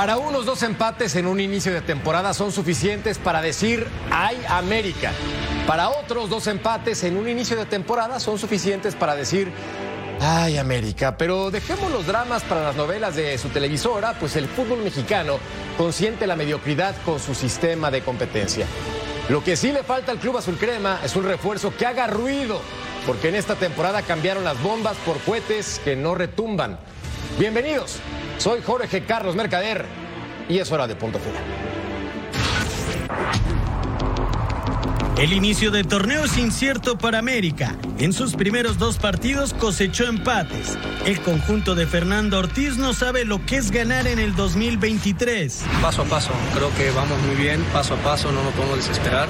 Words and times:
Para 0.00 0.16
unos 0.16 0.46
dos 0.46 0.62
empates 0.62 1.14
en 1.16 1.26
un 1.26 1.40
inicio 1.40 1.74
de 1.74 1.82
temporada 1.82 2.32
son 2.32 2.52
suficientes 2.52 3.18
para 3.18 3.42
decir 3.42 3.86
hay 4.10 4.42
América. 4.48 5.12
Para 5.66 5.90
otros 5.90 6.30
dos 6.30 6.46
empates 6.46 7.04
en 7.04 7.18
un 7.18 7.28
inicio 7.28 7.54
de 7.54 7.66
temporada 7.66 8.18
son 8.18 8.38
suficientes 8.38 8.94
para 8.94 9.14
decir 9.14 9.52
ay 10.18 10.56
América. 10.56 11.18
Pero 11.18 11.50
dejemos 11.50 11.92
los 11.92 12.06
dramas 12.06 12.42
para 12.44 12.62
las 12.62 12.76
novelas 12.76 13.14
de 13.14 13.36
su 13.36 13.50
televisora, 13.50 14.14
pues 14.18 14.36
el 14.36 14.48
fútbol 14.48 14.78
mexicano 14.78 15.38
consiente 15.76 16.26
la 16.26 16.34
mediocridad 16.34 16.94
con 17.04 17.20
su 17.20 17.34
sistema 17.34 17.90
de 17.90 18.00
competencia. 18.00 18.64
Lo 19.28 19.44
que 19.44 19.54
sí 19.54 19.70
le 19.70 19.82
falta 19.82 20.12
al 20.12 20.18
Club 20.18 20.38
Azul 20.38 20.56
Crema 20.56 20.98
es 21.04 21.14
un 21.14 21.24
refuerzo 21.24 21.76
que 21.76 21.84
haga 21.84 22.06
ruido, 22.06 22.62
porque 23.06 23.28
en 23.28 23.34
esta 23.34 23.54
temporada 23.54 24.00
cambiaron 24.00 24.44
las 24.44 24.62
bombas 24.62 24.96
por 25.04 25.18
cohetes 25.18 25.78
que 25.84 25.94
no 25.94 26.14
retumban. 26.14 26.78
Bienvenidos. 27.38 28.00
Soy 28.40 28.62
Jorge 28.62 29.04
Carlos 29.04 29.36
Mercader 29.36 29.84
y 30.48 30.56
es 30.56 30.72
hora 30.72 30.86
de 30.86 30.96
punto 30.96 31.18
final. 31.18 31.42
El 35.20 35.34
inicio 35.34 35.70
del 35.70 35.86
torneo 35.86 36.24
es 36.24 36.38
incierto 36.38 36.96
para 36.96 37.18
América. 37.18 37.76
En 37.98 38.14
sus 38.14 38.36
primeros 38.36 38.78
dos 38.78 38.96
partidos 38.96 39.52
cosechó 39.52 40.06
empates. 40.06 40.78
El 41.04 41.20
conjunto 41.20 41.74
de 41.74 41.86
Fernando 41.86 42.38
Ortiz 42.38 42.78
no 42.78 42.94
sabe 42.94 43.26
lo 43.26 43.44
que 43.44 43.56
es 43.56 43.70
ganar 43.70 44.06
en 44.06 44.18
el 44.18 44.34
2023. 44.34 45.62
Paso 45.82 46.00
a 46.00 46.04
paso, 46.06 46.30
creo 46.54 46.74
que 46.74 46.90
vamos 46.92 47.18
muy 47.26 47.36
bien, 47.36 47.62
paso 47.70 47.92
a 47.92 47.96
paso, 47.98 48.32
no 48.32 48.42
nos 48.42 48.54
podemos 48.54 48.78
desesperar. 48.78 49.28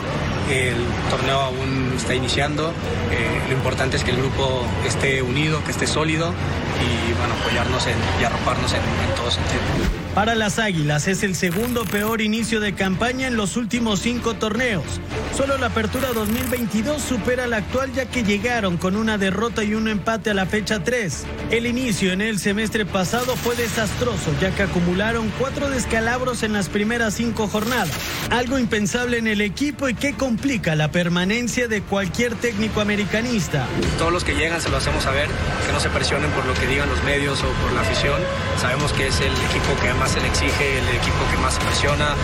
El 0.49 0.77
torneo 1.11 1.41
aún 1.41 1.93
está 1.97 2.15
iniciando. 2.15 2.69
Eh, 3.11 3.43
lo 3.49 3.57
importante 3.57 3.97
es 3.97 4.05
que 4.05 4.13
el 4.13 4.19
grupo 4.19 4.65
esté 4.87 5.23
unido, 5.23 5.65
que 5.65 5.73
esté 5.73 5.89
sólido 5.89 6.33
y 6.79 7.11
apoyarnos 7.43 7.85
en, 7.89 7.97
y 8.21 8.25
arroparnos 8.25 8.73
en, 8.75 8.79
en 8.79 9.15
todo 9.17 9.29
sentido. 9.29 10.00
Para 10.15 10.35
las 10.35 10.59
Águilas 10.59 11.07
es 11.07 11.23
el 11.23 11.37
segundo 11.37 11.85
peor 11.85 12.21
inicio 12.21 12.59
de 12.59 12.75
campaña 12.75 13.29
en 13.29 13.37
los 13.37 13.57
últimos 13.57 14.01
cinco 14.01 14.35
torneos. 14.35 15.01
Solo 15.37 15.57
la 15.57 15.67
apertura 15.67 16.09
2022 16.13 17.01
supera 17.01 17.47
la 17.47 17.59
actual 17.59 17.93
ya 17.93 18.07
que 18.07 18.25
llegaron 18.25 18.77
con 18.77 18.97
una 18.97 19.19
derrota 19.19 19.63
y 19.63 19.75
un 19.75 19.87
empate 19.87 20.31
a 20.31 20.35
la 20.35 20.47
fecha 20.47 20.83
3. 20.83 21.25
El 21.53 21.67
inicio 21.67 22.13
en 22.13 22.23
el 22.23 22.41
semestre 22.41 22.85
pasado 22.85 23.37
fue 23.37 23.55
desastroso 23.55 24.35
ya 24.41 24.51
que 24.51 24.65
acumularon 24.65 25.33
cuatro 25.39 25.71
descalabros 25.71 26.43
en 26.43 26.55
las 26.55 26.69
primeras 26.69 27.15
cinco 27.15 27.47
jornadas. 27.47 27.91
Algo 28.31 28.59
impensable 28.59 29.17
en 29.17 29.29
el 29.29 29.41
equipo 29.41 29.89
y 29.89 29.95
que 29.95 30.15
complica 30.15 30.75
la 30.75 30.91
permanencia 30.91 31.69
de 31.69 31.83
cualquier 31.83 32.35
técnico 32.35 32.81
americanista. 32.81 33.65
Todos 33.97 34.13
los 34.13 34.25
que 34.25 34.35
llegan 34.35 34.61
se 34.61 34.71
lo 34.71 34.77
hacemos 34.77 35.05
saber, 35.05 35.29
que 35.67 35.73
no 35.73 35.79
se 35.79 35.89
presionen 35.89 36.31
por 36.33 36.45
lo 36.47 36.55
que 36.55 36.67
digan 36.67 36.89
los 36.89 37.03
medios 37.05 37.41
o 37.45 37.49
por 37.63 37.73
la 37.73 37.83
afición. 37.83 38.21
Sabemos 38.61 38.93
que 38.93 39.07
es 39.07 39.21
el 39.21 39.33
equipo 39.33 39.81
que 39.81 40.00
más 40.01 40.13
se 40.13 40.21
le 40.21 40.29
exige, 40.29 40.79
el 40.79 40.89
equipo 40.97 41.19
que 41.31 41.37
más 41.43 41.55
se 41.55 41.61
presiona 41.61 42.15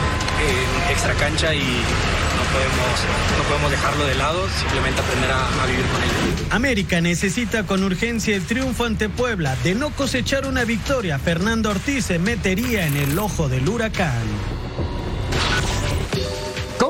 en 0.40 0.90
extra 0.90 1.12
cancha 1.12 1.54
y 1.54 1.60
no 1.60 2.42
podemos, 2.50 3.36
no 3.36 3.44
podemos 3.44 3.70
dejarlo 3.70 4.04
de 4.06 4.14
lado, 4.14 4.48
simplemente 4.58 4.98
aprender 5.02 5.30
a, 5.30 5.62
a 5.62 5.66
vivir 5.66 5.84
con 5.84 6.02
él. 6.02 6.08
América 6.52 7.02
necesita 7.02 7.64
con 7.64 7.84
urgencia 7.84 8.34
el 8.34 8.46
triunfo 8.46 8.86
ante 8.86 9.10
Puebla. 9.10 9.56
De 9.62 9.74
no 9.74 9.90
cosechar 9.90 10.46
una 10.46 10.64
victoria, 10.64 11.18
Fernando 11.18 11.68
Ortiz 11.68 12.06
se 12.06 12.18
metería 12.18 12.86
en 12.86 12.96
el 12.96 13.18
ojo 13.18 13.46
del 13.50 13.68
huracán. 13.68 14.24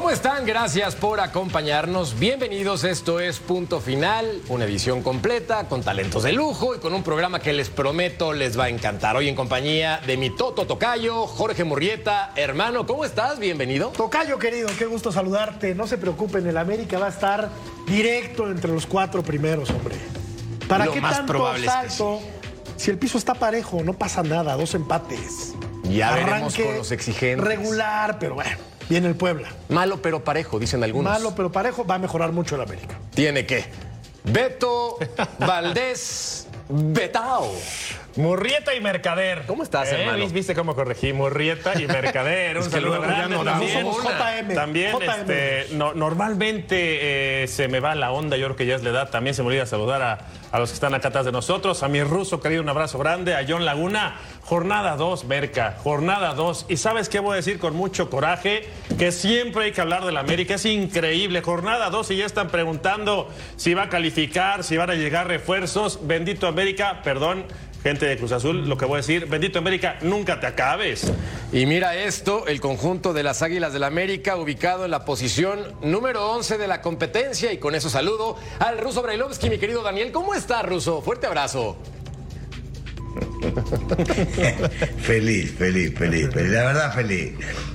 ¿Cómo 0.07 0.15
están? 0.15 0.47
Gracias 0.47 0.95
por 0.95 1.19
acompañarnos. 1.19 2.17
Bienvenidos. 2.17 2.85
Esto 2.85 3.19
es 3.19 3.41
Punto 3.41 3.81
Final, 3.81 4.41
una 4.49 4.65
edición 4.65 5.03
completa 5.03 5.65
con 5.65 5.83
talentos 5.83 6.23
de 6.23 6.33
lujo 6.33 6.77
y 6.77 6.79
con 6.79 6.95
un 6.95 7.03
programa 7.03 7.41
que 7.41 7.53
les 7.53 7.71
prometo 7.71 8.33
les 8.33 8.57
va 8.57 8.67
a 8.67 8.69
encantar. 8.69 9.17
Hoy 9.17 9.29
en 9.29 9.35
compañía 9.35 10.01
de 10.07 10.17
mi 10.17 10.31
Toto 10.31 10.65
Tocayo, 10.65 11.27
Jorge 11.27 11.65
Murrieta. 11.65 12.31
Hermano, 12.37 12.87
¿cómo 12.87 13.05
estás? 13.05 13.41
Bienvenido. 13.41 13.89
Tocayo, 13.89 14.39
querido, 14.39 14.69
qué 14.79 14.87
gusto 14.87 15.11
saludarte. 15.11 15.75
No 15.75 15.89
se 15.89 15.99
preocupen, 15.99 16.47
el 16.47 16.57
América 16.57 17.01
va 17.01 17.07
a 17.07 17.11
estar 17.11 17.49
directo 17.89 18.49
entre 18.49 18.71
los 18.71 18.87
cuatro 18.87 19.25
primeros, 19.25 19.71
hombre. 19.71 19.97
¿Para 20.69 20.85
Lo 20.85 20.93
qué 20.93 21.01
más 21.01 21.17
tanto 21.17 21.33
probable 21.33 21.67
es 21.67 21.73
que 21.73 21.91
salto? 21.91 22.21
Si 22.77 22.93
el 22.93 22.99
piso 22.99 23.19
está 23.19 23.35
parejo, 23.35 23.83
no 23.83 23.95
pasa 23.95 24.23
nada, 24.23 24.57
dos 24.57 24.73
empates. 24.77 25.55
Ya 25.83 26.15
veremos 26.15 26.55
con 26.55 26.77
los 26.77 26.93
exigentes. 26.93 27.45
Regular, 27.45 28.21
pero 28.21 28.37
bueno, 28.37 28.57
viene 28.89 29.09
el 29.09 29.15
Puebla. 29.15 29.49
Malo 29.69 30.01
pero 30.03 30.25
parejo, 30.25 30.59
dicen 30.59 30.83
algunos. 30.83 31.13
Malo, 31.13 31.35
pero 31.35 31.53
parejo, 31.53 31.85
va 31.87 31.97
a 31.97 31.99
mejorar 31.99 32.33
mucho 32.33 32.57
el 32.57 32.63
América. 32.63 32.99
Tiene 33.15 33.47
que. 33.47 33.65
Beto 34.25 34.99
Valdés 35.39 36.49
Betao. 36.69 37.53
Murrieta 38.17 38.75
y 38.75 38.81
Mercader. 38.81 39.43
¿Cómo 39.47 39.63
estás, 39.63 39.93
Eh, 39.93 40.01
hermano? 40.01 40.27
¿Viste 40.31 40.55
cómo 40.55 40.75
corregí? 40.75 41.13
Murrieta 41.13 41.79
y 41.81 41.87
Mercader. 41.87 42.57
Un 42.57 42.63
Es 42.63 42.69
que 42.69 42.77
saludo 42.77 42.97
luego 42.97 43.05
ya 43.13 43.19
grande 43.19 43.37
no 43.37 43.45
también. 43.45 43.87
JM, 43.87 44.55
También, 44.55 44.93
JM. 44.99 45.11
este, 45.11 45.67
no- 45.75 45.93
normalmente 45.93 47.43
eh, 47.43 47.47
se 47.47 47.69
me 47.69 47.79
va 47.81 47.95
la 47.95 48.13
onda, 48.13 48.39
yo 48.39 48.47
creo 48.47 48.57
que 48.57 48.65
ya 48.67 48.75
es 48.77 48.83
la 48.83 48.91
edad. 48.91 49.11
También 49.11 49.35
se 49.35 49.43
me 49.43 49.49
olvida 49.49 49.67
saludar 49.67 50.01
a, 50.03 50.19
a 50.51 50.59
los 50.59 50.71
que 50.71 50.75
están 50.75 50.95
acá 50.95 51.09
atrás 51.09 51.27
de 51.27 51.33
nosotros. 51.33 51.83
A 51.83 51.89
mi 51.89 52.03
ruso 52.03 52.41
querido, 52.41 52.63
un 52.63 52.69
abrazo 52.71 52.99
grande. 52.99 53.35
A 53.35 53.45
John 53.47 53.67
Laguna, 53.67 54.17
jornada 54.43 54.97
2, 54.97 55.27
Merca, 55.27 55.77
jornada 55.83 56.33
2. 56.33 56.67
Y 56.71 56.79
sabes 56.79 57.11
qué 57.11 57.21
voy 57.21 57.35
a 57.35 57.37
decir 57.37 57.59
con 57.59 57.77
mucho 57.77 58.09
coraje, 58.09 58.67
que 58.99 59.13
siempre 59.13 59.65
hay 59.65 59.73
que 59.73 59.83
hablar 59.83 60.07
de 60.07 60.13
la 60.13 60.21
América. 60.21 60.55
Es 60.55 60.65
increíble. 60.65 61.43
Jornada 61.43 61.91
2 61.91 62.11
y 62.13 62.17
ya 62.17 62.25
están 62.25 62.49
preguntando 62.49 63.29
si 63.57 63.75
va 63.75 63.83
a 63.85 63.89
calificar, 63.91 64.65
si 64.65 64.79
van 64.79 64.89
a 64.89 64.95
llegar 64.95 65.29
refuerzos. 65.29 65.99
Bendito 66.07 66.47
América, 66.57 67.03
perdón. 67.05 67.45
Gente 67.83 68.07
de 68.07 68.17
Cruz 68.17 68.33
Azul, 68.33 68.67
lo 68.67 68.79
que 68.79 68.87
voy 68.87 68.95
a 68.95 68.97
decir, 68.97 69.27
bendito 69.27 69.59
América, 69.59 69.99
nunca 70.01 70.41
te 70.41 70.47
acabes. 70.47 71.13
Y 71.53 71.67
mira 71.67 71.95
esto, 71.95 72.47
el 72.47 72.61
conjunto 72.61 73.13
de 73.13 73.23
las 73.23 73.43
Águilas 73.43 73.75
del 73.75 73.85
América 73.85 74.37
ubicado 74.37 74.87
en 74.87 74.91
la 74.91 75.05
posición 75.05 75.61
número 75.83 76.33
11 76.33 76.57
de 76.57 76.67
la 76.67 76.81
competencia 76.81 77.53
y 77.53 77.59
con 77.59 77.75
eso 77.75 77.91
saludo 77.91 78.39
al 78.59 78.79
ruso 78.79 79.03
Brailovsky, 79.03 79.51
mi 79.51 79.59
querido 79.59 79.83
Daniel. 79.83 80.13
¿Cómo 80.13 80.33
está, 80.33 80.63
ruso? 80.63 81.03
Fuerte 81.03 81.27
abrazo. 81.27 81.77
Feliz, 84.99 85.53
feliz, 85.57 85.95
feliz, 85.97 86.29
feliz. 86.33 86.51
La 86.51 86.65
verdad, 86.65 86.95
feliz. 86.95 87.33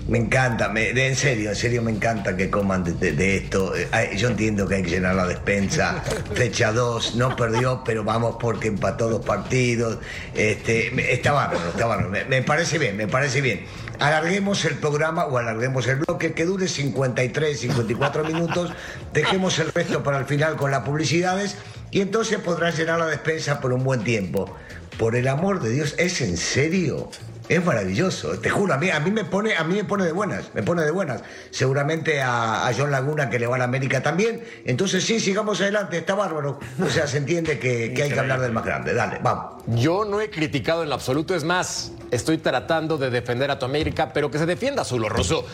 Me 0.08 0.18
encanta, 0.18 0.70
me- 0.70 0.90
en 0.90 1.16
serio, 1.16 1.50
en 1.52 1.56
serio 1.56 1.82
me 1.82 1.92
encanta 1.92 2.36
que 2.36 2.50
coman 2.50 2.84
de, 3.00 3.38
esto. 3.38 3.74
Eh, 3.76 4.16
Yo 4.18 4.30
entiendo 4.30 4.68
que 4.68 4.76
hay 4.76 4.84
que 4.84 4.90
llenar 4.90 5.16
la 5.16 5.28
despensa. 5.28 6.02
Fecha 6.34 6.72
2, 6.72 7.16
no 7.16 7.36
perdió, 7.36 7.84
pero 7.86 8.04
vamos 8.04 8.36
porque 8.40 8.68
empató 8.68 9.10
dos 9.10 9.26
partidos. 9.26 10.00
Este, 10.36 11.14
está 11.14 11.32
bárbaro, 11.32 11.70
está 11.70 11.86
bárbaro. 11.86 12.12
Me 12.28 12.42
parece 12.44 12.78
bien, 12.78 12.98
me 12.98 13.08
parece 13.08 13.42
bien. 13.42 13.62
Alarguemos 14.00 14.66
el 14.66 14.76
programa 14.76 15.26
o 15.26 15.38
alarguemos 15.38 15.88
el 15.88 15.98
bloque 15.98 16.34
que 16.34 16.46
dure 16.46 16.68
53, 16.68 17.60
54 17.60 18.24
minutos. 18.26 18.72
Dejemos 19.14 19.60
el 19.60 19.72
resto 19.72 20.02
para 20.04 20.18
el 20.18 20.26
final 20.26 20.56
con 20.56 20.72
las 20.72 20.82
publicidades 20.82 21.56
y 21.92 22.02
entonces 22.02 22.40
podrás 22.40 22.78
llenar 22.78 23.00
la 23.00 23.06
despensa 23.06 23.62
por 23.62 23.74
un 23.74 23.84
buen 23.84 24.04
tiempo. 24.04 24.56
Por 25.02 25.16
el 25.16 25.28
amor 25.28 25.60
de 25.62 25.72
Dios, 25.72 25.96
¿es 25.98 26.22
en 26.22 26.38
serio? 26.38 27.10
Es 27.50 27.66
maravilloso, 27.66 28.38
te 28.40 28.52
juro, 28.52 28.76
a 28.76 28.78
mí, 28.78 28.92
a 28.92 29.00
mí 29.00 29.10
me 29.10 29.26
pone, 29.26 29.58
a 29.58 29.64
mí 29.64 29.74
me 29.74 29.84
pone 29.84 30.06
de 30.06 30.12
buenas, 30.12 30.54
me 30.54 30.62
pone 30.62 30.84
de 30.84 30.92
buenas. 30.92 31.24
Seguramente 31.50 32.22
a, 32.22 32.68
a 32.68 32.72
John 32.78 32.92
Laguna 32.92 33.28
que 33.28 33.40
le 33.40 33.48
va 33.48 33.56
a 33.56 33.58
la 33.58 33.64
América 33.64 34.04
también. 34.04 34.44
Entonces 34.64 35.04
sí, 35.04 35.20
sigamos 35.20 35.60
adelante, 35.60 35.98
está 35.98 36.14
bárbaro. 36.14 36.60
O 36.80 36.88
sea, 36.88 37.08
se 37.08 37.18
entiende 37.18 37.58
que, 37.58 37.96
que 37.96 38.04
hay 38.04 38.12
que 38.12 38.20
hablar 38.20 38.42
del 38.42 38.52
más 38.52 38.64
grande. 38.64 38.94
Dale, 38.94 39.18
vamos. 39.24 39.64
Yo 39.66 40.06
no 40.06 40.22
he 40.22 40.30
criticado 40.30 40.84
en 40.84 40.90
lo 40.90 40.96
absoluto, 40.96 41.34
es 41.34 41.44
más, 41.44 41.94
estoy 42.12 42.38
tratando 42.38 43.00
de 43.00 43.10
defender 43.10 43.50
a 43.50 43.58
tu 43.58 43.66
América, 43.66 44.14
pero 44.14 44.30
que 44.30 44.38
se 44.38 44.46
defienda 44.46 44.86
Zulo. 44.86 45.08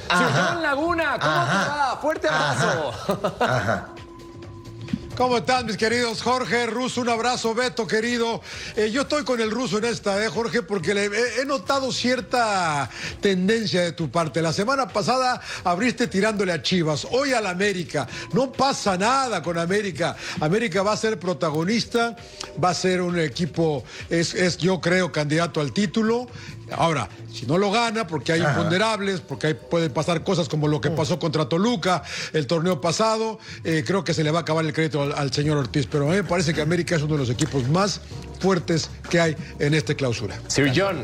Ajá. 0.10 0.50
Señor 0.50 0.62
Laguna, 0.62 1.18
¿cómo 1.22 1.46
te 1.46 1.70
va? 1.70 2.00
Fuerte 2.02 2.28
abrazo. 2.28 3.38
Ajá. 3.40 3.88
¿Cómo 5.18 5.38
están 5.40 5.66
mis 5.66 5.78
queridos 5.78 6.22
Jorge, 6.22 6.68
Ruso? 6.68 7.02
Un 7.02 7.10
abrazo, 7.10 7.56
Beto, 7.56 7.88
querido. 7.88 8.40
Eh, 8.76 8.92
yo 8.92 9.02
estoy 9.02 9.24
con 9.24 9.42
el 9.42 9.50
ruso 9.50 9.80
en 9.80 9.86
esta, 9.86 10.24
¿eh, 10.24 10.30
Jorge? 10.30 10.62
Porque 10.62 10.94
le, 10.94 11.06
he, 11.06 11.42
he 11.42 11.46
notado 11.46 11.92
cierta 11.92 12.88
tendencia 13.20 13.82
de 13.82 13.94
tu 13.94 14.12
parte. 14.12 14.44
La 14.44 14.54
semana 14.54 14.88
pasada 14.88 15.42
abriste 15.64 16.06
tirándole 16.06 16.52
a 16.52 16.62
Chivas, 16.62 17.08
hoy 17.10 17.34
al 17.34 17.48
América. 17.48 18.08
No 18.32 18.52
pasa 18.52 18.96
nada 18.96 19.42
con 19.42 19.58
América. 19.58 20.16
América 20.40 20.84
va 20.84 20.94
a 20.94 20.98
ser 20.98 21.18
protagonista, 21.18 22.16
va 22.64 22.70
a 22.70 22.76
ser 22.76 23.02
un 23.02 23.18
equipo, 23.18 23.84
es, 24.12 24.36
es 24.36 24.60
yo 24.60 24.80
creo, 24.80 25.12
candidato 25.12 25.62
al 25.62 25.74
título. 25.74 26.28
Ahora, 26.72 27.08
si 27.34 27.46
no 27.46 27.58
lo 27.58 27.72
gana, 27.72 28.06
porque 28.08 28.34
hay 28.34 28.42
imponderables, 28.42 29.22
porque 29.22 29.48
hay- 29.48 29.54
pueden 29.54 29.92
pasar 29.92 30.24
cosas 30.24 30.50
como 30.50 30.68
lo 30.68 30.82
que 30.82 30.90
pasó 30.92 31.18
contra 31.20 31.48
Toluca 31.48 32.04
el 32.34 32.46
torneo 32.48 32.82
pasado, 32.82 33.40
eh, 33.64 33.84
creo 33.86 34.04
que 34.04 34.14
se 34.14 34.24
le 34.24 34.32
va 34.32 34.40
a 34.40 34.42
acabar 34.42 34.66
el 34.66 34.74
crédito 34.74 35.02
al, 35.02 35.14
al 35.14 35.32
señor 35.32 35.58
Ortiz. 35.58 35.88
Pero 35.90 36.08
a 36.08 36.10
mí 36.12 36.16
me 36.18 36.24
parece 36.24 36.54
que 36.54 36.62
América 36.62 36.96
es 36.96 37.02
uno 37.02 37.14
de 37.14 37.20
los 37.20 37.30
equipos 37.30 37.68
más 37.70 38.02
fuertes 38.40 38.90
que 39.10 39.20
hay 39.20 39.36
en 39.60 39.74
esta 39.74 39.96
clausura. 39.96 40.36
Sir 40.48 40.72
John, 40.76 41.04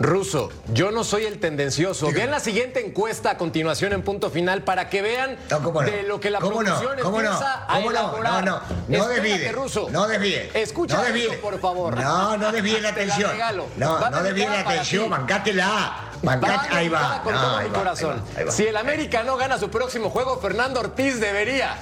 Ruso, 0.00 0.48
yo 0.72 0.90
no 0.90 1.04
soy 1.04 1.26
el 1.26 1.38
tendencioso. 1.38 2.10
Vean 2.10 2.30
la 2.30 2.40
siguiente 2.40 2.84
encuesta 2.84 3.32
a 3.32 3.36
continuación 3.36 3.92
en 3.92 4.02
punto 4.02 4.30
final 4.30 4.64
para 4.64 4.88
que 4.88 5.02
vean 5.02 5.36
No, 5.50 5.62
¿cómo 5.62 5.82
no? 5.82 5.90
de 5.90 6.04
lo 6.04 6.18
que 6.18 6.30
la 6.30 6.38
producción 6.38 6.96
¿Cómo 7.02 7.20
no? 7.20 7.28
empieza 7.28 7.64
a 7.64 7.74
¿Cómo 7.74 7.84
no? 7.84 7.90
elaborar. 7.90 8.44
No, 8.46 8.60
no, 8.88 8.98
no 8.98 9.08
desvíe. 9.08 9.52
Ruso. 9.52 9.88
No 9.90 10.08
desvíe. 10.08 10.50
Escucha 10.54 11.02
por 11.42 11.60
favor. 11.60 11.96
No, 11.98 12.38
no 12.38 12.50
desvíe 12.50 12.80
la 12.80 12.94
Te 12.94 13.04
la 13.04 13.14
atención. 13.14 13.38
No, 13.76 14.10
no 14.10 14.22
desvíe 14.22 14.46
la 14.48 14.60
atención, 14.60 15.10
bancátela. 15.10 16.06
Bancate, 16.22 16.74
ahí 16.74 16.88
va. 16.88 17.20
con 17.22 17.34
No, 17.34 17.40
todo 17.40 17.60
mi 17.62 17.68
corazón. 17.68 18.22
Si 18.48 18.66
el 18.66 18.76
América 18.78 19.22
no 19.22 19.36
gana 19.36 19.58
su 19.58 19.68
próximo 19.70 20.08
juego, 20.08 20.38
Fernando 20.40 20.80
Ortiz 20.80 21.20
debería. 21.20 21.76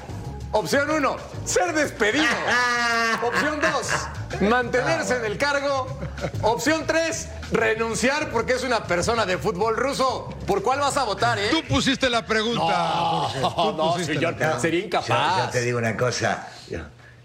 Opción 0.53 0.91
1, 0.91 1.17
ser 1.45 1.75
despedido. 1.75 2.25
Opción 3.23 3.61
2, 3.61 4.43
mantenerse 4.49 5.17
en 5.17 5.25
el 5.27 5.37
cargo. 5.37 5.87
Opción 6.43 6.85
3, 6.87 7.29
renunciar 7.53 8.31
porque 8.31 8.55
es 8.55 8.63
una 8.65 8.85
persona 8.85 9.27
de 9.27 9.37
fútbol 9.37 9.77
ruso. 9.77 10.35
¿Por 10.47 10.63
cuál 10.63 10.81
vas 10.81 10.97
a 10.97 11.05
votar, 11.05 11.39
eh? 11.39 11.49
Tú 11.51 11.63
pusiste 11.69 12.09
la 12.09 12.25
pregunta, 12.25 12.63
Jorge. 12.89 13.41
Tú 13.41 13.73
no, 13.77 13.95
pregunta. 13.95 14.59
sería 14.61 14.81
Yo, 14.81 14.87
incapaz. 14.87 15.45
yo 15.45 15.51
te 15.51 15.61
digo 15.61 15.79
una 15.79 15.97
cosa. 15.97 16.49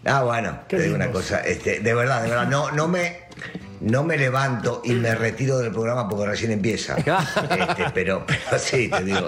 Ah, 0.06 0.24
bueno, 0.24 0.60
te 0.68 0.80
digo 0.82 0.96
una 0.96 1.10
cosa. 1.12 1.40
Este, 1.40 1.80
de 1.80 1.94
verdad, 1.94 2.24
de 2.24 2.30
verdad, 2.30 2.48
no, 2.48 2.72
no 2.72 2.88
me. 2.90 3.24
No 3.84 4.04
me 4.04 4.18
levanto 4.18 4.82
y 4.86 4.94
me 4.94 5.14
retiro 5.14 5.58
del 5.60 5.72
programa 5.72 6.08
porque 6.08 6.26
recién 6.26 6.52
empieza. 6.52 6.96
Este, 7.54 7.86
pero, 7.94 8.26
pero 8.26 8.60
sí, 8.60 8.90
te 8.90 9.04
digo. 9.04 9.28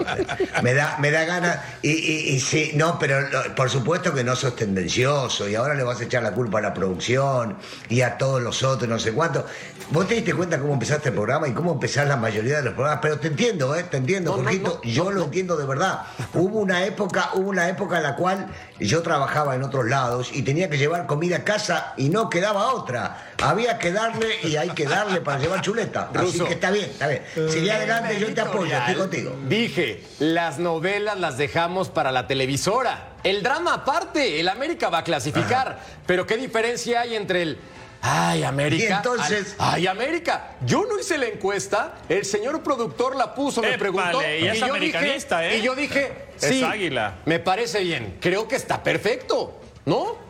Me 0.62 0.72
da, 0.74 0.96
me 0.98 1.10
da 1.10 1.24
ganas. 1.24 1.58
Y, 1.82 1.90
y- 1.90 2.34
y 2.34 2.40
sí, 2.40 2.72
no, 2.74 2.98
pero 2.98 3.18
por 3.54 3.68
supuesto 3.70 4.12
que 4.14 4.24
no 4.24 4.34
sos 4.34 4.56
tendencioso. 4.56 5.48
Y 5.48 5.54
ahora 5.54 5.74
le 5.74 5.82
vas 5.82 6.00
a 6.00 6.04
echar 6.04 6.22
la 6.22 6.32
culpa 6.32 6.58
a 6.58 6.62
la 6.62 6.74
producción 6.74 7.56
y 7.88 8.00
a 8.00 8.16
todos 8.18 8.40
los 8.42 8.62
otros, 8.62 8.88
no 8.88 8.98
sé 8.98 9.12
cuánto. 9.12 9.44
Vos 9.90 10.08
te 10.08 10.14
diste 10.14 10.34
cuenta 10.34 10.58
cómo 10.58 10.72
empezaste 10.72 11.10
el 11.10 11.14
programa 11.14 11.46
y 11.48 11.52
cómo 11.52 11.72
empezás 11.72 12.08
la 12.08 12.16
mayoría 12.16 12.56
de 12.56 12.62
los 12.64 12.74
programas. 12.74 13.00
Pero 13.02 13.18
te 13.20 13.28
entiendo, 13.28 13.74
¿eh? 13.76 13.84
Te 13.84 13.98
entiendo, 13.98 14.32
Jorgito. 14.32 14.80
yo 14.82 15.10
lo 15.12 15.24
entiendo 15.24 15.56
de 15.56 15.66
verdad. 15.66 16.00
Hubo 16.34 16.58
una 16.60 16.84
época, 16.84 17.30
hubo 17.34 17.50
una 17.50 17.68
época 17.68 17.98
en 17.98 18.02
la 18.02 18.16
cual 18.16 18.48
yo 18.80 19.02
trabajaba 19.02 19.54
en 19.54 19.62
otros 19.62 19.86
lados 19.86 20.30
y 20.32 20.42
tenía 20.42 20.68
que 20.70 20.78
llevar 20.78 21.06
comida 21.06 21.36
a 21.36 21.44
casa 21.44 21.92
y 21.96 22.08
no 22.08 22.28
quedaba 22.30 22.72
otra. 22.72 23.26
Había 23.42 23.78
que 23.78 23.92
darle 23.92 24.26
y 24.46 24.56
hay 24.56 24.70
que 24.70 24.84
darle 24.86 25.20
para 25.20 25.38
llevar 25.38 25.60
chuleta. 25.60 26.10
Así 26.14 26.18
Ruso. 26.18 26.44
que 26.46 26.54
está 26.54 26.70
bien, 26.70 26.86
está 26.90 27.08
bien. 27.08 27.22
Sigue 27.48 27.70
adelante, 27.72 28.18
yo 28.20 28.32
te 28.34 28.40
apoyo, 28.40 28.76
estoy 28.76 28.94
contigo. 28.94 29.36
Dije, 29.48 30.02
las 30.18 30.58
novelas 30.58 31.18
las 31.18 31.36
dejamos 31.38 31.88
para 31.88 32.12
la 32.12 32.26
televisora. 32.26 33.10
El 33.24 33.42
drama 33.42 33.74
aparte, 33.74 34.38
el 34.40 34.48
América 34.48 34.88
va 34.88 34.98
a 34.98 35.04
clasificar. 35.04 35.78
Pero 36.06 36.26
¿qué 36.26 36.36
diferencia 36.36 37.00
hay 37.00 37.16
entre 37.16 37.42
el... 37.42 37.58
Ay, 38.02 38.44
América. 38.44 38.84
Y 38.84 38.92
entonces- 38.92 39.56
Ay, 39.58 39.86
América. 39.88 40.52
Yo 40.64 40.84
no 40.88 40.98
hice 41.00 41.18
la 41.18 41.26
encuesta, 41.26 41.94
el 42.08 42.24
señor 42.24 42.62
productor 42.62 43.16
la 43.16 43.34
puso, 43.34 43.62
me 43.62 43.76
preguntó. 43.78 44.20
y 44.22 44.46
es 44.46 44.60
yo 44.60 44.66
americanista, 44.66 45.40
dije, 45.40 45.54
¿eh? 45.54 45.58
Y 45.58 45.62
yo 45.62 45.74
dije, 45.74 46.12
Es 46.40 46.48
sí, 46.48 46.62
águila. 46.62 47.16
me 47.24 47.40
parece 47.40 47.80
bien. 47.82 48.18
Creo 48.20 48.46
que 48.46 48.54
está 48.54 48.82
perfecto, 48.82 49.58
¿no? 49.86 50.25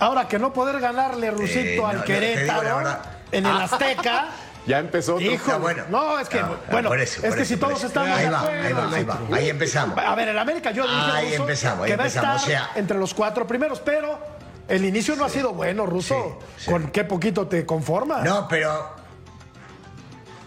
Ahora 0.00 0.28
que 0.28 0.38
no 0.38 0.52
poder 0.52 0.80
ganarle, 0.80 1.30
Rusito, 1.30 1.60
Eh, 1.82 1.84
al 1.84 1.96
no, 1.98 2.02
digo 2.02 2.04
Querétaro 2.04 2.98
en 3.32 3.46
el 3.46 3.56
Azteca. 3.60 4.28
Ya 4.66 4.80
empezó. 4.80 5.18
Hijo, 5.18 5.32
Está 5.32 5.56
bueno. 5.56 5.84
no, 5.88 6.18
es 6.18 6.28
que, 6.28 6.42
no, 6.42 6.54
bueno, 6.70 6.90
por 6.90 7.00
eso, 7.00 7.20
es 7.22 7.28
por 7.28 7.36
que 7.36 7.42
eso, 7.42 7.54
si 7.54 7.58
todos 7.58 7.82
estamos 7.82 8.10
Ahí 8.10 8.28
va, 8.28 8.42
ahí 8.42 8.72
va, 8.74 8.90
ahí 8.92 9.04
va. 9.04 9.18
Ahí 9.32 9.48
empezamos. 9.48 9.96
A 9.96 10.14
ver, 10.14 10.28
el 10.28 10.38
América, 10.38 10.72
yo 10.72 10.82
dije, 10.82 10.94
Ahí 11.10 11.30
Ruso, 11.30 11.42
empezamos, 11.44 11.84
ahí 11.86 11.90
que 11.90 11.96
va 11.96 12.02
a 12.04 12.06
empezamos, 12.06 12.42
estar 12.42 12.62
o 12.62 12.64
sea- 12.66 12.70
entre 12.78 12.98
los 12.98 13.14
cuatro 13.14 13.46
primeros, 13.46 13.80
pero 13.80 14.18
el 14.68 14.84
inicio 14.84 15.16
no 15.16 15.24
ha 15.24 15.30
sido 15.30 15.54
bueno, 15.54 15.86
Ruso. 15.86 16.38
Sí, 16.58 16.64
sí. 16.66 16.70
¿Con 16.70 16.88
qué 16.90 17.04
poquito 17.04 17.46
te 17.46 17.64
conformas? 17.64 18.22
No, 18.24 18.46
pero. 18.46 18.90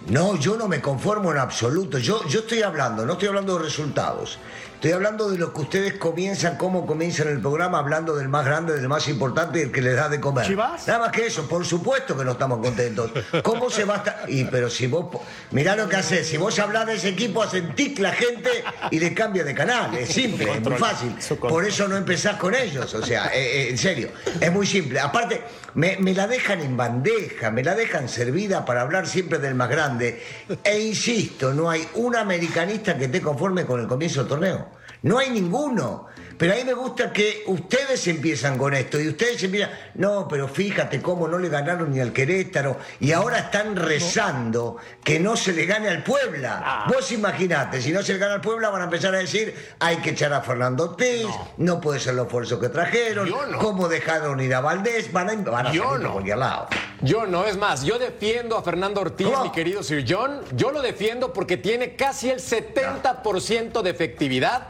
No, 0.08 0.36
yo 0.36 0.56
no 0.56 0.68
me 0.68 0.82
conformo 0.82 1.32
en 1.32 1.40
absoluto. 1.40 1.98
Yo, 1.98 2.24
yo 2.28 2.42
estoy 2.42 2.62
hablando, 2.62 3.06
no 3.08 3.14
estoy 3.14 3.30
hablando 3.30 3.58
de 3.58 3.64
resultados. 3.64 4.38
Estoy 4.82 4.94
hablando 4.94 5.30
de 5.30 5.38
lo 5.38 5.54
que 5.54 5.62
ustedes 5.62 5.94
comienzan, 5.94 6.58
cómo 6.58 6.88
comienzan 6.88 7.28
el 7.28 7.40
programa, 7.40 7.78
hablando 7.78 8.16
del 8.16 8.30
más 8.30 8.44
grande, 8.44 8.74
del 8.74 8.90
más 8.90 9.08
importante 9.10 9.60
y 9.60 9.62
el 9.62 9.72
que 9.72 9.80
les 9.80 9.96
da 9.96 10.10
de 10.10 10.20
comer. 10.20 10.48
¿Chivas? 10.48 10.88
Nada 10.88 11.02
más 11.02 11.12
que 11.12 11.28
eso, 11.28 11.48
por 11.48 11.64
supuesto 11.64 12.18
que 12.18 12.26
no 12.26 12.32
estamos 12.32 12.58
contentos. 12.66 13.12
¿Cómo 13.44 13.70
se 13.70 13.86
va 13.86 13.94
a 13.94 13.98
estar? 13.98 14.26
Y 14.28 14.46
pero 14.46 14.72
si 14.72 14.88
vos, 14.88 15.06
mirá 15.52 15.76
lo 15.76 15.88
que 15.88 15.98
haces, 15.98 16.28
si 16.28 16.38
vos 16.38 16.58
hablás 16.58 16.88
de 16.88 16.96
ese 16.96 17.10
equipo, 17.10 17.44
hacen 17.44 17.76
tic 17.76 18.00
la 18.00 18.12
gente 18.12 18.50
y 18.90 18.98
le 18.98 19.14
cambia 19.14 19.44
de 19.44 19.54
canal. 19.54 19.94
Es 19.94 20.10
simple, 20.10 20.52
es 20.52 20.64
muy 20.64 20.74
fácil. 20.80 21.16
Por 21.40 21.64
eso 21.64 21.88
no 21.88 21.96
empezás 21.96 22.38
con 22.38 22.56
ellos, 22.56 22.92
o 22.96 23.06
sea, 23.06 23.28
eh, 23.36 23.66
eh, 23.66 23.70
en 23.70 23.78
serio, 23.78 24.10
es 24.40 24.52
muy 24.52 24.66
simple. 24.66 25.00
Aparte, 25.00 25.44
me, 25.76 25.98
me 25.98 26.16
la 26.16 26.26
dejan 26.26 26.60
en 26.60 26.76
bandeja, 26.76 27.52
me 27.52 27.64
la 27.64 27.76
dejan 27.76 28.10
servida 28.10 28.66
para 28.66 28.82
hablar 28.82 29.06
siempre 29.06 29.38
del 29.38 29.54
más 29.54 29.70
grande. 29.70 30.24
E 30.64 30.80
insisto, 30.80 31.54
no 31.54 31.70
hay 31.70 31.88
un 31.94 32.16
americanista 32.16 32.98
que 32.98 33.06
esté 33.06 33.22
conforme 33.22 33.64
con 33.64 33.80
el 33.80 33.86
comienzo 33.86 34.22
del 34.22 34.28
torneo. 34.28 34.71
No 35.04 35.18
hay 35.18 35.30
ninguno. 35.30 36.08
Pero 36.42 36.54
a 36.54 36.56
mí 36.56 36.64
me 36.64 36.74
gusta 36.74 37.14
que 37.14 37.44
ustedes 37.46 38.08
empiezan 38.08 38.58
con 38.58 38.74
esto 38.74 39.00
y 39.00 39.10
ustedes 39.10 39.44
empiezan, 39.44 39.70
no, 39.94 40.28
pero 40.28 40.48
fíjate 40.48 41.00
cómo 41.00 41.28
no 41.28 41.38
le 41.38 41.50
ganaron 41.50 41.92
ni 41.92 42.00
al 42.00 42.12
Querétaro 42.12 42.78
y 43.00 43.12
ahora 43.12 43.38
están 43.38 43.76
rezando 43.76 44.78
que 45.04 45.20
no 45.20 45.38
se 45.38 45.54
le 45.54 45.68
gane 45.68 45.88
al 45.88 46.04
Puebla. 46.04 46.86
Vos 46.88 47.12
imaginate, 47.12 47.80
si 47.80 47.92
no 47.92 48.02
se 48.02 48.14
le 48.14 48.18
gana 48.18 48.34
al 48.34 48.42
Puebla 48.42 48.70
van 48.70 48.82
a 48.82 48.86
empezar 48.86 49.14
a 49.14 49.20
decir, 49.20 49.54
hay 49.78 49.98
que 49.98 50.10
echar 50.12 50.34
a 50.34 50.42
Fernando 50.42 50.86
Ortiz, 50.86 51.28
no, 51.58 51.80
puede 51.80 52.00
ser 52.00 52.16
los 52.16 52.26
esfuerzos 52.26 52.60
que 52.60 52.70
trajeron, 52.70 53.30
no. 53.30 53.60
cómo 53.60 53.88
dejaron 53.88 54.40
ir 54.40 54.56
a 54.56 54.62
Valdés, 54.62 55.12
van 55.12 55.30
a, 55.30 55.36
van 55.36 55.68
a 55.68 55.72
Yo 55.72 55.84
salir 55.84 56.00
no. 56.00 56.04
por 56.06 56.12
cualquier 56.14 56.38
lado. 56.40 56.68
Yo 57.02 57.28
no, 57.28 57.46
es 57.46 57.58
más, 57.58 57.84
yo 57.84 58.00
defiendo 58.00 58.58
a 58.58 58.64
Fernando 58.64 59.02
Ortiz, 59.02 59.28
mi 59.44 59.52
querido 59.52 59.84
Sir 59.84 60.06
John. 60.08 60.42
Yo 60.56 60.72
lo 60.72 60.82
defiendo 60.82 61.34
porque 61.34 61.58
tiene 61.58 61.96
casi 61.96 62.32
el 62.32 62.40
70% 62.40 63.82
de 63.84 63.90
efectividad, 63.92 64.70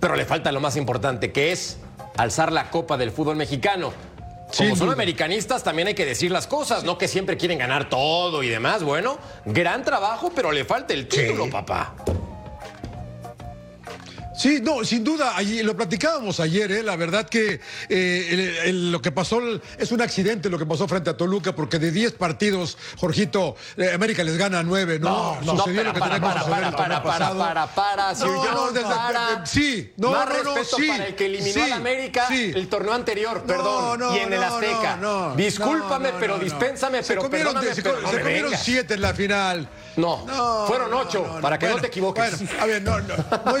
pero 0.00 0.16
le 0.16 0.24
falta 0.24 0.50
lo 0.50 0.60
más 0.60 0.76
importante, 0.76 1.30
que 1.30 1.52
es 1.52 1.76
alzar 2.16 2.52
la 2.52 2.70
copa 2.70 2.96
del 2.96 3.10
fútbol 3.12 3.36
mexicano. 3.36 3.92
Como 4.56 4.74
son 4.74 4.90
americanistas, 4.90 5.62
también 5.62 5.86
hay 5.88 5.94
que 5.94 6.04
decir 6.04 6.32
las 6.32 6.48
cosas, 6.48 6.82
no 6.82 6.98
que 6.98 7.06
siempre 7.06 7.36
quieren 7.36 7.58
ganar 7.58 7.88
todo 7.88 8.42
y 8.42 8.48
demás. 8.48 8.82
Bueno, 8.82 9.18
gran 9.44 9.84
trabajo, 9.84 10.32
pero 10.34 10.50
le 10.50 10.64
falta 10.64 10.92
el 10.92 11.06
título, 11.06 11.44
Sí. 11.44 11.50
papá. 11.52 11.94
Sí, 14.40 14.58
no, 14.62 14.82
sin 14.84 15.04
duda, 15.04 15.36
allí, 15.36 15.62
lo 15.62 15.76
platicábamos 15.76 16.40
ayer, 16.40 16.72
¿eh? 16.72 16.82
la 16.82 16.96
verdad 16.96 17.28
que 17.28 17.60
eh, 17.90 18.26
el- 18.30 18.40
el- 18.68 18.90
lo 18.92 19.02
que 19.02 19.12
pasó 19.12 19.38
es 19.76 19.92
un 19.92 20.00
accidente 20.00 20.48
lo 20.48 20.58
que 20.58 20.64
pasó 20.64 20.88
frente 20.88 21.10
a 21.10 21.16
Toluca, 21.16 21.54
porque 21.54 21.78
de 21.78 21.90
10 21.90 22.12
partidos, 22.12 22.78
Jorgito, 22.96 23.54
eh, 23.76 23.90
América 23.94 24.24
les 24.24 24.38
gana 24.38 24.62
9, 24.62 24.98
¿no? 24.98 25.38
No, 25.42 25.58
Sucedió 25.58 25.82
para, 25.82 25.88
lo 25.88 25.92
que 25.92 26.00
para, 26.00 26.14
tenía 26.14 26.30
que 26.30 26.36
para, 26.46 26.68
el 26.68 26.74
para, 26.74 27.02
para, 27.02 27.02
para, 27.02 27.34
para, 27.36 27.66
para, 27.74 28.14
Sir 28.14 28.28
No, 28.28 28.40
John, 28.40 28.54
no, 28.54 28.72
desde- 28.72 28.88
para. 28.88 29.44
sí, 29.44 29.92
no, 29.98 30.10
Más 30.10 30.26
no, 30.26 30.42
no, 30.42 30.54
respeto 30.54 30.76
sí, 30.78 30.88
para 30.88 31.06
el 31.06 31.14
que 31.16 31.26
eliminó 31.26 31.52
sí, 31.52 31.60
al 31.60 31.72
América 31.74 32.24
sí. 32.28 32.52
el 32.54 32.68
torneo 32.68 32.94
anterior, 32.94 33.36
No, 33.40 33.46
perdón, 33.46 33.98
no, 34.00 34.16
y 34.16 34.20
en 34.20 34.32
el 34.32 34.40
no, 34.40 34.46
Azteca. 34.46 34.96
no, 34.96 35.28
no, 35.28 35.34
Discúlpame, 35.36 36.08
no, 36.08 36.14
no, 36.14 36.18
pero 36.18 36.32
no, 36.32 36.38
no. 36.38 36.44
dispénsame, 36.44 37.02
pero 37.06 37.28
perdóname, 37.28 37.74
se, 37.74 37.82
no 37.82 37.92
comieron 37.92 38.24
vengas. 38.24 38.62
siete 38.64 38.94
en 38.94 39.02
la 39.02 39.12
final. 39.12 39.68
No, 39.96 40.64
fueron 40.66 40.94
ocho, 40.94 41.38
para 41.42 41.58
que 41.58 41.68
no 41.68 41.76
te 41.76 41.88
equivoques. 41.88 42.38
Bueno, 42.38 42.62
a 42.62 42.64
ver, 42.64 42.82
no, 42.82 43.00
no, 43.00 43.16
no 43.44 43.56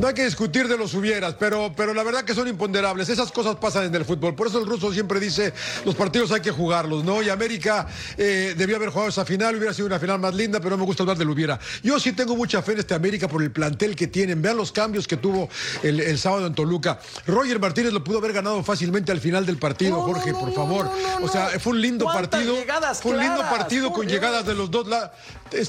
no 0.00 0.08
hay 0.08 0.14
que 0.14 0.24
discutir 0.24 0.66
de 0.68 0.76
los 0.76 0.92
hubieras, 0.94 1.34
pero, 1.38 1.72
pero 1.76 1.94
la 1.94 2.02
verdad 2.02 2.24
que 2.24 2.34
son 2.34 2.48
imponderables. 2.48 3.08
Esas 3.08 3.30
cosas 3.30 3.56
pasan 3.56 3.84
en 3.84 3.94
el 3.94 4.04
fútbol. 4.04 4.34
Por 4.34 4.48
eso 4.48 4.58
el 4.58 4.66
ruso 4.66 4.92
siempre 4.92 5.20
dice, 5.20 5.52
los 5.84 5.94
partidos 5.94 6.32
hay 6.32 6.40
que 6.40 6.50
jugarlos, 6.50 7.04
¿no? 7.04 7.22
Y 7.22 7.28
América 7.30 7.86
eh, 8.18 8.54
debió 8.56 8.76
haber 8.76 8.88
jugado 8.90 9.08
esa 9.08 9.24
final, 9.24 9.56
hubiera 9.56 9.72
sido 9.72 9.86
una 9.86 9.98
final 10.00 10.18
más 10.18 10.34
linda, 10.34 10.58
pero 10.58 10.70
no 10.70 10.78
me 10.78 10.84
gusta 10.84 11.02
hablar 11.04 11.16
del 11.16 11.30
hubiera. 11.30 11.58
Yo 11.82 11.98
sí 12.00 12.12
tengo 12.12 12.34
mucha 12.36 12.60
fe 12.62 12.72
en 12.72 12.80
este 12.80 12.94
América 12.94 13.28
por 13.28 13.42
el 13.42 13.50
plantel 13.52 13.94
que 13.94 14.06
tienen. 14.08 14.42
Vean 14.42 14.56
los 14.56 14.72
cambios 14.72 15.06
que 15.06 15.16
tuvo 15.16 15.48
el, 15.82 16.00
el 16.00 16.18
sábado 16.18 16.46
en 16.46 16.54
Toluca. 16.54 16.98
Roger 17.26 17.60
Martínez 17.60 17.92
lo 17.92 18.02
pudo 18.02 18.18
haber 18.18 18.32
ganado 18.32 18.62
fácilmente 18.64 19.12
al 19.12 19.20
final 19.20 19.46
del 19.46 19.58
partido, 19.58 19.96
No, 19.98 20.02
Jorge, 20.02 20.32
no, 20.32 20.40
por 20.40 20.52
favor. 20.54 20.90
o 21.22 21.28
sea, 21.28 21.48
fue 21.60 21.72
un 21.72 21.80
lindo 21.80 22.04
¿Cuántas 22.04 22.28
partido. 22.30 22.54
Fue 23.00 23.12
un 23.12 23.18
lindo 23.20 23.36
claras? 23.40 23.58
partido 23.58 23.92
con 23.92 24.06
Dios. 24.06 24.12
llegadas 24.12 24.44
de 24.44 24.54
los 24.54 24.70
dos 24.70 24.88
lados. 24.88 25.10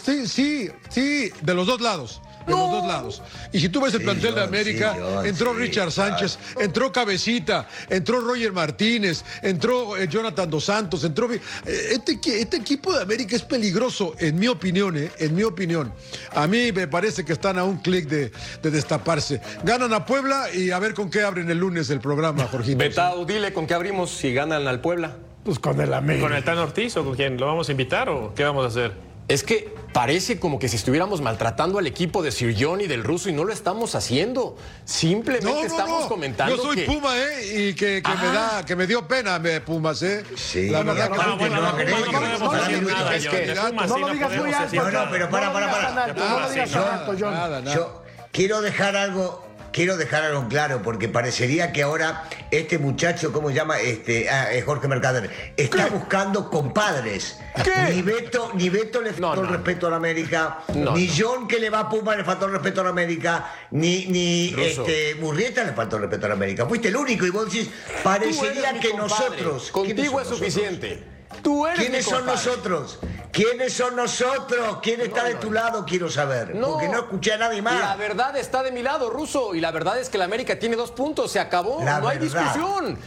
Sí, 0.03 0.27
sí, 0.27 0.69
sí, 0.89 1.31
de 1.41 1.53
los 1.53 1.67
dos 1.67 1.79
lados. 1.79 2.21
De 2.45 2.51
los 2.53 2.71
dos 2.71 2.87
lados. 2.87 3.21
Y 3.51 3.59
si 3.59 3.69
tú 3.69 3.81
ves 3.81 3.93
el 3.93 3.99
Sí, 3.99 4.05
plantel 4.05 4.35
de 4.35 4.41
América, 4.43 4.93
sí, 5.23 5.29
entró 5.29 5.53
sí, 5.53 5.59
Richard 5.59 5.91
Sánchez, 5.91 6.37
entró 6.59 6.91
Cabecita, 6.91 7.67
entró 7.89 8.21
Roger 8.21 8.51
Martínez, 8.51 9.23
entró 9.41 9.97
eh, 9.97 10.07
Jonathan 10.07 10.49
Dos 10.49 10.65
Santos, 10.65 11.03
entró... 11.03 11.31
eh, 11.33 11.41
este, 11.65 12.19
este 12.39 12.57
equipo 12.57 12.93
de 12.93 13.01
América 13.01 13.35
es 13.35 13.41
peligroso, 13.43 14.13
en 14.19 14.37
mi 14.37 14.47
opinión, 14.47 14.97
eh, 14.97 15.11
en 15.19 15.35
mi 15.35 15.43
opinión. 15.43 15.93
A 16.33 16.47
mí 16.47 16.71
me 16.71 16.87
parece 16.87 17.25
que 17.25 17.33
están 17.33 17.57
a 17.57 17.63
un 17.63 17.77
clic 17.77 18.07
de, 18.07 18.31
de 18.61 18.71
destaparse. 18.71 19.41
Ganan 19.63 19.93
a 19.93 20.05
Puebla 20.05 20.47
y 20.53 20.71
a 20.71 20.79
ver 20.79 20.93
con 20.93 21.09
qué 21.09 21.21
abren 21.21 21.49
el 21.49 21.57
lunes 21.57 21.89
el 21.89 21.99
programa, 21.99 22.45
Jorgito. 22.47 22.77
Betao, 22.77 23.25
dile 23.25 23.53
con 23.53 23.65
qué 23.67 23.73
abrimos 23.73 24.11
si 24.11 24.33
ganan 24.33 24.67
al 24.67 24.81
Puebla. 24.81 25.15
Pues 25.43 25.59
con 25.59 25.79
el 25.79 25.93
América. 25.93 26.27
¿Con 26.27 26.35
el 26.35 26.43
Tan 26.43 26.57
Ortiz 26.57 26.97
o 26.97 27.05
con 27.05 27.15
quién? 27.15 27.37
¿Lo 27.37 27.45
vamos 27.45 27.69
a 27.69 27.71
invitar 27.71 28.09
o 28.09 28.33
qué 28.33 28.43
vamos 28.43 28.65
a 28.65 28.67
hacer? 28.67 28.93
Es 29.27 29.43
que 29.43 29.73
Parece 29.95 30.39
como 30.41 30.59
que 30.59 30.67
si 30.67 30.75
estuviéramos 30.75 31.21
maltratando 31.21 31.79
al 31.79 31.87
equipo 31.87 32.21
de 32.21 32.29
Sir 32.33 32.53
John 32.59 32.81
y 32.81 32.87
del 32.87 33.01
ruso 33.01 33.29
y 33.29 33.31
no 33.31 33.45
lo 33.45 33.53
estamos 33.53 33.95
haciendo. 33.95 34.57
Simplemente 34.83 35.67
estamos 35.67 36.07
comentando. 36.07 36.57
Yo 36.57 36.63
soy 36.63 36.75
que... 36.75 36.83
Puma, 36.83 37.17
¿eh? 37.17 37.69
Y 37.69 37.73
que, 37.75 38.03
que 38.03 38.11
me 38.13 38.27
da, 38.27 38.65
que 38.65 38.75
me 38.75 38.87
dio 38.87 39.07
pena 39.07 39.39
me 39.39 39.61
Pumas, 39.61 40.03
¿eh? 40.03 40.25
Sí. 40.35 40.69
La 40.69 40.83
verdad 40.83 41.09
que 41.37 41.47
no. 41.47 41.55
No 43.87 43.97
lo 43.97 44.09
digas 44.09 44.35
muy 44.35 44.51
alto. 44.51 44.75
No, 44.75 44.91
no, 44.91 45.09
pero 45.09 45.29
para, 45.29 45.53
para, 45.53 45.71
para. 45.71 46.13
No 46.13 46.39
lo 46.41 46.49
digas 46.49 46.71
muy 46.71 46.83
alto, 46.83 47.15
John. 47.17 47.65
Yo 47.73 48.03
quiero 48.33 48.59
dejar 48.59 48.97
algo 48.97 49.44
quiero 49.75 49.97
dejar 49.97 50.23
algo 50.23 50.47
claro, 50.47 50.81
porque 50.81 51.09
parecería 51.09 51.73
que 51.73 51.83
ahora 51.83 52.23
este 52.49 52.77
muchacho, 52.79 53.33
¿cómo 53.33 53.49
se 53.49 53.55
llama? 53.55 53.77
Este, 53.81 54.29
ah, 54.29 54.47
Jorge 54.65 54.87
Mercader, 54.87 55.29
está 55.57 55.87
buscando 55.87 56.49
compadres. 56.49 57.39
¿Qué? 57.61 57.93
Ni 57.93 58.01
Beto, 58.01 58.51
ni 58.53 58.69
Beto 58.69 59.01
le 59.01 59.11
faltó 59.11 59.35
No, 59.35 59.41
el 59.41 59.49
respeto 59.49 59.87
a 59.87 59.89
la 59.89 59.97
América, 59.97 60.59
No, 60.73 60.95
ni. 60.95 61.09
John 61.15 61.45
que 61.45 61.59
le 61.59 61.69
va 61.69 61.79
a 61.79 61.89
Puma 61.89 62.15
le 62.15 62.23
faltó 62.23 62.45
el 62.45 62.53
respeto 62.53 62.79
a 62.81 62.83
la 62.85 62.91
América, 62.91 63.53
ni, 63.71 64.05
ni 64.05 64.55
este, 64.57 65.15
Murrieta 65.15 65.65
le 65.65 65.73
faltó 65.73 65.97
el 65.97 66.03
respeto 66.03 66.25
a 66.27 66.29
la 66.29 66.35
América. 66.35 66.65
Fuiste 66.65 66.87
el 66.87 66.95
único 66.95 67.25
y 67.25 67.31
vos 67.31 67.51
decís, 67.51 67.69
parecería 68.01 68.79
que 68.79 68.93
nosotros. 68.93 69.71
¿quiénes 69.73 69.93
Contigo 69.95 70.21
es 70.21 70.29
nosotros? 70.29 70.37
suficiente. 70.39 71.03
Tú 71.41 71.67
eres 71.67 71.79
¿Quiénes 71.79 72.05
son 72.05 72.25
nosotros? 72.25 72.99
¿Quiénes 73.35 73.73
son 73.73 73.97
nosotros? 73.97 74.79
¿Quién 74.81 75.01
está 75.01 75.25
de 75.25 75.35
tu 75.35 75.51
lado? 75.51 75.85
Quiero 75.85 76.09
saber. 76.09 76.55
No. 76.55 76.69
Porque 76.71 76.87
no 76.87 76.99
escuché 76.99 77.33
a 77.33 77.37
nadie 77.37 77.61
más. 77.61 77.77
La 77.81 77.97
verdad 77.97 78.37
está 78.37 78.63
de 78.63 78.71
mi 78.71 78.81
lado, 78.81 79.09
Ruso. 79.09 79.53
Y 79.53 79.59
la 79.59 79.71
verdad 79.71 79.99
es 79.99 80.07
que 80.09 80.17
la 80.17 80.23
América 80.23 80.57
tiene 80.57 80.77
dos 80.77 80.91
puntos. 80.91 81.31
Se 81.33 81.39
acabó. 81.41 81.83
La 81.83 81.99
no 81.99 82.07
hay 82.07 82.17
discusión. 82.17 82.97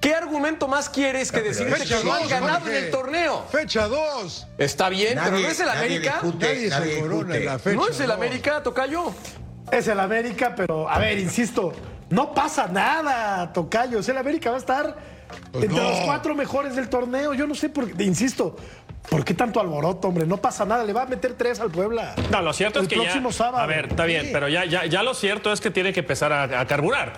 ¿Qué 0.00 0.14
argumento 0.14 0.68
más 0.68 0.88
quieres 0.88 1.30
que 1.30 1.42
decir 1.42 1.66
que 1.66 2.04
no 2.04 2.14
han 2.14 2.26
ganado 2.28 2.60
Jorge. 2.60 2.78
en 2.78 2.84
el 2.84 2.90
torneo? 2.90 3.44
Fecha 3.52 3.86
2. 3.86 4.46
Está 4.56 4.88
bien, 4.88 5.18
pero 5.22 5.38
no 5.38 5.48
es 5.48 5.60
el 5.60 5.68
América. 5.68 6.12
discute, 6.22 6.46
Nadie 6.46 6.68
nadie 6.70 6.94
se 6.94 7.00
corona 7.00 7.36
en 7.36 7.44
la 7.44 7.58
fecha. 7.58 7.76
No 7.76 7.88
es 7.88 8.00
el 8.00 8.06
dos. 8.06 8.16
América, 8.16 8.62
Tocayo. 8.62 9.14
Es 9.70 9.86
el 9.88 10.00
América, 10.00 10.54
pero 10.56 10.88
a 10.88 10.98
ver, 10.98 11.18
insisto, 11.18 11.72
no 12.10 12.32
pasa 12.32 12.68
nada, 12.68 13.52
Tocayo. 13.52 14.00
El 14.00 14.16
América 14.18 14.50
va 14.50 14.56
a 14.56 14.60
estar 14.60 14.96
Pues 15.52 15.64
entre 15.64 15.78
no. 15.82 15.90
los 15.90 16.00
cuatro 16.00 16.34
mejores 16.34 16.76
del 16.76 16.88
torneo. 16.90 17.32
Yo 17.34 17.46
no 17.46 17.54
sé 17.54 17.70
por 17.70 17.90
qué, 17.90 18.04
insisto, 18.04 18.56
¿por 19.08 19.24
qué 19.24 19.34
tanto 19.34 19.60
alboroto, 19.60 20.08
hombre? 20.08 20.26
No 20.26 20.36
pasa 20.38 20.64
nada, 20.64 20.84
le 20.84 20.92
va 20.92 21.02
a 21.02 21.06
meter 21.06 21.34
tres 21.34 21.60
al 21.60 21.70
Puebla. 21.70 22.14
No, 22.30 22.42
lo 22.42 22.52
cierto 22.52 22.78
el 22.80 22.84
es 22.86 22.88
que 22.88 22.96
próximo 22.96 23.30
ya. 23.30 23.36
sábado. 23.36 23.62
A 23.62 23.66
ver, 23.66 23.86
está 23.86 24.04
bien, 24.04 24.26
Sí. 24.26 24.30
pero 24.32 24.48
ya, 24.48 24.64
ya, 24.64 24.86
ya 24.86 25.02
lo 25.02 25.14
cierto 25.14 25.52
es 25.52 25.60
que 25.60 25.70
tiene 25.70 25.92
que 25.92 26.00
empezar 26.00 26.32
a, 26.32 26.60
a 26.60 26.66
carburar. 26.66 27.12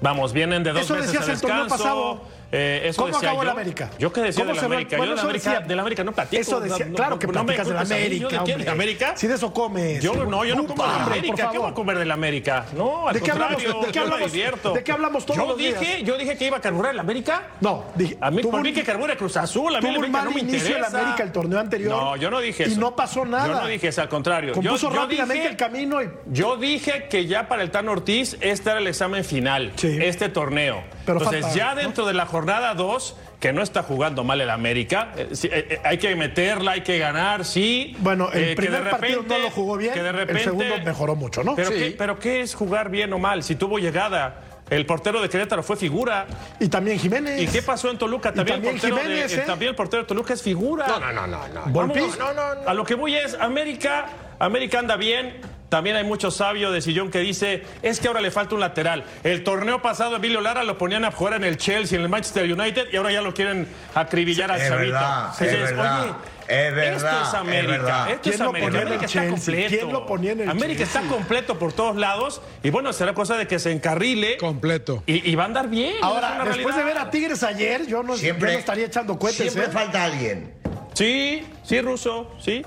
Vamos, 0.00 0.32
vienen 0.32 0.62
de 0.62 0.72
dos 0.72 0.82
Eso 0.82 0.94
meses 0.94 1.08
decías 1.10 1.26
de 1.26 1.32
el 1.32 1.40
torneo 1.40 1.66
pasado. 1.66 2.22
Eh, 2.50 2.80
eso 2.86 3.02
¿Cómo 3.02 3.12
decía 3.14 3.28
acabó 3.28 3.42
el. 3.42 3.48
América? 3.50 3.90
Yo 3.98 4.10
que 4.10 4.22
decía 4.22 4.42
¿Cómo 4.42 4.54
de 4.54 4.60
la 4.60 4.66
América. 4.66 4.96
bueno, 4.96 5.10
yo 5.12 5.16
de 5.16 5.16
la 5.16 5.22
América, 5.28 5.50
decía- 5.50 5.66
de 5.66 5.76
la 5.76 5.82
América 5.82 6.04
no 6.04 6.12
platico. 6.12 6.40
Eso 6.40 6.60
decía, 6.60 6.86
No, 6.86 6.94
claro 6.94 7.18
que 7.18 7.26
no 7.26 7.32
me 7.44 7.54
platicas 7.54 7.66
de 7.68 7.74
la 7.74 7.80
culpes 7.80 7.92
a 7.92 8.08
mí, 8.08 8.18
¿yo 8.18 8.28
América, 8.28 8.44
¿De. 8.56 8.64
¿De 8.64 8.70
América? 8.70 9.12
Si 9.16 9.26
de 9.26 9.34
eso 9.34 9.52
comes. 9.52 10.02
Yo 10.02 10.14
no, 10.24 10.44
yo 10.46 10.54
no 10.54 10.66
como 10.66 10.82
de 10.82 10.88
la 10.88 11.04
América. 11.04 11.50
¿Qué 11.52 11.58
voy 11.58 11.70
a 11.70 11.74
comer 11.74 11.98
de 11.98 12.04
la 12.06 12.14
América? 12.14 12.64
No, 12.74 13.06
al 13.08 13.14
¿De 13.14 13.20
qué 13.20 13.30
hablamos? 13.32 13.58
¿De 13.58 13.66
qué 13.92 14.00
me 14.00 14.04
hablamos? 14.06 14.32
¿De 14.32 14.82
qué 14.84 14.92
hablamos 14.92 15.26
todos 15.26 15.38
yo 15.38 15.46
los 15.46 15.58
días? 15.58 15.78
dije, 15.78 16.02
Yo 16.04 16.16
dije 16.16 16.38
que 16.38 16.46
iba 16.46 16.56
a 16.56 16.60
carburar 16.60 16.94
el 16.94 17.00
América. 17.00 17.48
No, 17.60 17.84
dije, 17.94 18.16
A 18.20 18.30
mí, 18.30 18.42
por 18.42 18.62
mí 18.62 18.72
que 18.72 18.82
carbure 18.82 19.14
Cruz 19.16 19.36
Azul, 19.36 19.76
a 19.76 19.80
mí 19.82 19.88
un 19.90 19.96
América 19.96 20.22
no 20.24 20.30
me 20.30 20.40
inicio 20.40 20.68
interesa. 20.68 20.88
el 20.88 20.96
América 21.04 21.22
el 21.24 21.32
torneo 21.32 21.58
anterior. 21.58 21.90
No, 21.90 22.16
yo 22.16 22.30
no 22.30 22.40
dije 22.40 22.64
y 22.66 22.72
eso. 22.72 22.80
no 22.80 22.96
pasó 22.96 23.26
nada. 23.26 23.46
Yo 23.46 23.60
no 23.60 23.66
dije 23.66 23.88
eso, 23.88 24.00
al 24.00 24.08
contrario. 24.08 24.54
Compuso 24.54 24.88
rápidamente 24.88 25.46
el 25.48 25.56
camino 25.56 26.02
y 26.02 26.08
Yo 26.26 26.56
dije 26.56 27.08
que 27.10 27.26
ya 27.26 27.46
para 27.46 27.62
el 27.62 27.70
Tan 27.70 27.88
Ortiz 27.90 28.36
este 28.40 28.70
era 28.70 28.78
el 28.78 28.86
examen 28.86 29.22
final, 29.22 29.72
este 29.82 30.30
torneo. 30.30 30.82
Pero 31.08 31.20
Entonces 31.20 31.42
falta, 31.42 31.56
ya 31.58 31.74
¿no? 31.74 31.80
dentro 31.80 32.04
de 32.06 32.12
la 32.12 32.26
jornada 32.26 32.74
2, 32.74 33.16
que 33.40 33.50
no 33.54 33.62
está 33.62 33.82
jugando 33.82 34.24
mal 34.24 34.40
el 34.42 34.50
América, 34.50 35.12
eh, 35.16 35.28
sí, 35.32 35.48
eh, 35.50 35.66
eh, 35.70 35.80
hay 35.82 35.96
que 35.96 36.14
meterla, 36.16 36.72
hay 36.72 36.82
que 36.82 36.98
ganar, 36.98 37.46
sí. 37.46 37.96
Bueno, 38.00 38.28
el 38.30 38.42
Eh, 38.44 38.48
que 38.50 38.56
primer 38.56 38.84
de 38.84 38.90
partido 38.90 39.22
repente- 39.22 39.38
no 39.38 39.44
lo 39.44 39.50
jugó 39.50 39.76
bien, 39.78 39.94
que 39.94 40.02
de 40.02 40.08
el 40.10 40.14
repente- 40.14 40.44
segundo 40.44 40.74
mejoró 40.84 41.14
mucho, 41.16 41.42
¿no? 41.42 41.56
Pero, 41.56 41.70
Sí. 41.70 41.78
¿qué, 41.78 41.94
pero 41.96 42.18
¿qué 42.18 42.42
es 42.42 42.54
jugar 42.54 42.90
bien 42.90 43.10
o 43.14 43.18
mal? 43.18 43.42
Si 43.42 43.56
tuvo 43.56 43.78
llegada, 43.78 44.40
el 44.68 44.84
portero 44.84 45.22
de 45.22 45.30
Querétaro 45.30 45.62
fue 45.62 45.76
figura. 45.76 46.26
Y 46.60 46.68
también 46.68 46.98
Jiménez. 46.98 47.40
¿Y 47.40 47.46
qué 47.46 47.62
pasó 47.62 47.90
en 47.90 47.96
Toluca? 47.96 48.34
También, 48.34 48.56
también 48.56 48.74
el, 48.74 48.80
portero 48.82 48.96
Jiménez, 49.02 49.32
de, 49.34 49.38
¿eh? 49.42 49.44
también 49.46 49.70
el 49.70 49.76
portero 49.76 50.02
de 50.02 50.06
Toluca 50.08 50.34
es 50.34 50.42
figura. 50.42 50.86
No, 50.86 51.00
no, 51.00 51.10
no, 51.12 51.26
no. 51.26 51.48
no. 51.48 51.60
Volpi. 51.72 52.00
Vamos, 52.00 52.18
no, 52.18 52.34
no, 52.34 52.54
no. 52.54 52.68
A 52.68 52.74
lo 52.74 52.84
que 52.84 52.94
voy 52.94 53.14
es, 53.14 53.32
América, 53.40 54.08
América 54.38 54.78
anda 54.80 54.96
bien. 54.96 55.40
También 55.68 55.96
hay 55.96 56.04
mucho 56.04 56.30
sabio 56.30 56.70
de 56.70 56.80
sillón 56.80 57.10
que 57.10 57.18
dice, 57.18 57.62
es 57.82 58.00
que 58.00 58.08
ahora 58.08 58.20
le 58.22 58.30
falta 58.30 58.54
un 58.54 58.60
lateral. 58.62 59.04
El 59.22 59.44
torneo 59.44 59.82
pasado 59.82 60.16
Emilio 60.16 60.40
Lara 60.40 60.64
lo 60.64 60.78
ponían 60.78 61.04
a 61.04 61.12
jugar 61.12 61.34
en 61.34 61.44
el 61.44 61.58
Chelsea, 61.58 61.96
en 61.98 62.04
el 62.04 62.08
Manchester 62.08 62.50
United, 62.50 62.86
y 62.90 62.96
ahora 62.96 63.12
ya 63.12 63.20
lo 63.20 63.34
quieren 63.34 63.68
acribillar 63.94 64.50
al 64.50 64.60
Es 64.62 64.68
chavito. 64.68 64.92
verdad, 64.94 65.42
es 65.42 65.52
verdad, 65.52 66.02
oye, 66.02 66.12
es 66.48 66.74
verdad, 66.74 67.12
esto 67.12 67.22
es 67.22 67.28
es 67.28 67.34
América. 67.34 68.06
Esto 68.08 68.20
¿Quién 68.22 68.34
es 68.34 68.40
lo 68.40 68.48
América. 68.48 68.70
ponía 68.70 68.80
en 68.80 68.86
el 68.86 68.88
América 68.88 69.04
está 69.04 69.20
Chelsea? 69.20 69.30
completo. 69.30 69.68
¿Quién 69.68 69.92
lo 69.92 70.06
ponía 70.06 70.32
en 70.32 70.40
el 70.40 70.48
América 70.48 70.82
está 70.84 71.00
completo 71.02 71.58
por 71.58 71.72
todos 71.74 71.96
lados. 71.96 72.40
Y 72.62 72.70
bueno, 72.70 72.92
será 72.94 73.12
cosa 73.12 73.36
de 73.36 73.46
que 73.46 73.58
se 73.58 73.70
encarrile. 73.70 74.38
Completo. 74.38 75.02
Y, 75.06 75.30
y 75.30 75.34
va 75.34 75.42
a 75.42 75.46
andar 75.46 75.68
bien. 75.68 75.96
Ahora, 76.00 76.44
después 76.46 76.74
de 76.76 76.84
ver 76.84 76.96
a 76.96 77.10
Tigres 77.10 77.42
ayer, 77.42 77.86
yo 77.86 78.02
no, 78.02 78.14
yo 78.14 78.18
Siempre, 78.20 78.54
no 78.54 78.58
estaría 78.58 78.86
echando 78.86 79.18
cohetes, 79.18 79.52
siempre 79.52 79.64
¿eh? 79.64 79.68
falta 79.70 80.02
alguien. 80.04 80.54
Sí, 80.94 81.46
sí, 81.62 81.80
Ruso, 81.82 82.32
sí. 82.40 82.64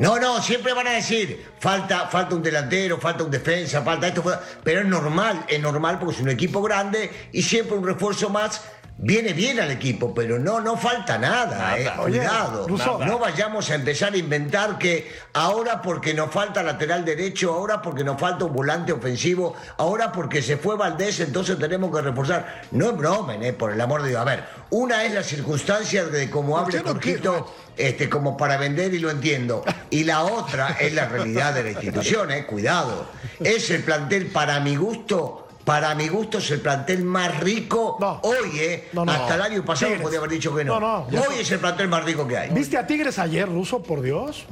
No, 0.00 0.18
no, 0.18 0.40
siempre 0.40 0.72
van 0.72 0.86
a 0.86 0.92
decir, 0.92 1.44
falta, 1.58 2.08
falta 2.08 2.34
un 2.34 2.42
delantero, 2.42 2.98
falta 2.98 3.22
un 3.22 3.30
defensa, 3.30 3.82
falta 3.82 4.08
esto, 4.08 4.24
pero 4.64 4.80
es 4.80 4.86
normal, 4.86 5.44
es 5.46 5.60
normal 5.60 5.98
porque 5.98 6.14
es 6.14 6.22
un 6.22 6.30
equipo 6.30 6.62
grande 6.62 7.28
y 7.32 7.42
siempre 7.42 7.76
un 7.76 7.86
refuerzo 7.86 8.30
más 8.30 8.64
viene 9.02 9.32
bien 9.32 9.58
al 9.58 9.70
equipo, 9.70 10.14
pero 10.14 10.38
no, 10.38 10.60
no 10.60 10.76
falta 10.76 11.16
nada, 11.16 11.78
eh, 11.78 11.90
cuidado. 11.96 12.66
No 12.68 13.18
vayamos 13.18 13.70
a 13.70 13.74
empezar 13.74 14.12
a 14.12 14.16
inventar 14.16 14.78
que 14.78 15.10
ahora 15.32 15.80
porque 15.80 16.12
nos 16.12 16.30
falta 16.30 16.62
lateral 16.62 17.04
derecho, 17.04 17.54
ahora 17.54 17.80
porque 17.80 18.04
nos 18.04 18.20
falta 18.20 18.44
un 18.44 18.52
volante 18.52 18.92
ofensivo, 18.92 19.56
ahora 19.78 20.12
porque 20.12 20.42
se 20.42 20.58
fue 20.58 20.76
Valdés, 20.76 21.20
entonces 21.20 21.58
tenemos 21.58 21.94
que 21.94 22.02
reforzar. 22.02 22.62
No 22.72 22.90
es 22.90 22.96
broma, 22.96 23.34
eh, 23.36 23.52
por 23.54 23.72
el 23.72 23.80
amor 23.80 24.02
de 24.02 24.10
Dios. 24.10 24.20
A 24.20 24.24
ver, 24.24 24.44
una 24.68 25.04
es 25.04 25.14
la 25.14 25.22
circunstancia 25.22 26.04
de 26.04 26.28
cómo 26.28 26.52
¿Por 26.52 26.64
hable 26.64 26.82
no 26.82 26.90
Jorgito, 26.90 27.54
este, 27.76 28.10
como 28.10 28.36
para 28.36 28.58
vender 28.58 28.92
y 28.92 28.98
lo 28.98 29.10
entiendo. 29.10 29.64
Y 29.92 30.04
la 30.04 30.22
otra 30.22 30.76
es 30.78 30.94
la 30.94 31.06
realidad 31.06 31.52
de 31.52 31.64
la 31.64 31.70
institución, 31.72 32.30
eh, 32.30 32.46
cuidado. 32.46 33.08
Es 33.40 33.70
el 33.70 33.82
plantel 33.82 34.26
para 34.26 34.60
mi 34.60 34.76
gusto. 34.76 35.48
Para 35.70 35.94
mi 35.94 36.08
gusto 36.08 36.38
es 36.38 36.50
el 36.50 36.60
plantel 36.60 37.04
más 37.04 37.38
rico 37.38 37.96
No. 38.00 38.18
hoy, 38.24 38.58
¿eh? 38.58 38.88
No, 38.92 39.04
no. 39.04 39.12
Hasta 39.12 39.36
el 39.36 39.42
año 39.42 39.64
pasado 39.64 39.92
podía 40.02 40.18
haber 40.18 40.30
dicho 40.32 40.52
que 40.52 40.64
no. 40.64 40.80
No, 40.80 41.06
no, 41.08 41.10
ya 41.12 41.20
hoy 41.20 41.36
es 41.38 41.50
el 41.52 41.60
plantel 41.60 41.86
más 41.86 42.04
rico 42.04 42.26
que 42.26 42.36
hay. 42.36 42.50
¿Viste 42.50 42.76
a 42.76 42.88
Tigres 42.88 43.20
ayer, 43.20 43.46
Ruso, 43.48 43.80
por 43.80 44.02
Dios? 44.02 44.46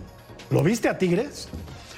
¿Lo 0.51 0.63
viste 0.63 0.89
a 0.89 0.97
Tigres? 0.97 1.49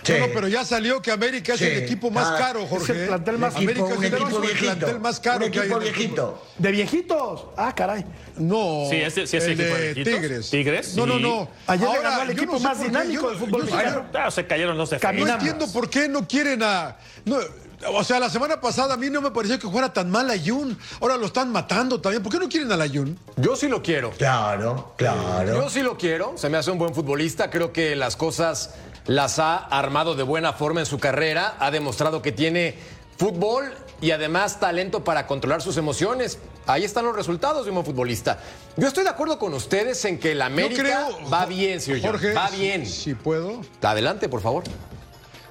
Sí. 0.04 0.14
No, 0.18 0.26
no, 0.26 0.32
pero 0.32 0.48
ya 0.48 0.64
salió 0.64 1.02
que 1.02 1.10
América 1.10 1.52
es 1.52 1.58
Sí. 1.58 1.66
el 1.66 1.82
equipo 1.82 2.10
más 2.10 2.28
Ah, 2.28 2.36
caro, 2.38 2.66
Jorge. 2.66 2.92
es 2.94 2.98
el 3.00 3.06
plantel 3.08 3.36
más- 3.36 3.56
América 3.56 3.84
es 3.90 3.98
el, 3.98 4.04
equipo 4.06 4.26
el 4.36 4.40
viejito. 4.40 4.64
plantel 4.78 5.00
más 5.00 5.20
caro 5.20 5.44
un 5.44 5.52
que 5.52 5.60
hay 5.60 5.70
el 5.70 5.78
viejito. 5.80 6.42
¿De 6.56 6.70
viejitos? 6.72 7.44
Ah, 7.58 7.74
caray. 7.74 8.06
No. 8.38 8.86
Sí, 8.88 8.96
ese- 8.96 9.26
sí, 9.26 9.36
ese 9.36 9.52
el 9.52 9.60
equipo 9.60 9.76
de. 9.76 9.94
Tigres. 9.96 10.48
Tigres, 10.50 10.96
No, 10.96 11.04
no, 11.04 11.18
no. 11.18 11.46
Ayer 11.66 11.86
le 11.86 11.94
Ahora, 11.94 12.08
ganó 12.08 12.20
al 12.22 12.26
yo 12.28 12.32
equipo 12.32 12.52
no 12.52 12.58
sé 12.58 12.64
más 12.64 12.80
dinámico 12.80 13.22
yo- 13.24 13.28
del 13.28 13.38
fútbol 13.38 13.66
yo- 13.68 13.74
mexicano. 13.76 14.06
Ah, 14.14 14.30
se 14.30 14.46
cayeron 14.46 14.78
los 14.78 14.88
defensas. 14.88 15.26
No 15.26 15.34
entiendo 15.34 15.70
por 15.70 15.90
qué 15.90 16.08
no 16.08 16.26
quieren 16.26 16.62
a. 16.62 16.96
no, 17.26 17.36
o 17.88 18.04
sea, 18.04 18.20
la 18.20 18.28
semana 18.30 18.60
pasada 18.60 18.94
a 18.94 18.96
mí 18.96 19.08
no 19.10 19.20
me 19.20 19.30
pareció 19.30 19.58
que 19.58 19.68
fuera 19.68 19.92
tan 19.92 20.10
mal 20.10 20.30
a 20.30 20.34
Jun. 20.38 20.78
Ahora 21.00 21.16
lo 21.16 21.26
están 21.26 21.50
matando 21.50 22.00
también. 22.00 22.22
¿Por 22.22 22.32
qué 22.32 22.38
no 22.38 22.48
quieren 22.48 22.70
a 22.72 22.76
la 22.76 22.88
Jun? 22.88 23.18
Yo 23.36 23.56
sí 23.56 23.68
lo 23.68 23.82
quiero. 23.82 24.10
Claro, 24.12 24.92
claro. 24.96 25.54
Yo 25.62 25.70
sí 25.70 25.82
lo 25.82 25.96
quiero, 25.96 26.36
se 26.36 26.48
me 26.48 26.58
hace 26.58 26.70
un 26.70 26.78
buen 26.78 26.94
futbolista, 26.94 27.50
creo 27.50 27.72
que 27.72 27.96
las 27.96 28.16
cosas 28.16 28.74
las 29.06 29.38
ha 29.38 29.56
armado 29.56 30.14
de 30.14 30.22
buena 30.22 30.52
forma 30.52 30.80
en 30.80 30.86
su 30.86 30.98
carrera, 30.98 31.56
ha 31.58 31.70
demostrado 31.70 32.22
que 32.22 32.32
tiene 32.32 32.76
fútbol 33.16 33.72
y 34.00 34.12
además 34.12 34.60
talento 34.60 35.02
para 35.04 35.26
controlar 35.26 35.62
sus 35.62 35.76
emociones. 35.76 36.38
Ahí 36.66 36.84
están 36.84 37.04
los 37.04 37.16
resultados 37.16 37.64
de 37.64 37.70
un 37.70 37.76
buen 37.76 37.86
futbolista. 37.86 38.38
Yo 38.76 38.86
estoy 38.86 39.02
de 39.04 39.10
acuerdo 39.10 39.38
con 39.38 39.52
ustedes 39.54 40.04
en 40.04 40.18
que 40.20 40.34
la 40.34 40.46
América 40.46 41.08
yo 41.10 41.16
creo. 41.16 41.30
va 41.30 41.46
bien, 41.46 41.80
señor 41.80 42.00
John, 42.02 42.10
Jorge, 42.12 42.32
va 42.34 42.48
si- 42.48 42.56
bien. 42.58 42.86
Si, 42.86 43.14
puedo. 43.14 43.62
Adelante, 43.82 44.28
por 44.28 44.40
favor. 44.40 44.62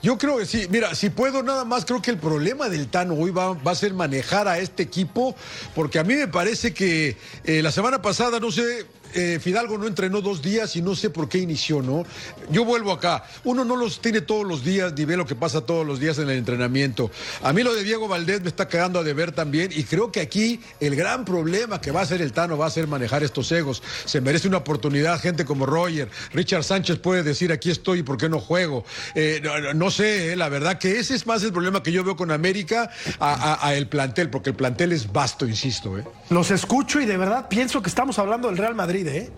Yo 0.01 0.17
creo 0.17 0.37
que 0.37 0.45
sí. 0.45 0.67
Mira, 0.69 0.95
si 0.95 1.09
puedo, 1.09 1.43
nada 1.43 1.65
más 1.65 1.85
creo 1.85 2.01
que 2.01 2.11
el 2.11 2.17
problema 2.17 2.69
del 2.69 2.87
Tano 2.87 3.15
hoy 3.15 3.31
va, 3.31 3.53
va 3.53 3.71
a 3.71 3.75
ser 3.75 3.93
manejar 3.93 4.47
a 4.47 4.59
este 4.59 4.83
equipo, 4.83 5.35
porque 5.75 5.99
a 5.99 6.03
mí 6.03 6.15
me 6.15 6.27
parece 6.27 6.73
que 6.73 7.17
eh, 7.43 7.61
la 7.61 7.71
semana 7.71 8.01
pasada, 8.01 8.39
no 8.39 8.51
sé, 8.51 8.85
eh, 9.13 9.39
Fidalgo 9.41 9.77
no 9.77 9.87
entrenó 9.87 10.21
dos 10.21 10.41
días 10.41 10.75
y 10.75 10.81
no 10.81 10.95
sé 10.95 11.09
por 11.09 11.29
qué 11.29 11.39
inició, 11.39 11.81
¿no? 11.81 12.05
Yo 12.51 12.65
vuelvo 12.65 12.91
acá. 12.91 13.23
Uno 13.43 13.65
no 13.65 13.75
los 13.75 14.01
tiene 14.01 14.21
todos 14.21 14.45
los 14.45 14.63
días 14.63 14.93
ni 14.95 15.05
ve 15.05 15.17
lo 15.17 15.25
que 15.25 15.35
pasa 15.35 15.61
todos 15.61 15.85
los 15.85 15.99
días 15.99 16.17
en 16.19 16.29
el 16.29 16.37
entrenamiento. 16.37 17.11
A 17.41 17.53
mí 17.53 17.63
lo 17.63 17.73
de 17.73 17.83
Diego 17.83 18.07
Valdés 18.07 18.41
me 18.41 18.49
está 18.49 18.67
cagando 18.67 18.99
a 18.99 19.03
deber 19.03 19.31
también 19.31 19.71
y 19.73 19.83
creo 19.83 20.11
que 20.11 20.21
aquí 20.21 20.59
el 20.79 20.95
gran 20.95 21.25
problema 21.25 21.81
que 21.81 21.91
va 21.91 22.01
a 22.01 22.05
ser 22.05 22.21
el 22.21 22.33
Tano 22.33 22.57
va 22.57 22.67
a 22.67 22.71
ser 22.71 22.87
manejar 22.87 23.23
estos 23.23 23.51
egos. 23.51 23.81
Se 24.05 24.21
merece 24.21 24.47
una 24.47 24.57
oportunidad 24.57 25.19
gente 25.19 25.45
como 25.45 25.65
Roger. 25.65 26.09
Richard 26.33 26.63
Sánchez 26.63 26.99
puede 26.99 27.23
decir 27.23 27.51
aquí 27.51 27.71
estoy 27.71 27.99
y 27.99 28.03
por 28.03 28.17
qué 28.17 28.29
no 28.29 28.39
juego. 28.39 28.85
Eh, 29.15 29.41
no, 29.75 29.91
sé, 29.91 30.33
eh, 30.33 30.35
la 30.35 30.49
verdad 30.49 30.77
que 30.77 30.99
ese 30.99 31.15
es 31.15 31.25
más 31.25 31.43
el 31.43 31.51
problema 31.51 31.83
que 31.83 31.91
yo 31.91 32.03
veo 32.03 32.15
con 32.15 32.31
América 32.31 32.89
a, 33.19 33.67
a, 33.67 33.75
el 33.75 33.87
plantel, 33.87 34.29
porque 34.29 34.51
el 34.51 34.55
plantel 34.55 34.91
es 34.91 35.11
vasto, 35.11 35.47
insisto. 35.47 35.95
Los 36.29 36.51
escucho 36.51 36.99
y 36.99 37.05
de 37.05 37.17
verdad 37.17 37.47
pienso 37.49 37.81
que 37.81 37.89
estamos 37.89 38.19
hablando 38.19 38.47
del 38.47 38.57
Real 38.57 38.75
Madrid, 38.75 38.98
¿eh? 39.07 39.29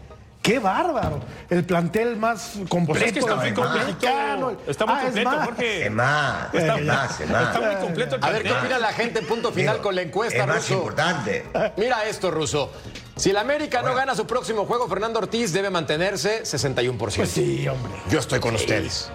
¡Qué 0.41 0.58
bárbaro! 0.58 1.20
El 1.51 1.63
plantel 1.65 2.18
más 2.18 2.53
completo. 2.68 2.94
Pues 3.00 3.03
es 3.03 3.13
que 3.13 3.20
está 3.20 3.36
muy 3.36 3.53
completo. 3.53 4.58
Está 4.68 4.86
muy 4.88 4.96
Ah, 4.98 5.01
completo, 5.03 5.30
más. 5.30 5.46
Jorge. 5.46 5.86
Es 5.86 5.91
más, 5.91 6.53
Está, 6.53 6.77
es 6.80 6.86
más, 6.86 7.22
es 7.22 7.30
más. 7.30 7.44
está 7.48 7.62
muy 7.62 7.75
completo 7.75 8.15
el 8.15 8.24
A 8.24 8.30
ver, 8.32 8.44
¿qué 8.44 8.51
opina 8.51 8.80
la 8.80 8.91
gente 8.94 9.20
en 9.20 9.27
punto 9.27 9.51
final 9.51 9.74
Digo, 9.75 9.84
con 9.84 9.94
la 9.96 10.01
encuesta, 10.01 10.39
Es 10.41 10.48
más 10.48 10.56
Russo? 10.58 10.74
importante. 10.74 11.46
Mira 11.77 12.06
esto, 12.06 12.32
Russo. 12.32 12.72
Si 13.15 13.30
el 13.30 13.38
América 13.38 13.84
no 13.84 13.94
gana 13.94 14.15
su 14.15 14.25
próximo 14.25 14.65
juego, 14.65 14.88
Fernando 14.88 15.20
Ortiz 15.20 15.53
debe 15.53 15.70
mantenerse 15.70 16.41
61%. 16.44 17.15
Pues 17.18 17.30
sí, 17.30 17.68
hombre. 17.68 17.91
Yo 18.10 18.18
estoy 18.18 18.39
con 18.39 18.56
ustedes. 18.56 19.12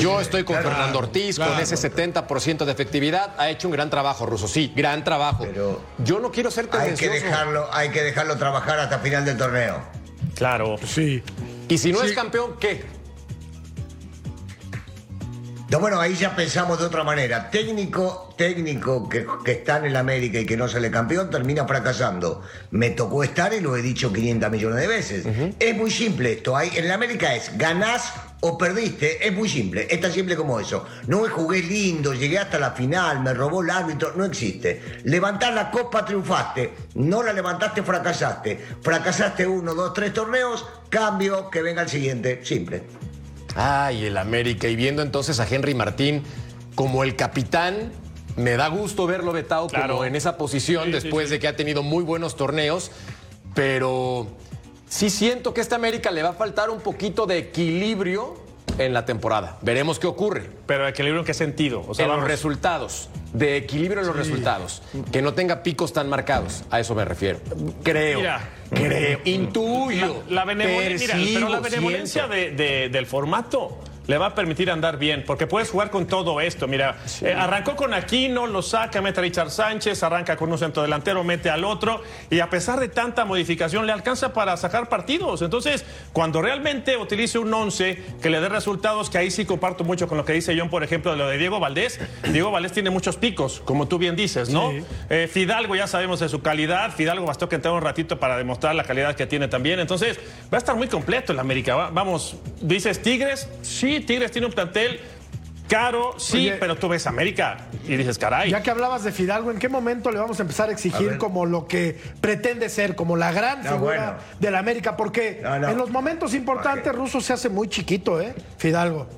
Yo 0.00 0.20
estoy 0.20 0.44
con 0.44 0.56
Claro, 0.56 0.70
Fernando 0.70 0.98
Ortiz, 0.98 1.38
con 1.38 1.46
claro. 1.48 1.62
ese 1.62 1.76
70% 1.76 2.64
de 2.66 2.72
efectividad. 2.72 3.34
Ha 3.38 3.48
hecho 3.48 3.68
un 3.68 3.72
gran 3.72 3.88
trabajo, 3.88 4.26
Russo. 4.26 4.46
Sí, 4.46 4.72
gran 4.76 5.02
trabajo. 5.04 5.44
Pero 5.44 5.80
Yo 5.98 6.18
no 6.20 6.30
quiero 6.30 6.50
ser 6.50 6.64
Hay 6.66 6.70
que 6.70 6.78
tendencioso. 6.78 7.12
dejarlo, 7.26 7.68
hay 7.72 7.88
que 7.90 8.02
dejarlo 8.02 8.36
trabajar 8.36 8.78
hasta 8.80 8.98
final 8.98 9.24
del 9.24 9.38
torneo. 9.38 9.80
Claro. 10.34 10.76
Sí. 10.86 11.22
Y 11.68 11.78
si 11.78 11.90
no 11.92 12.00
Sí. 12.00 12.08
es 12.08 12.12
campeón, 12.12 12.56
¿qué? 12.60 12.84
No, 15.70 15.80
bueno, 15.80 16.00
ahí 16.00 16.14
ya 16.14 16.34
pensamos 16.34 16.78
de 16.78 16.86
otra 16.86 17.04
manera. 17.04 17.50
Técnico, 17.50 18.34
técnico 18.38 19.06
que, 19.06 19.26
que 19.44 19.52
está 19.52 19.76
en 19.76 19.84
el 19.86 19.96
América 19.96 20.38
y 20.40 20.46
que 20.46 20.56
no 20.56 20.66
sale 20.66 20.90
campeón 20.90 21.28
termina 21.28 21.66
fracasando. 21.66 22.42
Me 22.70 22.88
tocó 22.90 23.22
estar 23.22 23.52
y 23.52 23.60
lo 23.60 23.76
he 23.76 23.82
dicho 23.82 24.10
500 24.10 24.50
millones 24.50 24.80
de 24.80 24.86
veces. 24.86 25.26
Es 25.58 25.76
muy 25.76 25.90
simple 25.90 26.32
esto. 26.32 26.56
Hay, 26.56 26.70
en 26.74 26.86
el 26.86 26.90
América 26.90 27.34
es 27.34 27.56
ganás 27.58 28.14
o 28.40 28.56
perdiste. 28.56 29.26
Es 29.26 29.34
muy 29.34 29.48
simple. 29.48 29.86
Es 29.90 30.00
tan 30.00 30.12
simple 30.12 30.36
como 30.36 30.60
eso. 30.60 30.84
No 31.06 31.26
es 31.26 31.32
jugué 31.32 31.62
lindo, 31.62 32.14
llegué 32.14 32.38
hasta 32.38 32.58
la 32.58 32.70
final, 32.72 33.20
me 33.20 33.34
robó 33.34 33.62
el 33.62 33.70
árbitro. 33.70 34.12
No 34.16 34.24
existe. 34.24 34.80
Levantar 35.04 35.52
la 35.54 35.70
copa, 35.70 36.04
triunfaste. 36.04 36.72
No 36.94 37.22
la 37.22 37.32
levantaste, 37.32 37.82
fracasaste. 37.82 38.58
Fracasaste 38.82 39.46
uno, 39.46 39.74
dos, 39.74 39.92
tres 39.92 40.12
torneos. 40.12 40.64
Cambio, 40.88 41.50
que 41.50 41.62
venga 41.62 41.82
el 41.82 41.88
siguiente. 41.88 42.40
Simple. 42.44 42.82
Ay, 43.56 44.04
el 44.06 44.16
América. 44.16 44.68
Y 44.68 44.76
viendo 44.76 45.02
entonces 45.02 45.40
a 45.40 45.46
Henry 45.48 45.74
Martín 45.74 46.22
como 46.76 47.02
el 47.02 47.16
capitán, 47.16 47.90
me 48.36 48.52
da 48.56 48.68
gusto 48.68 49.06
verlo 49.08 49.32
vetado 49.32 49.66
Claro. 49.66 49.94
como 49.94 50.04
en 50.04 50.14
esa 50.14 50.36
posición 50.36 50.84
Sí, 50.84 50.92
sí, 50.92 51.00
después 51.00 51.26
sí. 51.26 51.32
de 51.34 51.38
que 51.40 51.48
ha 51.48 51.56
tenido 51.56 51.82
muy 51.82 52.04
buenos 52.04 52.36
torneos. 52.36 52.92
Pero 53.54 54.28
sí 54.88 55.10
siento 55.10 55.54
que 55.54 55.60
a 55.60 55.62
esta 55.62 55.76
América 55.76 56.10
le 56.10 56.22
va 56.22 56.30
a 56.30 56.34
faltar 56.34 56.70
un 56.70 56.80
poquito 56.80 57.26
de 57.26 57.38
equilibrio 57.38 58.36
en 58.78 58.92
la 58.92 59.04
temporada. 59.04 59.58
Veremos 59.62 59.98
qué 59.98 60.06
ocurre. 60.06 60.48
Pero 60.66 60.86
equilibrio 60.86 61.20
en 61.20 61.26
qué 61.26 61.34
sentido? 61.34 61.84
O 61.88 61.94
sea, 61.94 62.04
en 62.06 62.12
los 62.12 62.22
resultados, 62.24 63.08
de 63.32 63.56
equilibrio 63.56 64.02
en 64.02 64.06
los 64.06 64.16
resultados. 64.16 64.82
Que 65.10 65.20
no 65.20 65.34
tenga 65.34 65.62
picos 65.64 65.92
tan 65.92 66.08
marcados. 66.08 66.62
A 66.70 66.78
eso 66.78 66.94
me 66.94 67.04
refiero. 67.04 67.40
Creo. 67.82 68.18
Mira. 68.20 68.48
creo. 68.70 69.20
Intuyo. 69.24 70.22
La, 70.28 70.34
la 70.36 70.44
benevolencia, 70.44 71.14
mira, 71.16 71.40
pero 71.40 71.48
la 71.48 71.60
benevolencia 71.60 72.28
siento. 72.28 72.34
de- 72.34 72.50
de- 72.52 72.88
del 72.88 73.06
formato 73.06 73.78
le 74.08 74.18
va 74.18 74.26
a 74.26 74.34
permitir 74.34 74.68
andar 74.70 74.98
bien, 74.98 75.22
porque 75.24 75.46
puedes 75.46 75.70
jugar 75.70 75.90
con 75.90 76.06
todo 76.08 76.40
esto. 76.40 76.66
Mira, 76.66 76.96
eh, 77.22 77.32
arrancó 77.32 77.76
con 77.76 77.94
Aquino, 77.94 78.46
lo 78.48 78.62
saca, 78.62 79.00
mete 79.00 79.20
a 79.20 79.22
Richard 79.22 79.50
Sánchez, 79.50 80.02
arranca 80.02 80.34
con 80.36 80.50
un 80.50 80.58
centro 80.58 80.82
delantero, 80.82 81.22
mete 81.22 81.50
al 81.50 81.62
otro, 81.62 82.02
y 82.30 82.40
a 82.40 82.50
pesar 82.50 82.80
de 82.80 82.88
tanta 82.88 83.24
modificación, 83.24 83.86
le 83.86 83.92
alcanza 83.92 84.32
para 84.32 84.56
sacar 84.56 84.88
partidos. 84.88 85.42
Entonces, 85.42 85.84
cuando 86.12 86.42
realmente 86.42 86.96
utilice 86.96 87.38
un 87.38 87.54
11 87.54 88.02
que 88.20 88.30
le 88.30 88.40
dé 88.40 88.48
resultados, 88.48 89.10
que 89.10 89.18
ahí 89.18 89.30
sí 89.30 89.44
comparto 89.44 89.84
mucho 89.84 90.08
con 90.08 90.16
lo 90.18 90.24
que 90.24 90.32
dice 90.32 90.58
John, 90.58 90.70
por 90.70 90.82
ejemplo, 90.82 91.12
de 91.12 91.18
lo 91.18 91.28
de 91.28 91.38
Diego 91.38 91.60
Valdés. 91.60 92.00
Diego 92.32 92.50
Valdés 92.50 92.72
tiene 92.72 92.90
muchos 92.90 93.16
picos, 93.16 93.60
como 93.64 93.88
tú 93.88 93.98
bien 93.98 94.16
dices, 94.16 94.48
¿no? 94.48 94.72
Eh, 95.10 95.28
Fidalgo 95.30 95.76
ya 95.76 95.86
sabemos 95.86 96.18
de 96.20 96.30
su 96.30 96.40
calidad. 96.40 96.92
Fidalgo 96.94 97.26
bastó 97.26 97.48
que 97.48 97.56
entrara 97.56 97.76
un 97.76 97.82
ratito 97.82 98.18
para 98.18 98.38
demostrar 98.38 98.74
la 98.74 98.84
calidad 98.84 99.14
que 99.16 99.26
tiene 99.26 99.48
también. 99.48 99.80
Entonces, 99.80 100.18
va 100.50 100.56
a 100.56 100.58
estar 100.58 100.76
muy 100.76 100.88
completo 100.88 101.32
el 101.32 101.38
América. 101.38 101.76
Va- 101.76 101.90
Vamos, 101.90 102.36
dices 102.62 103.02
Tigres, 103.02 103.48
sí, 103.60 103.97
Tigres 104.00 104.30
tiene 104.30 104.46
un 104.46 104.52
plantel 104.52 105.00
caro, 105.68 106.14
sí, 106.18 106.38
Oye. 106.48 106.56
pero 106.58 106.76
tú 106.76 106.88
ves 106.88 107.06
América 107.06 107.58
y 107.86 107.96
dices, 107.96 108.16
caray. 108.18 108.50
Ya 108.50 108.62
que 108.62 108.70
hablabas 108.70 109.04
de 109.04 109.12
Fidalgo, 109.12 109.50
¿en 109.50 109.58
qué 109.58 109.68
momento 109.68 110.10
le 110.10 110.18
vamos 110.18 110.38
a 110.38 110.42
empezar 110.42 110.70
a 110.70 110.72
exigir 110.72 111.18
como 111.18 111.44
lo 111.44 111.66
que 111.68 112.00
pretende 112.22 112.70
ser, 112.70 112.94
como 112.96 113.16
la 113.16 113.32
gran 113.32 113.62
No, 113.62 113.72
figura 113.74 113.96
bueno. 113.96 114.12
de 114.40 114.50
la 114.50 114.58
América? 114.60 114.96
Porque 114.96 115.40
No, 115.42 115.58
no. 115.58 115.68
en 115.68 115.76
los 115.76 115.90
momentos 115.90 116.32
importantes. 116.32 116.94
Russo 116.94 117.20
se 117.20 117.34
hace 117.34 117.50
muy 117.50 117.68
chiquito, 117.68 118.18
¿eh? 118.20 118.34
Fidalgo. 118.56 119.08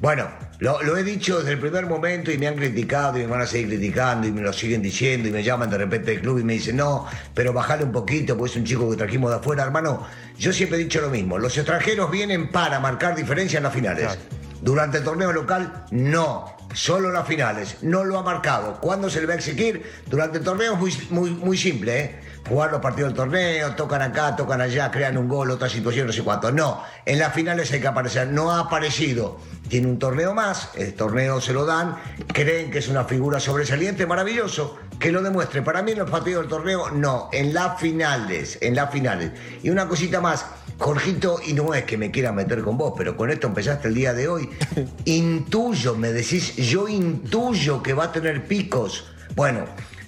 Bueno, 0.00 0.28
lo, 0.64 0.82
lo 0.82 0.96
he 0.96 1.04
dicho 1.04 1.40
desde 1.40 1.52
el 1.52 1.58
primer 1.58 1.84
momento 1.84 2.32
y 2.32 2.38
me 2.38 2.48
han 2.48 2.54
criticado 2.54 3.18
y 3.18 3.20
me 3.20 3.26
van 3.26 3.42
a 3.42 3.46
seguir 3.46 3.68
criticando 3.68 4.26
y 4.26 4.32
me 4.32 4.40
lo 4.40 4.50
siguen 4.50 4.80
diciendo 4.80 5.28
y 5.28 5.30
me 5.30 5.42
llaman 5.42 5.68
de 5.68 5.76
repente 5.76 6.12
del 6.12 6.22
club 6.22 6.38
y 6.38 6.42
me 6.42 6.54
dicen, 6.54 6.76
no, 6.76 7.06
pero 7.34 7.52
bajale 7.52 7.84
un 7.84 7.92
poquito, 7.92 8.34
pues 8.34 8.52
es 8.52 8.56
un 8.56 8.64
chico 8.64 8.90
que 8.90 8.96
trajimos 8.96 9.30
de 9.30 9.36
afuera, 9.36 9.64
hermano. 9.64 10.06
Yo 10.38 10.54
siempre 10.54 10.78
he 10.78 10.82
dicho 10.82 11.02
lo 11.02 11.10
mismo, 11.10 11.36
los 11.36 11.54
extranjeros 11.58 12.10
vienen 12.10 12.50
para 12.50 12.80
marcar 12.80 13.14
diferencia 13.14 13.58
en 13.58 13.64
las 13.64 13.74
finales. 13.74 14.18
Durante 14.62 14.96
el 14.96 15.04
torneo 15.04 15.32
local, 15.32 15.84
no. 15.90 16.56
Solo 16.72 17.12
las 17.12 17.28
finales. 17.28 17.76
No 17.82 18.02
lo 18.02 18.18
ha 18.18 18.22
marcado. 18.22 18.80
¿Cuándo 18.80 19.10
se 19.10 19.20
le 19.20 19.26
va 19.26 19.34
a 19.34 19.36
exigir? 19.36 19.82
Durante 20.06 20.38
el 20.38 20.44
torneo 20.44 20.72
es 20.72 20.78
muy, 20.78 20.92
muy, 21.10 21.30
muy 21.30 21.58
simple, 21.58 22.00
¿eh? 22.00 22.20
Jugar 22.48 22.72
los 22.72 22.80
partidos 22.82 23.10
del 23.10 23.16
torneo, 23.16 23.74
tocan 23.74 24.02
acá, 24.02 24.36
tocan 24.36 24.60
allá, 24.60 24.90
crean 24.90 25.16
un 25.16 25.28
gol, 25.28 25.50
otra 25.50 25.68
situación, 25.68 26.06
no 26.06 26.12
sé 26.12 26.22
cuánto. 26.22 26.52
No, 26.52 26.82
en 27.06 27.18
las 27.18 27.32
finales 27.32 27.72
hay 27.72 27.80
que 27.80 27.86
aparecer. 27.86 28.28
No 28.28 28.50
ha 28.50 28.60
aparecido. 28.60 29.38
Tiene 29.68 29.86
un 29.86 29.98
torneo 29.98 30.34
más, 30.34 30.70
el 30.74 30.92
torneo 30.92 31.40
se 31.40 31.54
lo 31.54 31.64
dan, 31.64 31.96
creen 32.26 32.70
que 32.70 32.78
es 32.78 32.88
una 32.88 33.04
figura 33.04 33.40
sobresaliente, 33.40 34.06
maravilloso, 34.06 34.76
que 34.98 35.10
lo 35.10 35.22
demuestre. 35.22 35.62
Para 35.62 35.82
mí 35.82 35.92
en 35.92 36.00
los 36.00 36.10
partidos 36.10 36.42
del 36.42 36.50
torneo, 36.50 36.90
no, 36.90 37.30
en 37.32 37.54
las 37.54 37.80
finales, 37.80 38.58
en 38.60 38.74
las 38.74 38.90
finales. 38.92 39.30
Y 39.62 39.70
una 39.70 39.88
cosita 39.88 40.20
más, 40.20 40.44
Jorgito, 40.78 41.40
y 41.46 41.54
no 41.54 41.72
es 41.72 41.84
que 41.84 41.96
me 41.96 42.10
quiera 42.10 42.30
meter 42.30 42.60
con 42.62 42.76
vos, 42.76 42.92
pero 42.94 43.16
con 43.16 43.30
esto 43.30 43.46
empezaste 43.46 43.88
el 43.88 43.94
día 43.94 44.12
de 44.12 44.28
hoy. 44.28 44.50
Intuyo, 45.06 45.94
me 45.96 46.12
decís, 46.12 46.56
yo 46.56 46.88
intuyo 46.88 47.82
que 47.82 47.94
va 47.94 48.04
a 48.04 48.12
tener 48.12 48.46
picos. 48.46 49.06
Bueno, 49.34 49.64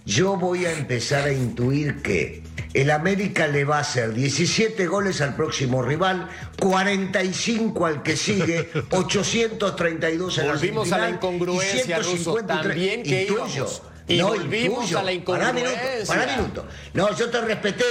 yo 0.07 0.37
voy 0.37 0.65
a 0.65 0.73
empezar 0.73 1.25
a 1.25 1.33
intuir 1.33 2.01
que 2.01 2.43
el 2.73 2.91
América 2.91 3.47
le 3.49 3.65
va 3.65 3.79
a 3.79 3.81
hacer 3.81 4.13
17 4.15 4.87
goles 4.87 5.21
al 5.21 5.35
próximo 5.35 5.83
rival, 5.83 6.29
45 6.61 7.87
al 7.87 8.03
que 8.03 8.17
sigue, 8.17 8.71
832 8.91 10.39
en 10.39 10.47
la 10.47 10.53
Volvimos 10.55 10.93
a 10.93 10.99
la 10.99 11.11
incongruencia, 11.11 11.99
y 11.99 12.03
Russo, 12.03 12.17
153. 12.35 12.47
también 12.47 13.03
que 13.03 13.23
Intuyo. 13.23 13.43
íbamos. 13.57 13.83
Y 14.09 14.19
no, 14.19 14.29
volvimos 14.29 14.85
intuyo. 14.85 14.99
a 14.99 15.03
la 15.03 15.25
Pará 15.25 15.53
minuto, 15.53 15.71
incongruencia. 15.73 16.15
pará 16.15 16.37
minuto. 16.37 16.67
No, 16.95 17.17
yo 17.17 17.29
te 17.31 17.41
respeté. 17.41 17.85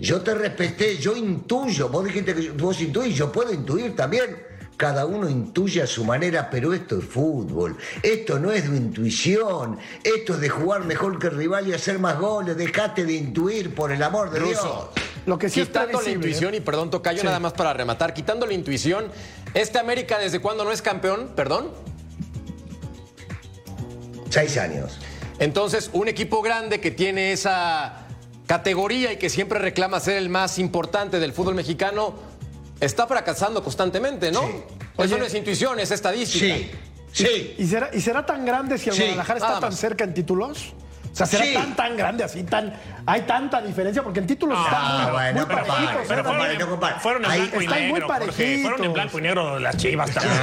Yo 0.00 0.20
te 0.20 0.34
respeté, 0.34 0.96
yo 0.98 1.16
intuyo. 1.16 1.88
Vos 1.88 2.04
dijiste 2.04 2.34
que 2.34 2.50
vos 2.50 2.80
intuís, 2.80 3.16
yo 3.16 3.32
puedo 3.32 3.52
intuir 3.52 3.96
también. 3.96 4.36
Cada 4.78 5.06
uno 5.06 5.28
intuye 5.28 5.82
a 5.82 5.88
su 5.88 6.04
manera, 6.04 6.48
pero 6.48 6.72
esto 6.72 7.00
es 7.00 7.04
fútbol. 7.04 7.76
Esto 8.00 8.38
no 8.38 8.52
es 8.52 8.70
de 8.70 8.76
intuición. 8.76 9.76
Esto 10.04 10.34
es 10.34 10.40
de 10.40 10.48
jugar 10.48 10.84
mejor 10.84 11.18
que 11.18 11.26
el 11.26 11.36
rival 11.36 11.66
y 11.66 11.72
hacer 11.72 11.98
más 11.98 12.16
goles. 12.16 12.56
Dejate 12.56 13.04
de 13.04 13.14
intuir, 13.14 13.74
por 13.74 13.90
el 13.90 14.00
amor 14.04 14.30
de. 14.30 14.38
Dios. 14.38 14.60
Lo 15.26 15.36
que 15.36 15.50
sí 15.50 15.60
es 15.62 15.66
quitando 15.66 16.00
la 16.00 16.08
intuición, 16.10 16.54
¿eh? 16.54 16.58
y 16.58 16.60
perdón, 16.60 16.90
Tocayo, 16.90 17.18
Sí. 17.18 17.26
nada 17.26 17.40
más 17.40 17.54
para 17.54 17.72
rematar, 17.72 18.14
quitando 18.14 18.46
la 18.46 18.54
intuición, 18.54 19.08
¿este 19.52 19.80
América 19.80 20.16
desde 20.16 20.38
cuándo 20.38 20.64
no 20.64 20.70
es 20.70 20.80
campeón? 20.80 21.32
Perdón. 21.34 21.72
Seis 24.30 24.56
años. 24.58 24.96
Entonces, 25.40 25.90
un 25.92 26.06
equipo 26.06 26.40
grande 26.40 26.80
que 26.80 26.92
tiene 26.92 27.32
esa 27.32 28.06
categoría 28.46 29.12
y 29.12 29.16
que 29.16 29.28
siempre 29.28 29.58
reclama 29.58 29.98
ser 29.98 30.18
el 30.18 30.28
más 30.28 30.58
importante 30.60 31.18
del 31.18 31.32
fútbol 31.32 31.56
mexicano, 31.56 32.14
está 32.80 33.06
fracasando 33.06 33.62
constantemente, 33.62 34.30
¿no? 34.32 34.42
Sí. 34.42 34.46
Eso 34.98 35.14
Oye. 35.14 35.18
no 35.18 35.24
es 35.24 35.34
intuición, 35.34 35.78
es 35.80 35.90
estadística. 35.90 36.54
Sí, 36.56 36.70
sí. 37.12 37.54
¿Y 37.58 37.66
será, 37.66 37.90
¿Y 37.92 38.00
será 38.00 38.24
tan 38.26 38.44
grande 38.44 38.78
si 38.78 38.88
el 38.90 38.94
Sí, 38.94 39.02
Guadalajara 39.02 39.38
está 39.38 39.60
tan 39.60 39.72
cerca 39.72 40.04
en 40.04 40.14
títulos? 40.14 40.74
O 41.10 41.16
sea, 41.18 41.26
será 41.26 41.44
Sí. 41.46 41.54
tan, 41.54 41.74
tan 41.74 41.96
grande 41.96 42.22
así, 42.22 42.44
tan. 42.44 42.72
Hay 43.06 43.22
tanta 43.22 43.60
diferencia, 43.62 44.02
porque 44.04 44.20
en 44.20 44.26
títulos 44.26 44.56
están 44.62 44.80
Ah, 44.80 45.00
muy, 45.04 45.12
bueno, 45.12 45.40
muy 45.40 45.46
pero 45.46 45.66
parejitos. 45.66 45.94
¿eh? 46.02 46.04
pero 46.08 46.24
fueron, 46.24 46.46
en- 46.50 46.58
no 46.58 47.00
fueron 47.00 47.24
en 47.24 47.30
Ahí 47.30 47.40
blanco 47.40 47.60
y 47.60 47.64
están 47.64 47.80
muy 47.88 47.92
negro, 48.00 48.08
Jorge. 48.08 48.62
Fueron 48.62 48.84
en 48.84 48.92
blanco 48.92 49.18
y 49.18 49.22
negro 49.22 49.58
las 49.58 49.76
chivas 49.78 50.10
también. 50.12 50.40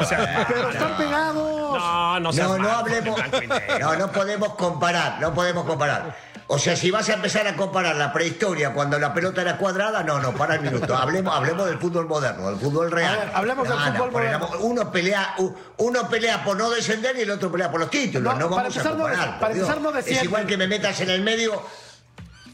O 0.00 0.04
sea, 0.04 0.46
Pero 0.48 0.70
están 0.70 0.96
pegados. 0.96 1.78
no, 1.78 2.20
no 2.20 2.32
No, 2.32 2.58
no 2.58 2.70
hablemos. 2.70 3.20
negro. 3.32 3.78
No, 3.80 3.96
no 3.96 4.12
podemos 4.12 4.54
comparar, 4.54 5.20
no 5.20 5.34
podemos 5.34 5.64
comparar. 5.66 6.16
O 6.46 6.58
sea, 6.58 6.76
si 6.76 6.90
vas 6.90 7.08
a 7.08 7.14
empezar 7.14 7.46
a 7.46 7.56
comparar 7.56 7.96
la 7.96 8.12
prehistoria 8.12 8.74
cuando 8.74 8.98
la 8.98 9.14
pelota 9.14 9.40
era 9.40 9.56
cuadrada, 9.56 10.02
no, 10.02 10.20
no, 10.20 10.34
para 10.34 10.56
el 10.56 10.60
minuto. 10.60 10.94
Hablemos, 10.94 11.34
hablemos 11.34 11.66
del 11.66 11.78
fútbol 11.78 12.06
moderno, 12.06 12.50
del 12.50 12.60
fútbol 12.60 12.90
real. 12.90 13.16
Ver, 13.18 13.30
hablemos 13.34 13.66
del 13.68 13.78
No, 13.78 13.84
fútbol 13.94 14.10
moderno. 14.12 14.48
Uno 14.60 14.92
pelea, 14.92 15.34
uno 15.78 16.08
pelea 16.08 16.44
por 16.44 16.56
no 16.56 16.68
descender 16.70 17.16
y 17.16 17.22
el 17.22 17.30
otro 17.30 17.50
pelea 17.50 17.70
por 17.70 17.80
los 17.80 17.88
títulos. 17.90 18.34
No, 18.34 18.40
No, 18.40 18.50
para 18.50 18.62
vamos 18.64 18.76
a 18.76 18.80
empezar 18.80 18.96
no 18.98 19.02
comparar. 19.04 19.40
para 19.40 19.54
empezar 19.54 19.80
no 19.80 19.88
es 19.88 19.94
descienden. 19.96 20.24
igual 20.26 20.46
que 20.46 20.56
me 20.58 20.66
metas 20.68 21.00
en 21.00 21.10
el 21.10 21.22
medio 21.22 21.62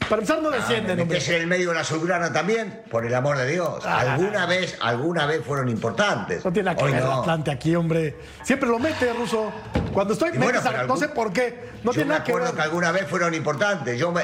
Para 0.09 0.21
empezar, 0.21 0.41
no 0.41 0.49
descienden, 0.49 0.97
¿Me 0.97 1.01
hombre. 1.03 1.17
metes 1.19 1.29
en 1.29 1.41
el 1.41 1.47
medio 1.47 1.69
de 1.69 1.75
la 1.75 1.81
azulgrana 1.81 2.33
también? 2.33 2.83
Por 2.91 3.05
el 3.05 3.15
amor 3.15 3.37
de 3.37 3.47
Dios. 3.47 3.85
Alguna 3.85 4.45
vez, 4.45 4.77
alguna 4.81 5.25
vez 5.25 5.41
fueron 5.45 5.69
importantes. 5.69 6.43
No 6.43 6.51
tiene 6.51 6.65
nada 6.65 6.77
que 6.77 6.83
Hoy 6.83 6.91
ver 6.91 7.03
no. 7.03 7.21
Atlante 7.21 7.49
aquí, 7.51 7.75
hombre. 7.75 8.17
Siempre 8.43 8.67
lo 8.67 8.77
mete, 8.77 9.13
Ruso. 9.13 9.51
Cuando 9.93 10.13
estoy, 10.13 10.31
bueno, 10.31 10.61
metes 10.61 10.87
no 10.87 10.97
sé 10.97 11.07
por 11.09 11.31
qué. 11.31 11.71
No 11.83 11.91
Yo 11.91 11.95
tiene 11.95 12.05
me 12.09 12.13
nada 12.15 12.23
que 12.25 12.31
acuerdo 12.31 12.47
ver. 12.47 12.55
que 12.55 12.61
alguna 12.61 12.91
vez 12.91 13.07
fueron 13.07 13.33
importantes. 13.33 13.97
Yo 13.97 14.11
me, 14.11 14.23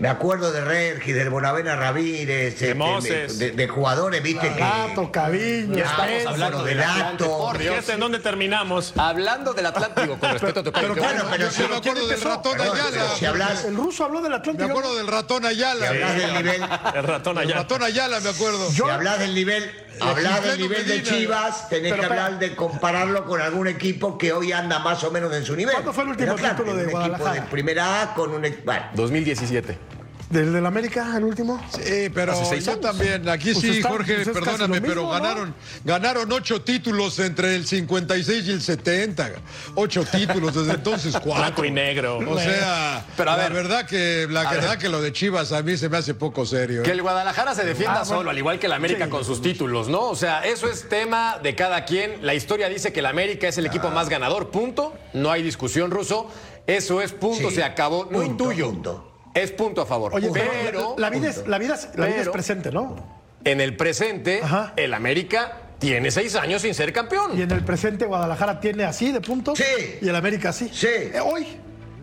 me 0.00 0.08
acuerdo 0.08 0.50
de 0.50 0.62
Regis, 0.62 1.14
del 1.14 1.30
Bonavena 1.30 1.76
Ramírez, 1.76 2.54
este, 2.54 2.74
Moses. 2.74 3.38
de, 3.38 3.52
de 3.52 3.68
jugadores, 3.68 4.22
viste, 4.22 4.48
Gato, 4.58 5.06
que. 5.06 5.10
Caviño, 5.12 5.74
Ya 5.76 5.84
estamos 5.84 6.26
hablando 6.26 7.28
por 7.38 7.58
Dios. 7.58 7.74
Fíjate 7.76 7.92
en 7.92 8.00
dónde 8.00 8.18
terminamos. 8.18 8.92
Hablando 8.96 9.52
del 9.52 9.66
Atlántico, 9.66 10.18
con 10.18 10.30
respeto 10.32 10.60
a 10.60 10.62
tu 10.64 10.72
pero 10.72 10.94
Bueno, 10.94 11.24
pero 11.30 11.44
Yo 11.44 11.50
si, 11.50 11.62
me 11.62 11.76
acuerdo 11.76 12.06
del 12.08 12.20
ratón 12.20 12.56
Perdón, 12.56 12.76
Ayala. 12.76 12.90
pero 12.90 13.16
si 13.16 13.26
hablas, 13.26 13.64
El 13.64 13.76
ruso 13.76 14.04
habló 14.04 14.20
del 14.22 14.30
Me 14.30 14.36
Atlántico. 14.38 14.70
acuerdo 14.70 14.96
del 14.96 15.06
ratón 15.06 15.44
Ayala. 15.44 15.80
si 15.88 15.92
hablas 15.94 16.16
del 16.16 16.34
nivel, 16.34 16.62
El 16.94 17.02
ratón 17.04 17.38
El 17.38 17.44
allá. 17.44 17.54
ratón 17.56 17.82
Ayala, 17.82 18.20
me 18.20 18.28
acuerdo. 18.30 18.70
si 18.70 18.82
hablas 18.82 19.18
del 19.18 19.34
nivel, 19.34 19.70
hablas 20.00 20.42
del 20.44 20.58
nivel 20.58 20.86
de. 20.86 21.02
Chivas, 21.02 21.68
tenés 21.68 21.90
Pero 21.92 22.02
que 22.02 22.06
hablar 22.06 22.38
de 22.38 22.54
compararlo 22.54 23.24
con 23.24 23.40
algún 23.40 23.68
equipo 23.68 24.16
que 24.18 24.32
hoy 24.32 24.52
anda 24.52 24.78
más 24.78 25.02
o 25.04 25.10
menos 25.10 25.32
en 25.34 25.44
su 25.44 25.56
nivel. 25.56 25.74
¿Cuándo 25.74 25.92
fue 25.92 26.04
el 26.04 26.10
último 26.10 26.34
título 26.34 26.74
de 26.74 26.84
un 26.84 26.90
equipo 26.90 26.98
Guadalajara? 26.98 27.40
de 27.40 27.42
primera 27.42 28.02
A 28.02 28.14
con 28.14 28.32
un 28.32 28.44
equipo. 28.44 28.62
Bueno, 28.66 28.86
2017. 28.94 29.99
¿Del 30.30 30.52
del 30.52 30.64
América, 30.64 31.12
el 31.16 31.24
último? 31.24 31.60
Sí, 31.70 32.08
pero 32.14 32.40
yo 32.40 32.50
años. 32.52 32.80
también. 32.80 33.28
Aquí 33.28 33.50
Pues 33.52 33.58
sí, 33.64 33.70
está- 33.78 33.88
Jorge, 33.88 34.14
pues 34.22 34.28
perdóname, 34.28 34.74
mismo, 34.80 34.86
pero 34.86 35.02
¿no? 35.02 35.08
ganaron, 35.10 35.54
ganaron 35.84 36.30
ocho 36.32 36.62
títulos 36.62 37.18
entre 37.18 37.56
el 37.56 37.66
56 37.66 38.46
y 38.46 38.52
el 38.52 38.62
70. 38.62 39.32
Ocho 39.74 40.04
títulos, 40.04 40.54
desde 40.54 40.74
entonces 40.74 41.14
cuatro. 41.14 41.34
Blanco 41.34 41.64
y 41.64 41.72
negro. 41.72 42.18
O 42.18 42.38
sea, 42.38 43.04
Pero 43.16 43.32
a 43.32 43.36
la 43.36 43.42
ver. 43.42 43.52
verdad 43.54 43.86
que 43.86 44.28
la 44.30 44.42
A 44.48 44.52
verdad 44.52 44.70
ver. 44.70 44.78
que 44.78 44.88
lo 44.88 45.02
de 45.02 45.12
Chivas 45.12 45.50
a 45.50 45.64
mí 45.64 45.76
se 45.76 45.88
me 45.88 45.96
hace 45.96 46.14
poco 46.14 46.46
serio. 46.46 46.84
Que 46.84 46.90
¿eh? 46.90 46.92
el 46.92 47.02
Guadalajara 47.02 47.56
se 47.56 47.64
defienda 47.64 48.02
Ah, 48.02 48.04
solo, 48.04 48.18
bueno. 48.18 48.30
al 48.30 48.38
igual 48.38 48.60
que 48.60 48.66
el 48.66 48.72
América 48.72 49.06
Sí. 49.06 49.10
con 49.10 49.24
sus 49.24 49.42
títulos, 49.42 49.88
¿no? 49.88 50.02
O 50.10 50.14
sea, 50.14 50.44
eso 50.46 50.68
es 50.70 50.88
tema 50.88 51.38
de 51.42 51.56
cada 51.56 51.84
quien. 51.84 52.24
La 52.24 52.34
historia 52.34 52.68
dice 52.68 52.92
que 52.92 53.00
el 53.00 53.06
América 53.06 53.48
es 53.48 53.58
el 53.58 53.66
equipo 53.66 53.90
más 53.90 54.08
ganador, 54.08 54.50
punto. 54.52 54.94
No 55.12 55.32
hay 55.32 55.42
discusión, 55.42 55.90
Ruso. 55.90 56.30
Eso 56.68 57.00
es 57.02 57.10
punto, 57.10 57.48
Sí. 57.50 57.56
se 57.56 57.64
acabó. 57.64 58.04
No 58.04 58.20
Punto, 58.20 58.26
intuyo. 58.44 58.66
punto. 58.70 59.06
Es 59.34 59.52
punto 59.52 59.82
a 59.82 59.86
favor. 59.86 60.14
Oye, 60.14 60.30
pero, 60.32 60.50
pero 60.64 60.94
la, 60.98 61.10
vida 61.10 61.28
es, 61.30 61.46
la, 61.46 61.58
vida 61.58 61.74
es, 61.74 61.88
la 61.94 62.06
vida 62.06 62.20
es 62.22 62.28
presente, 62.28 62.72
¿no? 62.72 63.20
en 63.44 63.60
el 63.60 63.76
presente, 63.76 64.40
Ajá. 64.42 64.72
el 64.76 64.94
América 64.94 65.52
tiene 65.78 66.10
seis 66.10 66.36
años 66.36 66.62
sin 66.62 66.74
ser 66.74 66.92
campeón. 66.92 67.38
Y 67.38 67.42
en 67.42 67.50
el 67.50 67.64
presente 67.64 68.04
Guadalajara 68.04 68.60
tiene 68.60 68.84
así 68.84 69.12
de 69.12 69.20
puntos. 69.20 69.58
Sí. 69.58 69.98
Y 70.02 70.08
el 70.08 70.16
América 70.16 70.50
así. 70.50 70.68
Sí. 70.72 70.88
Eh, 70.88 71.20
hoy, 71.24 71.46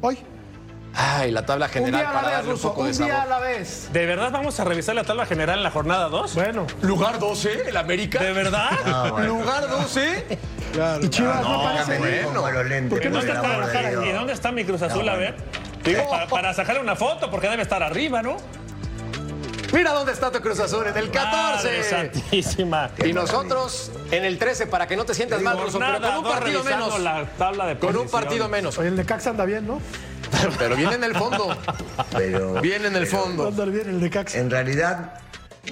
hoy. 0.01 0.17
Ay, 0.99 1.29
la 1.29 1.45
tabla 1.45 1.67
Un 1.67 1.71
general 1.73 2.01
día 2.01 2.09
a 2.09 2.13
para 2.13 2.31
la 2.31 2.41
vez, 2.41 2.55
un 2.55 2.59
poco 2.59 2.81
Un 2.81 2.87
de 2.87 2.93
día 2.97 3.05
a 3.05 3.25
sabor. 3.25 3.29
la 3.29 3.39
vez. 3.39 3.89
¿De 3.93 4.05
verdad 4.07 4.31
vamos 4.31 4.59
a 4.59 4.63
revisar 4.63 4.95
la 4.95 5.03
tabla 5.03 5.27
general 5.27 5.59
en 5.59 5.63
la 5.63 5.69
jornada 5.69 6.09
2? 6.09 6.33
Bueno. 6.33 6.65
Lugar 6.81 7.19
12, 7.19 7.69
el 7.69 7.77
América. 7.77 8.23
¿De 8.23 8.33
verdad? 8.33 8.69
Ah, 8.85 9.09
bueno. 9.11 9.27
Lugar 9.27 9.69
12. 9.69 10.39
Claro. 10.73 11.05
Y 11.05 11.09
Chivas 11.09 11.41
no, 11.41 11.67
aparece. 11.67 12.23
Como 12.23 12.49
los 12.49 12.65
lentes. 12.65 12.89
¿Por 12.89 12.99
qué 12.99 13.09
no 13.11 13.19
está 13.19 13.39
Guadalajara. 13.39 14.07
¿Y 14.07 14.11
dónde 14.11 14.33
está 14.33 14.51
mi 14.51 14.65
Cruz 14.65 14.81
Azul? 14.81 15.07
A 15.07 15.15
ver. 15.15 15.35
Digo, 15.87 16.09
para, 16.09 16.27
para 16.27 16.53
sacarle 16.53 16.81
una 16.81 16.95
foto, 16.95 17.29
porque 17.31 17.49
debe 17.49 17.63
estar 17.63 17.81
arriba, 17.81 18.21
¿no? 18.21 18.37
Mira 19.73 19.91
dónde 19.91 20.13
está 20.13 20.31
tu 20.31 20.39
Cruz 20.39 20.59
Azul, 20.59 20.87
en 20.87 20.97
el 20.97 21.09
Madre 21.09 21.11
14. 21.11 21.83
santísima. 21.83 22.89
Y 23.05 23.11
nosotros 23.13 23.91
en 24.11 24.23
el 24.23 24.37
13 24.37 24.67
para 24.67 24.87
que 24.87 24.95
no 24.95 25.05
te 25.05 25.13
sientas 25.13 25.41
mal, 25.41 25.59
Ruso, 25.59 25.77
pero 25.77 25.91
Jornada 25.93 26.15
con 26.15 26.25
un 26.25 26.31
partido 26.31 26.63
menos. 26.63 26.99
la 26.99 27.25
tabla 27.37 27.65
de 27.67 27.77
Con 27.77 27.97
un 27.97 28.09
partido 28.09 28.47
menos. 28.47 28.77
Oye, 28.77 28.89
el 28.89 28.95
Necaxa 28.95 29.31
anda 29.31 29.45
bien, 29.45 29.67
¿no? 29.67 29.81
Pero 30.57 30.75
viene 30.75 30.95
en 30.95 31.03
el 31.03 31.15
fondo. 31.15 31.55
Pero, 32.15 32.53
Viene 32.61 32.87
en 32.87 32.95
el 32.95 33.07
fondo. 33.07 33.47
Anda 33.47 33.65
bien 33.65 33.89
el 33.89 34.01
Necaxa. 34.01 34.37
En 34.37 34.49
realidad, 34.49 35.19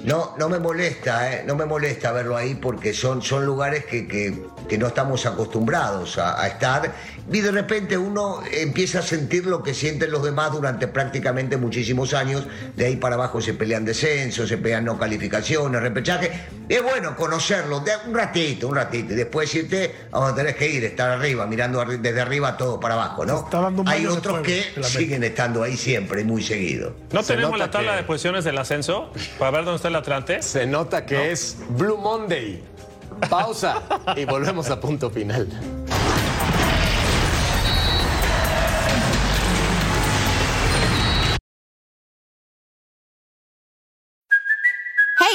no, 0.04 0.34
no 0.38 0.48
me 0.48 0.58
molesta, 0.58 1.32
¿eh? 1.32 1.44
no 1.46 1.54
me 1.56 1.64
molesta 1.64 2.12
verlo 2.12 2.36
ahí 2.36 2.54
porque 2.54 2.92
son, 2.94 3.22
son 3.22 3.44
lugares 3.46 3.84
que, 3.86 4.06
que- 4.06 4.34
que 4.68 4.78
no 4.78 4.88
estamos 4.88 5.24
acostumbrados 5.26 6.18
a, 6.18 6.42
a 6.42 6.48
estar 6.48 6.92
y 7.32 7.40
de 7.40 7.52
repente 7.52 7.96
uno 7.96 8.40
empieza 8.52 8.98
a 8.98 9.02
sentir 9.02 9.46
lo 9.46 9.62
que 9.62 9.72
sienten 9.74 10.10
los 10.10 10.24
demás 10.24 10.50
durante 10.50 10.88
prácticamente 10.88 11.56
muchísimos 11.56 12.14
años. 12.14 12.44
De 12.74 12.86
ahí 12.86 12.96
para 12.96 13.14
abajo 13.14 13.40
se 13.40 13.54
pelean 13.54 13.84
descensos, 13.84 14.48
se 14.48 14.58
pelean 14.58 14.84
no 14.84 14.98
calificaciones, 14.98 15.80
repechaje. 15.80 16.32
Es 16.68 16.82
bueno 16.82 17.14
conocerlo 17.14 17.78
de 17.78 17.92
un 18.08 18.14
ratito, 18.14 18.66
un 18.66 18.74
ratito 18.74 19.12
y 19.12 19.16
después 19.16 19.54
irte 19.54 19.94
a 20.10 20.18
donde 20.18 20.42
tenés 20.42 20.56
que 20.56 20.68
ir, 20.68 20.84
estar 20.84 21.10
arriba, 21.10 21.46
mirando 21.46 21.84
desde 21.84 22.20
arriba 22.20 22.56
todo 22.56 22.80
para 22.80 22.94
abajo, 22.94 23.24
¿no? 23.24 23.44
Está 23.44 23.60
dando 23.60 23.82
un 23.82 23.88
Hay 23.88 24.04
otros 24.06 24.40
que 24.40 24.64
siguen 24.82 25.22
estando 25.22 25.62
ahí 25.62 25.76
siempre, 25.76 26.24
muy 26.24 26.42
seguido. 26.42 26.92
¿No 27.12 27.22
Se 27.22 27.34
tenemos 27.34 27.56
la 27.56 27.70
tabla 27.70 27.92
que- 27.92 27.98
de 27.98 28.02
posiciones 28.02 28.44
del 28.44 28.58
ascenso? 28.58 29.12
Para 29.38 29.52
ver 29.52 29.64
dónde 29.64 29.76
está 29.76 29.85
Atlante. 29.94 30.42
Se 30.42 30.66
nota 30.66 31.06
que 31.06 31.30
es 31.30 31.58
Blue 31.68 31.98
Monday. 31.98 32.64
Pausa 33.30 33.82
y 34.16 34.24
volvemos 34.24 34.70
a 34.70 34.80
punto 34.80 35.10
final. 35.10 35.48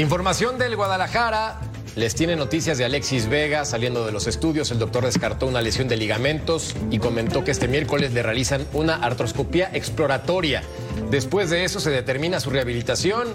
Información 0.00 0.58
del 0.58 0.76
Guadalajara. 0.76 1.58
Les 1.96 2.14
tiene 2.14 2.36
noticias 2.36 2.78
de 2.78 2.84
Alexis 2.84 3.28
Vega 3.28 3.64
saliendo 3.64 4.06
de 4.06 4.12
los 4.12 4.28
estudios. 4.28 4.70
El 4.70 4.78
doctor 4.78 5.04
descartó 5.04 5.46
una 5.46 5.60
lesión 5.60 5.88
de 5.88 5.96
ligamentos 5.96 6.76
y 6.92 7.00
comentó 7.00 7.42
que 7.42 7.50
este 7.50 7.66
miércoles 7.66 8.12
le 8.12 8.22
realizan 8.22 8.64
una 8.72 8.94
artroscopía 8.94 9.70
exploratoria. 9.72 10.62
Después 11.10 11.50
de 11.50 11.64
eso 11.64 11.80
se 11.80 11.90
determina 11.90 12.38
su 12.38 12.50
rehabilitación. 12.50 13.26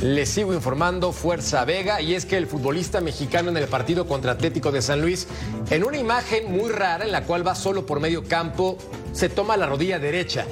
Les 0.00 0.28
sigo 0.28 0.52
informando 0.52 1.12
Fuerza 1.12 1.64
Vega 1.64 2.02
y 2.02 2.14
es 2.14 2.26
que 2.26 2.36
el 2.36 2.46
futbolista 2.46 3.00
mexicano 3.00 3.48
en 3.48 3.56
el 3.56 3.66
partido 3.66 4.06
contra 4.06 4.32
Atlético 4.32 4.72
de 4.72 4.82
San 4.82 5.00
Luis, 5.00 5.26
en 5.70 5.84
una 5.84 5.96
imagen 5.96 6.52
muy 6.52 6.70
rara 6.70 7.06
en 7.06 7.12
la 7.12 7.22
cual 7.22 7.46
va 7.46 7.54
solo 7.54 7.86
por 7.86 7.98
medio 7.98 8.24
campo, 8.24 8.76
se 9.14 9.30
toma 9.30 9.56
la 9.56 9.64
rodilla 9.66 9.98
derecha 9.98 10.44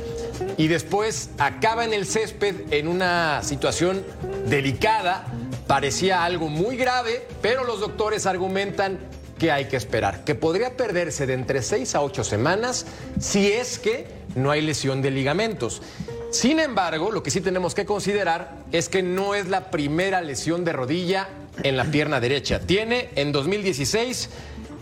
y 0.57 0.69
después 0.69 1.31
acaba 1.39 1.85
en 1.85 1.93
el 1.93 2.07
césped 2.07 2.73
en 2.73 2.89
una 2.89 3.43
situación 3.43 4.03
delicada. 4.47 5.27
Parecía 5.69 6.25
algo 6.25 6.49
muy 6.49 6.79
grave, 6.79 7.27
pero 7.43 7.63
los 7.63 7.81
doctores 7.81 8.25
argumentan 8.25 8.99
que 9.39 9.53
hay 9.53 9.67
que 9.67 9.77
esperar, 9.77 10.25
que 10.25 10.35
podría 10.35 10.79
perderse 10.79 11.27
de 11.27 11.35
entre 11.35 11.63
6 11.63 11.95
a 11.95 12.01
8 12.01 12.25
semanas 12.25 12.87
si 13.21 13.53
es 13.53 13.79
que 13.79 14.07
no 14.35 14.51
hay 14.51 14.63
lesión 14.63 15.03
de 15.03 15.11
ligamentos. 15.11 15.83
Sin 16.31 16.59
embargo, 16.59 17.13
lo 17.13 17.23
que 17.23 17.31
sí 17.31 17.43
tenemos 17.43 17.75
que 17.75 17.85
considerar 17.85 18.57
es 18.73 18.89
que 18.89 19.03
no 19.03 19.35
es 19.35 19.49
la 19.49 19.71
primera 19.71 20.23
lesión 20.23 20.65
de 20.65 20.73
rodilla 20.73 21.29
en 21.63 21.77
la 21.77 21.85
pierna 21.85 22.19
derecha. 22.19 22.61
Tiene 22.61 23.11
en 23.15 23.31
2016 23.31 24.31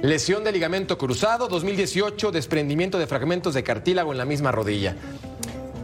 lesión 0.03 0.45
de 0.45 0.53
ligamento 0.53 0.99
cruzado, 0.99 1.49
2018 1.49 2.31
desprendimiento 2.31 2.99
de 2.99 3.09
fragmentos 3.09 3.55
de 3.55 3.65
cartílago 3.65 4.13
en 4.13 4.19
la 4.19 4.25
misma 4.25 4.53
rodilla. 4.53 4.95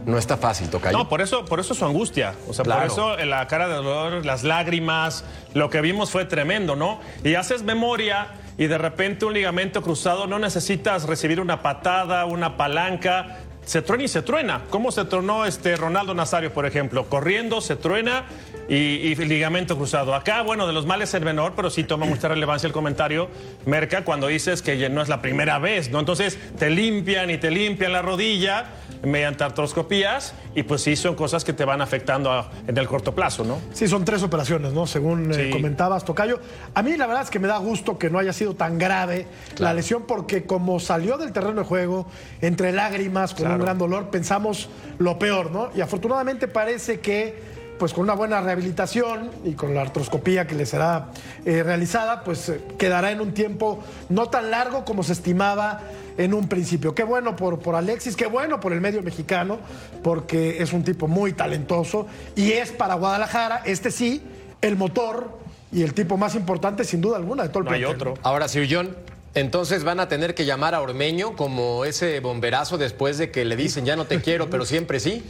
No 0.05 0.17
está 0.17 0.37
fácil, 0.37 0.69
Tocayo. 0.69 0.97
No, 0.97 1.07
por 1.07 1.21
eso, 1.21 1.45
por 1.45 1.59
eso 1.59 1.73
su 1.73 1.85
angustia. 1.85 2.33
O 2.47 2.53
sea, 2.53 2.63
Claro. 2.65 2.81
por 2.81 2.91
eso 2.91 3.19
en 3.19 3.29
la 3.29 3.47
cara 3.47 3.67
de 3.67 3.75
dolor, 3.75 4.25
las 4.25 4.43
lágrimas, 4.43 5.23
lo 5.53 5.69
que 5.69 5.81
vimos 5.81 6.11
fue 6.11 6.25
tremendo, 6.25 6.75
¿no? 6.75 6.99
Y 7.23 7.35
haces 7.35 7.63
memoria 7.63 8.27
y 8.57 8.67
de 8.67 8.77
repente 8.77 9.25
un 9.25 9.33
ligamento 9.33 9.81
cruzado 9.81 10.27
no 10.27 10.39
necesitas 10.39 11.03
recibir 11.07 11.39
una 11.39 11.61
patada, 11.61 12.25
una 12.25 12.57
palanca. 12.57 13.37
Se 13.65 13.81
truena 13.81 14.03
y 14.03 14.07
se 14.09 14.21
truena. 14.21 14.63
¿Cómo 14.69 14.91
se 14.91 15.05
tronó 15.05 15.45
este 15.45 15.77
Ronaldo 15.77 16.13
Nazario, 16.13 16.53
por 16.53 16.65
ejemplo? 16.65 17.05
Corriendo, 17.07 17.61
se 17.61 17.77
truena 17.77 18.25
y, 18.69 18.75
y 18.75 19.15
ligamento 19.15 19.75
cruzado. 19.77 20.15
Acá, 20.15 20.41
bueno, 20.41 20.65
de 20.67 20.73
los 20.73 20.85
males 20.85 21.13
el 21.13 21.23
menor, 21.25 21.53
pero 21.55 21.69
sí 21.69 21.83
toma 21.83 22.05
mucha 22.05 22.27
relevancia 22.27 22.67
el 22.67 22.73
comentario, 22.73 23.29
Merca, 23.65 24.03
cuando 24.03 24.27
dices 24.27 24.61
que 24.61 24.89
no 24.89 25.01
es 25.01 25.09
la 25.09 25.21
primera 25.21 25.59
vez, 25.59 25.89
¿no? 25.91 25.99
Entonces 25.99 26.37
te 26.57 26.69
limpian 26.69 27.29
y 27.29 27.37
te 27.37 27.51
limpian 27.51 27.91
la 27.93 28.01
rodilla 28.01 28.65
mediante 29.03 29.43
artroscopías 29.43 30.33
y 30.55 30.63
pues 30.63 30.81
sí 30.81 30.95
son 30.95 31.15
cosas 31.15 31.43
que 31.43 31.51
te 31.51 31.65
van 31.65 31.81
afectando 31.81 32.31
a- 32.31 32.49
en 32.67 32.77
el 32.77 32.87
corto 32.87 33.13
plazo, 33.13 33.43
¿no? 33.43 33.59
Sí, 33.73 33.87
son 33.87 34.05
tres 34.05 34.23
operaciones, 34.23 34.71
¿no? 34.71 34.87
Según 34.87 35.33
eh, 35.33 35.49
comentabas, 35.51 36.05
Tocayo. 36.05 36.39
A 36.73 36.81
mí 36.83 36.95
la 36.95 37.05
verdad 37.07 37.23
es 37.23 37.29
que 37.29 37.39
me 37.39 37.47
da 37.49 37.57
gusto 37.57 37.97
que 37.97 38.09
no 38.09 38.17
haya 38.19 38.31
sido 38.31 38.55
tan 38.55 38.77
grave 38.77 39.27
la 39.57 39.73
lesión 39.73 40.03
porque 40.07 40.45
como 40.45 40.79
salió 40.79 41.17
del 41.17 41.33
terreno 41.33 41.61
de 41.61 41.67
juego, 41.67 42.07
entre 42.41 42.71
lágrimas, 42.71 43.33
con 43.33 43.51
un 43.51 43.59
gran 43.59 43.77
dolor, 43.77 44.09
pensamos 44.09 44.69
lo 44.99 45.19
peor, 45.19 45.51
¿no? 45.51 45.69
Y 45.75 45.81
afortunadamente 45.81 46.47
parece 46.47 47.01
que 47.01 47.51
pues 47.83 47.91
con 47.91 48.05
una 48.05 48.13
buena 48.13 48.39
rehabilitación 48.39 49.29
y 49.43 49.55
con 49.55 49.75
la 49.75 49.81
artroscopía 49.81 50.47
que 50.47 50.55
le 50.55 50.65
será 50.65 51.09
eh, 51.43 51.63
realizada, 51.63 52.23
pues 52.23 52.47
eh, 52.47 52.61
quedará 52.77 53.11
en 53.11 53.19
un 53.19 53.33
tiempo 53.33 53.83
no 54.07 54.29
tan 54.29 54.51
largo 54.51 54.85
como 54.85 55.03
se 55.03 55.11
estimaba 55.11 55.81
en 56.17 56.33
un 56.33 56.47
principio. 56.47 56.95
Qué 56.95 57.03
bueno 57.03 57.35
por, 57.35 57.59
por 57.59 57.75
Alexis, 57.75 58.15
qué 58.15 58.25
bueno 58.25 58.61
por 58.61 58.71
el 58.71 58.79
medio 58.79 59.03
mexicano, 59.03 59.59
porque 60.01 60.63
es 60.63 60.71
un 60.71 60.85
tipo 60.85 61.09
muy 61.09 61.33
talentoso 61.33 62.07
y 62.37 62.53
es 62.53 62.71
para 62.71 62.93
Guadalajara, 62.93 63.63
este 63.65 63.91
sí, 63.91 64.21
el 64.61 64.77
motor 64.77 65.37
y 65.69 65.81
el 65.81 65.93
tipo 65.93 66.15
más 66.15 66.35
importante 66.35 66.85
sin 66.85 67.01
duda 67.01 67.17
alguna 67.17 67.43
de 67.43 67.49
todo 67.49 67.63
el 67.63 67.65
No 67.65 67.71
hay 67.71 67.83
otro. 67.83 68.13
Ahora, 68.23 68.47
Sir 68.47 68.65
John, 68.71 68.95
entonces 69.35 69.83
van 69.83 69.99
a 69.99 70.07
tener 70.07 70.35
que 70.35 70.45
llamar 70.45 70.73
a 70.73 70.79
Ormeño 70.79 71.35
como 71.35 71.83
ese 71.83 72.21
bomberazo 72.21 72.77
después 72.77 73.17
de 73.17 73.29
que 73.29 73.43
le 73.43 73.57
dicen 73.57 73.83
ya 73.83 73.97
no 73.97 74.05
te 74.05 74.21
quiero, 74.21 74.49
pero 74.49 74.63
siempre 74.63 75.01
sí. 75.01 75.21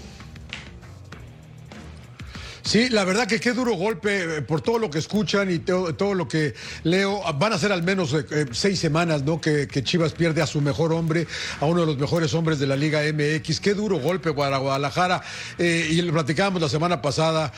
Sí, 2.66 2.88
la 2.88 3.04
verdad 3.04 3.28
que 3.28 3.42
qué 3.42 3.52
duro 3.52 3.74
golpe 3.74 4.38
eh, 4.38 4.42
por 4.42 4.62
todo 4.62 4.80
lo 4.80 4.90
que 4.90 4.98
escuchan 4.98 5.52
y 5.52 5.60
todo, 5.60 5.96
todo 5.96 6.14
lo 6.14 6.30
que 6.30 6.54
leo. 6.84 7.22
Van 7.34 7.52
a 7.52 7.58
ser 7.58 7.74
al 7.74 7.84
menos 7.84 8.14
eh, 8.14 8.26
eh, 8.32 8.46
seis 8.52 8.80
semanas, 8.80 9.24
¿no? 9.24 9.42
Que, 9.42 9.68
Chivas 9.84 10.14
pierde 10.14 10.42
a 10.42 10.48
su 10.48 10.62
mejor 10.62 10.94
hombre, 10.94 11.28
a 11.60 11.66
uno 11.66 11.82
de 11.82 11.88
los 11.88 11.98
mejores 11.98 12.34
hombres 12.34 12.60
de 12.60 12.68
la 12.68 12.78
Liga 12.78 13.02
MX. 13.02 13.60
Qué 13.60 13.74
duro 13.74 14.00
golpe 14.00 14.32
para 14.32 14.58
Guadalajara. 14.58 15.22
Y 15.60 16.02
lo 16.02 16.14
platicábamos 16.14 16.62
la 16.62 16.70
semana 16.70 17.02
pasada, 17.02 17.52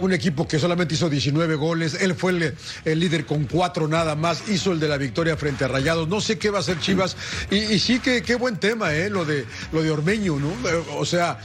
un 0.00 0.12
equipo 0.12 0.48
que 0.48 0.58
solamente 0.58 0.94
hizo 0.94 1.08
19 1.08 1.54
goles. 1.54 1.94
Él 2.00 2.14
fue 2.16 2.32
el, 2.32 2.54
el 2.84 2.98
líder 2.98 3.26
con 3.26 3.44
cuatro 3.44 3.86
nada 3.86 4.16
más. 4.16 4.48
Hizo 4.48 4.72
el 4.72 4.80
de 4.80 4.88
la 4.88 4.96
victoria 4.96 5.36
frente 5.36 5.64
a 5.64 5.68
Rayados. 5.68 6.08
No 6.08 6.20
sé 6.20 6.38
qué 6.38 6.50
va 6.50 6.58
a 6.58 6.60
hacer 6.60 6.80
Chivas. 6.80 7.16
Y, 7.52 7.58
y 7.58 7.78
sí 7.78 8.00
que 8.00 8.22
qué 8.22 8.34
buen 8.34 8.58
tema, 8.58 8.92
¿eh? 8.94 9.08
Lo 9.10 9.24
de, 9.24 9.46
lo 9.70 9.82
de 9.82 9.92
Ormeño, 9.92 10.36
¿no? 10.40 10.52
O 10.98 11.04
sea. 11.04 11.38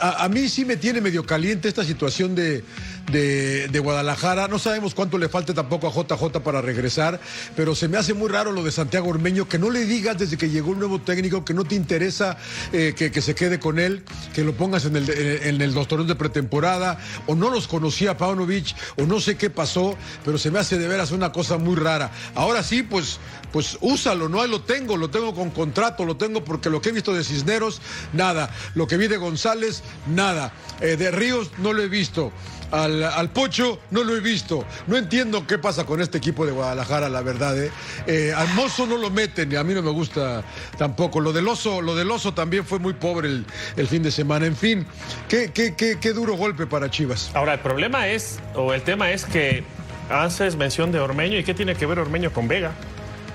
A, 0.00 0.28
mí 0.28 0.48
sí 0.48 0.64
me 0.64 0.76
tiene 0.76 1.00
medio 1.00 1.24
caliente 1.24 1.68
esta 1.68 1.84
situación 1.84 2.34
de, 2.34 2.64
de- 3.10 3.80
Guadalajara. 3.84 4.48
No 4.48 4.58
sabemos 4.58 4.94
cuánto 4.94 5.18
le 5.18 5.28
falte 5.28 5.52
tampoco 5.52 5.88
a 5.88 5.92
JJ 5.92 6.40
para 6.42 6.62
regresar, 6.62 7.20
pero 7.54 7.74
se 7.74 7.86
me 7.86 7.98
hace 7.98 8.14
muy 8.14 8.28
raro 8.30 8.50
lo 8.50 8.62
de 8.62 8.72
Santiago 8.72 9.10
Ormeño, 9.10 9.46
que 9.46 9.58
no 9.58 9.68
le 9.70 9.84
digas 9.84 10.16
desde 10.16 10.38
que 10.38 10.48
llegó 10.48 10.70
un 10.70 10.78
nuevo 10.78 11.00
técnico 11.00 11.44
que 11.44 11.52
no 11.52 11.64
te 11.64 11.74
interesa 11.74 12.38
eh, 12.72 12.94
que, 12.96 13.20
se 13.20 13.34
quede 13.34 13.58
con 13.60 13.78
él, 13.78 14.04
que 14.32 14.42
lo 14.42 14.54
pongas 14.54 14.86
en 14.86 14.96
el, 14.96 15.10
en, 15.10 15.58
de 15.58 16.14
pretemporada, 16.14 16.98
o 17.26 17.34
no 17.34 17.50
los 17.50 17.68
conocía 17.68 18.16
Paunovic, 18.16 18.74
o 18.96 19.02
no 19.02 19.20
sé 19.20 19.36
qué 19.36 19.50
pasó, 19.50 19.96
pero 20.24 20.38
se 20.38 20.50
me 20.50 20.58
hace 20.58 20.78
de 20.78 20.88
veras 20.88 21.10
una 21.10 21.32
cosa 21.32 21.58
muy 21.58 21.76
rara. 21.76 22.10
Ahora 22.34 22.62
sí, 22.62 22.82
pues, 22.82 23.18
pues 23.52 23.76
úsalo, 23.80 24.28
¿no? 24.28 24.40
Ahí 24.40 24.50
lo 24.50 24.62
tengo, 24.62 24.96
lo 24.96 25.10
tengo 25.10 25.34
con 25.34 25.50
contrato, 25.50 26.04
lo 26.04 26.16
tengo 26.16 26.42
porque 26.42 26.70
lo 26.70 26.80
que 26.80 26.88
he 26.88 26.92
visto 26.92 27.12
de 27.12 27.22
Cisneros, 27.24 27.80
nada. 28.12 28.50
Lo 28.74 28.86
que 28.86 28.96
vi 28.96 29.08
de 29.08 29.16
González, 29.16 29.82
nada. 30.06 30.52
Eh, 30.80 30.96
de 30.96 31.10
Ríos, 31.10 31.50
no 31.58 31.72
lo 31.72 31.82
he 31.82 31.88
visto. 31.88 32.32
Al, 32.74 33.04
al 33.04 33.30
Pocho 33.30 33.78
no 33.92 34.02
lo 34.02 34.16
he 34.16 34.20
visto. 34.20 34.64
No 34.88 34.96
entiendo 34.96 35.46
qué 35.46 35.58
pasa 35.58 35.84
con 35.84 36.00
este 36.00 36.18
equipo 36.18 36.44
de 36.44 36.52
Guadalajara, 36.52 37.08
la 37.08 37.22
verdad. 37.22 37.56
¿eh? 37.62 37.70
Eh, 38.06 38.32
al 38.36 38.48
Mozo 38.54 38.84
no 38.86 38.96
lo 38.98 39.10
meten 39.10 39.52
y 39.52 39.56
a 39.56 39.62
mí 39.62 39.74
no 39.74 39.82
me 39.82 39.90
gusta 39.90 40.42
tampoco. 40.76 41.20
Lo 41.20 41.32
del 41.32 41.46
Oso, 41.46 41.80
lo 41.80 41.94
del 41.94 42.10
Oso 42.10 42.34
también 42.34 42.64
fue 42.66 42.80
muy 42.80 42.92
pobre 42.94 43.28
el, 43.28 43.46
el 43.76 43.86
fin 43.86 44.02
de 44.02 44.10
semana. 44.10 44.46
En 44.46 44.56
fin, 44.56 44.86
qué, 45.28 45.52
qué, 45.52 45.74
qué, 45.76 45.98
qué 46.00 46.12
duro 46.12 46.36
golpe 46.36 46.66
para 46.66 46.90
Chivas. 46.90 47.30
Ahora, 47.34 47.54
el 47.54 47.60
problema 47.60 48.08
es, 48.08 48.40
o 48.54 48.74
el 48.74 48.82
tema 48.82 49.12
es 49.12 49.24
que 49.24 49.62
haces 50.10 50.56
mención 50.56 50.90
de 50.90 50.98
Ormeño 50.98 51.38
y 51.38 51.44
qué 51.44 51.54
tiene 51.54 51.76
que 51.76 51.86
ver 51.86 51.98
Ormeño 52.00 52.32
con 52.32 52.48
Vega. 52.48 52.72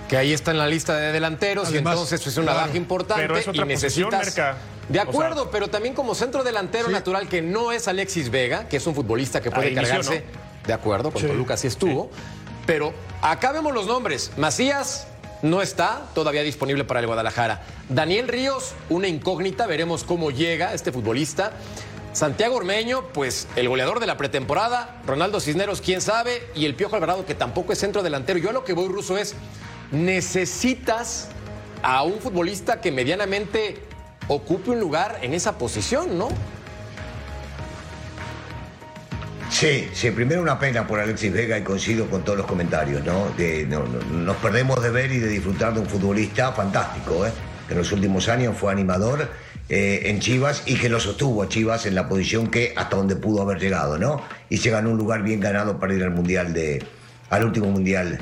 Que 0.09 0.17
ahí 0.17 0.33
está 0.33 0.51
en 0.51 0.57
la 0.57 0.67
lista 0.67 0.97
de 0.97 1.11
delanteros 1.11 1.67
Además, 1.67 1.93
y 1.93 1.95
entonces 1.95 2.27
es 2.27 2.37
una 2.37 2.51
claro, 2.51 2.67
baja 2.67 2.77
importante 2.77 3.21
pero 3.23 3.37
es 3.37 3.47
otra 3.47 3.63
y 3.63 3.67
necesitas. 3.67 4.19
posición, 4.19 4.55
De 4.89 4.99
O 4.99 5.03
acuerdo, 5.03 5.43
sea- 5.43 5.51
pero 5.51 5.67
también 5.69 5.93
como 5.93 6.15
centro 6.15 6.43
delantero 6.43 6.89
natural 6.89 7.27
que 7.29 7.41
no 7.41 7.71
es 7.71 7.87
Alexis 7.87 8.29
Vega, 8.29 8.67
que 8.67 8.77
es 8.77 8.87
un 8.87 8.95
futbolista 8.95 9.39
que 9.41 9.51
puede 9.51 9.71
inició, 9.71 9.87
cargarse. 9.87 10.23
De 10.65 10.73
acuerdo, 10.73 11.11
con 11.11 11.21
Sí. 11.21 11.27
Toluca 11.27 11.55
sí 11.57 11.67
estuvo. 11.67 12.09
Pero 12.65 12.93
acá 13.21 13.51
vemos 13.51 13.73
los 13.73 13.87
nombres. 13.87 14.31
Macías 14.37 15.07
no 15.41 15.61
está 15.61 16.01
todavía 16.13 16.41
disponible 16.43 16.83
para 16.83 16.99
el 16.99 17.05
Guadalajara. 17.07 17.61
Daniel 17.87 18.27
Ríos, 18.27 18.73
una 18.89 19.07
incógnita, 19.07 19.65
veremos 19.67 20.03
cómo 20.03 20.31
llega 20.31 20.73
este 20.73 20.91
futbolista. 20.91 21.51
Santiago 22.13 22.55
Ormeño, 22.55 23.07
pues 23.13 23.47
el 23.55 23.69
goleador 23.69 23.99
de 23.99 24.07
la 24.07 24.17
pretemporada. 24.17 25.01
Ronaldo 25.05 25.39
Cisneros, 25.39 25.81
quién 25.81 26.01
sabe. 26.01 26.43
Y 26.55 26.65
el 26.65 26.75
Piojo 26.75 26.95
Alvarado, 26.95 27.25
que 27.25 27.35
tampoco 27.35 27.71
es 27.73 27.79
centro 27.79 28.01
delantero. 28.03 28.39
Yo 28.39 28.49
a 28.49 28.53
lo 28.53 28.63
que 28.65 28.73
voy, 28.73 28.87
Ruso, 28.89 29.17
es 29.17 29.35
necesitas 29.91 31.27
a 31.81 32.03
un 32.03 32.19
futbolista 32.19 32.81
que 32.81 32.91
medianamente 32.91 33.81
ocupe 34.29 34.71
un 34.71 34.79
lugar 34.79 35.19
en 35.21 35.33
esa 35.33 35.57
posición, 35.57 36.17
¿no? 36.17 36.29
Sí, 39.49 39.89
sí, 39.93 40.11
primero 40.11 40.41
una 40.41 40.59
pena 40.59 40.87
por 40.87 40.99
Alexis 40.99 41.33
Vega 41.33 41.57
y 41.57 41.63
coincido 41.63 42.05
con 42.07 42.23
todos 42.23 42.37
los 42.37 42.47
comentarios, 42.47 43.03
¿no? 43.03 43.27
Nos 44.11 44.37
perdemos 44.37 44.81
de 44.81 44.91
ver 44.91 45.11
y 45.11 45.17
de 45.17 45.27
disfrutar 45.27 45.73
de 45.73 45.81
un 45.81 45.87
futbolista 45.87 46.53
fantástico, 46.53 47.25
¿eh? 47.25 47.31
Que 47.67 47.73
en 47.73 47.79
los 47.79 47.91
últimos 47.91 48.29
años 48.29 48.55
fue 48.55 48.71
animador 48.71 49.27
eh, 49.67 50.03
en 50.05 50.19
Chivas 50.19 50.63
y 50.67 50.75
que 50.75 50.87
lo 50.87 50.99
sostuvo 50.99 51.41
a 51.41 51.49
Chivas 51.49 51.87
en 51.87 51.95
la 51.95 52.07
posición 52.07 52.47
que 52.47 52.73
hasta 52.77 52.95
donde 52.95 53.15
pudo 53.15 53.41
haber 53.41 53.59
llegado, 53.59 53.97
¿no? 53.97 54.21
Y 54.49 54.57
se 54.57 54.69
ganó 54.69 54.91
un 54.91 54.97
lugar 54.97 55.23
bien 55.23 55.39
ganado 55.39 55.79
para 55.79 55.95
ir 55.95 56.03
al 56.03 56.11
mundial 56.11 56.53
de, 56.53 56.85
al 57.31 57.43
último 57.43 57.71
mundial, 57.71 58.19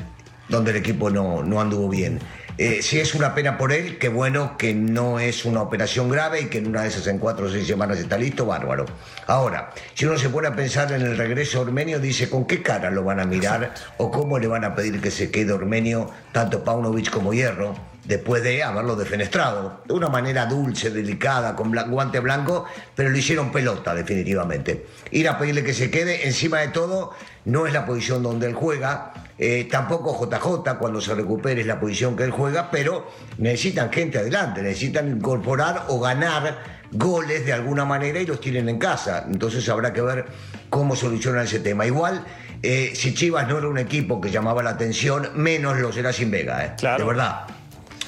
donde 0.48 0.70
el 0.70 0.78
equipo 0.78 1.10
no, 1.10 1.42
no 1.42 1.60
anduvo 1.60 1.90
bien. 1.90 2.20
Eh, 2.60 2.82
si 2.82 2.98
es 2.98 3.14
una 3.14 3.36
pena 3.36 3.56
por 3.56 3.72
él, 3.72 3.98
qué 3.98 4.08
bueno 4.08 4.58
que 4.58 4.74
no 4.74 5.20
es 5.20 5.44
una 5.44 5.62
operación 5.62 6.08
grave 6.10 6.40
y 6.40 6.44
que 6.46 6.58
en 6.58 6.66
una 6.66 6.82
de 6.82 6.88
esas 6.88 7.06
en 7.06 7.18
cuatro 7.18 7.46
o 7.46 7.48
seis 7.48 7.68
semanas 7.68 7.98
está 7.98 8.18
listo, 8.18 8.46
bárbaro. 8.46 8.84
Ahora, 9.28 9.70
si 9.94 10.06
uno 10.06 10.18
se 10.18 10.28
pone 10.28 10.48
a 10.48 10.56
pensar 10.56 10.90
en 10.90 11.02
el 11.02 11.16
regreso 11.16 11.58
a 11.58 11.60
Ormenio, 11.62 12.00
dice 12.00 12.28
con 12.28 12.46
qué 12.46 12.60
cara 12.60 12.90
lo 12.90 13.04
van 13.04 13.20
a 13.20 13.24
mirar 13.26 13.74
o 13.98 14.10
cómo 14.10 14.40
le 14.40 14.48
van 14.48 14.64
a 14.64 14.74
pedir 14.74 15.00
que 15.00 15.12
se 15.12 15.30
quede 15.30 15.52
Ormenio, 15.52 16.10
tanto 16.32 16.64
Paunovic 16.64 17.10
como 17.10 17.32
Hierro, 17.32 17.76
después 18.04 18.42
de 18.42 18.62
haberlo 18.64 18.96
defenestrado, 18.96 19.82
de 19.86 19.94
una 19.94 20.08
manera 20.08 20.46
dulce, 20.46 20.90
delicada, 20.90 21.54
con 21.54 21.70
blan- 21.70 21.90
guante 21.90 22.18
blanco, 22.18 22.64
pero 22.96 23.10
le 23.10 23.18
hicieron 23.20 23.52
pelota 23.52 23.94
definitivamente. 23.94 24.86
Ir 25.12 25.28
a 25.28 25.38
pedirle 25.38 25.62
que 25.62 25.74
se 25.74 25.90
quede, 25.92 26.26
encima 26.26 26.58
de 26.58 26.68
todo, 26.68 27.12
no 27.48 27.66
es 27.66 27.72
la 27.72 27.86
posición 27.86 28.22
donde 28.22 28.46
él 28.46 28.54
juega, 28.54 29.12
eh, 29.38 29.68
tampoco 29.70 30.18
JJ 30.18 30.78
cuando 30.78 31.00
se 31.00 31.14
recupere 31.14 31.62
es 31.62 31.66
la 31.66 31.80
posición 31.80 32.16
que 32.16 32.24
él 32.24 32.30
juega, 32.30 32.70
pero 32.70 33.10
necesitan 33.38 33.90
gente 33.90 34.18
adelante, 34.18 34.62
necesitan 34.62 35.08
incorporar 35.08 35.86
o 35.88 35.98
ganar 35.98 36.78
goles 36.92 37.46
de 37.46 37.52
alguna 37.52 37.84
manera 37.84 38.20
y 38.20 38.26
los 38.26 38.40
tienen 38.40 38.68
en 38.68 38.78
casa. 38.78 39.24
Entonces 39.26 39.68
habrá 39.68 39.92
que 39.92 40.02
ver 40.02 40.26
cómo 40.68 40.94
solucionan 40.94 41.44
ese 41.44 41.60
tema. 41.60 41.86
Igual, 41.86 42.24
eh, 42.62 42.92
si 42.94 43.14
Chivas 43.14 43.48
no 43.48 43.58
era 43.58 43.68
un 43.68 43.78
equipo 43.78 44.20
que 44.20 44.30
llamaba 44.30 44.62
la 44.62 44.70
atención, 44.70 45.30
menos 45.34 45.78
lo 45.78 45.92
será 45.92 46.12
sin 46.12 46.30
Vega, 46.30 46.64
¿eh? 46.64 46.72
Claro. 46.76 47.04
de 47.04 47.08
verdad. 47.08 47.46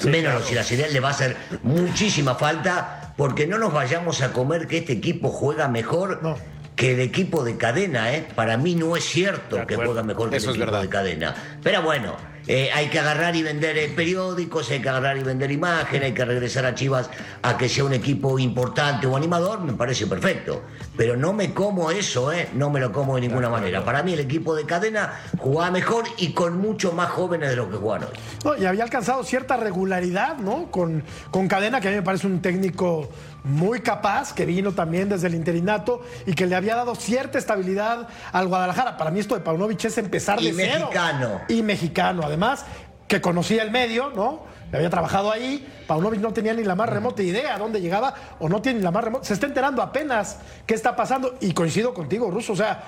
menos 0.05 0.33
lo 0.33 0.41
será 0.41 0.63
sin 0.63 0.81
él, 0.81 0.93
le 0.93 0.99
va 0.99 1.09
a 1.09 1.11
hacer 1.11 1.35
muchísima 1.63 2.35
falta 2.35 3.13
porque 3.17 3.47
no 3.47 3.57
nos 3.57 3.73
vayamos 3.73 4.21
a 4.21 4.33
comer 4.33 4.67
que 4.67 4.79
este 4.79 4.93
equipo 4.93 5.29
juega 5.29 5.67
mejor. 5.67 6.19
No. 6.21 6.37
Que 6.81 6.93
el 6.93 6.99
equipo 6.99 7.43
de 7.43 7.57
cadena, 7.57 8.11
¿eh? 8.11 8.25
Para 8.33 8.57
mí 8.57 8.73
no 8.73 8.97
es 8.97 9.03
cierto 9.03 9.67
que 9.67 9.75
juega 9.75 10.01
mejor 10.01 10.31
que 10.31 10.37
Eso 10.37 10.49
el 10.49 10.55
equipo 10.55 10.71
verdad. 10.71 10.81
de 10.81 10.89
cadena. 10.89 11.35
Pero 11.61 11.83
bueno, 11.83 12.15
eh, 12.47 12.71
hay 12.73 12.87
que 12.87 12.97
agarrar 12.97 13.35
y 13.35 13.43
vender 13.43 13.77
eh, 13.77 13.93
periódicos, 13.95 14.71
hay 14.71 14.81
que 14.81 14.89
agarrar 14.89 15.15
y 15.15 15.21
vender 15.21 15.51
imagen, 15.51 16.01
hay 16.01 16.11
que 16.11 16.25
regresar 16.25 16.65
a 16.65 16.73
Chivas 16.73 17.11
a 17.43 17.55
que 17.55 17.69
sea 17.69 17.83
un 17.83 17.93
equipo 17.93 18.39
importante 18.39 19.05
o 19.05 19.15
animador, 19.15 19.61
me 19.61 19.73
parece 19.73 20.07
perfecto. 20.07 20.63
Pero 21.01 21.17
no 21.17 21.33
me 21.33 21.51
como 21.51 21.89
eso, 21.89 22.31
¿eh? 22.31 22.49
No 22.53 22.69
me 22.69 22.79
lo 22.79 22.91
como 22.91 23.15
de 23.15 23.21
ninguna 23.21 23.49
manera. 23.49 23.83
Para 23.83 24.03
mí 24.03 24.13
el 24.13 24.19
equipo 24.19 24.53
de 24.53 24.67
cadena 24.67 25.19
jugaba 25.39 25.71
mejor 25.71 26.03
y 26.17 26.31
con 26.31 26.59
mucho 26.59 26.91
más 26.91 27.09
jóvenes 27.09 27.49
de 27.49 27.55
lo 27.55 27.71
que 27.71 27.77
juegan 27.77 28.03
hoy. 28.03 28.19
No, 28.45 28.55
y 28.55 28.67
había 28.67 28.83
alcanzado 28.83 29.23
cierta 29.23 29.57
regularidad, 29.57 30.37
¿no? 30.37 30.69
Con, 30.69 31.03
con 31.31 31.47
Cadena, 31.47 31.81
que 31.81 31.87
a 31.87 31.89
mí 31.89 31.97
me 31.97 32.03
parece 32.03 32.27
un 32.27 32.39
técnico 32.39 33.09
muy 33.43 33.79
capaz, 33.79 34.35
que 34.35 34.45
vino 34.45 34.73
también 34.73 35.09
desde 35.09 35.25
el 35.25 35.33
interinato 35.33 36.03
y 36.27 36.35
que 36.35 36.45
le 36.45 36.53
había 36.53 36.75
dado 36.75 36.93
cierta 36.93 37.39
estabilidad 37.39 38.07
al 38.31 38.47
Guadalajara. 38.47 38.95
Para 38.97 39.09
mí 39.09 39.21
esto 39.21 39.33
de 39.33 39.41
Paunovic 39.41 39.83
es 39.85 39.97
empezar 39.97 40.39
Y 40.39 40.51
de 40.51 40.53
cero. 40.53 40.81
mexicano. 40.81 41.41
Y 41.47 41.63
mexicano, 41.63 42.21
además, 42.23 42.63
que 43.07 43.19
conocía 43.21 43.63
el 43.63 43.71
medio, 43.71 44.11
¿no? 44.15 44.50
Le 44.71 44.77
había 44.77 44.89
trabajado 44.89 45.31
ahí. 45.31 45.67
Paunovic 45.87 46.19
no 46.21 46.31
tenía 46.33 46.53
ni 46.53 46.63
la 46.63 46.75
más 46.75 46.89
remota 46.89 47.21
idea 47.21 47.55
a 47.55 47.57
dónde 47.57 47.81
llegaba 47.81 48.13
o 48.39 48.47
no 48.49 48.61
tiene 48.61 48.79
ni 48.79 48.83
la 48.83 48.91
más 48.91 49.03
remota. 49.03 49.25
Se 49.25 49.33
está 49.33 49.45
enterando 49.45 49.81
apenas 49.81 50.39
qué 50.65 50.73
está 50.73 50.95
pasando 50.95 51.35
y 51.41 51.53
coincido 51.53 51.93
contigo, 51.93 52.31
Russo. 52.31 52.53
O 52.53 52.55
sea, 52.55 52.83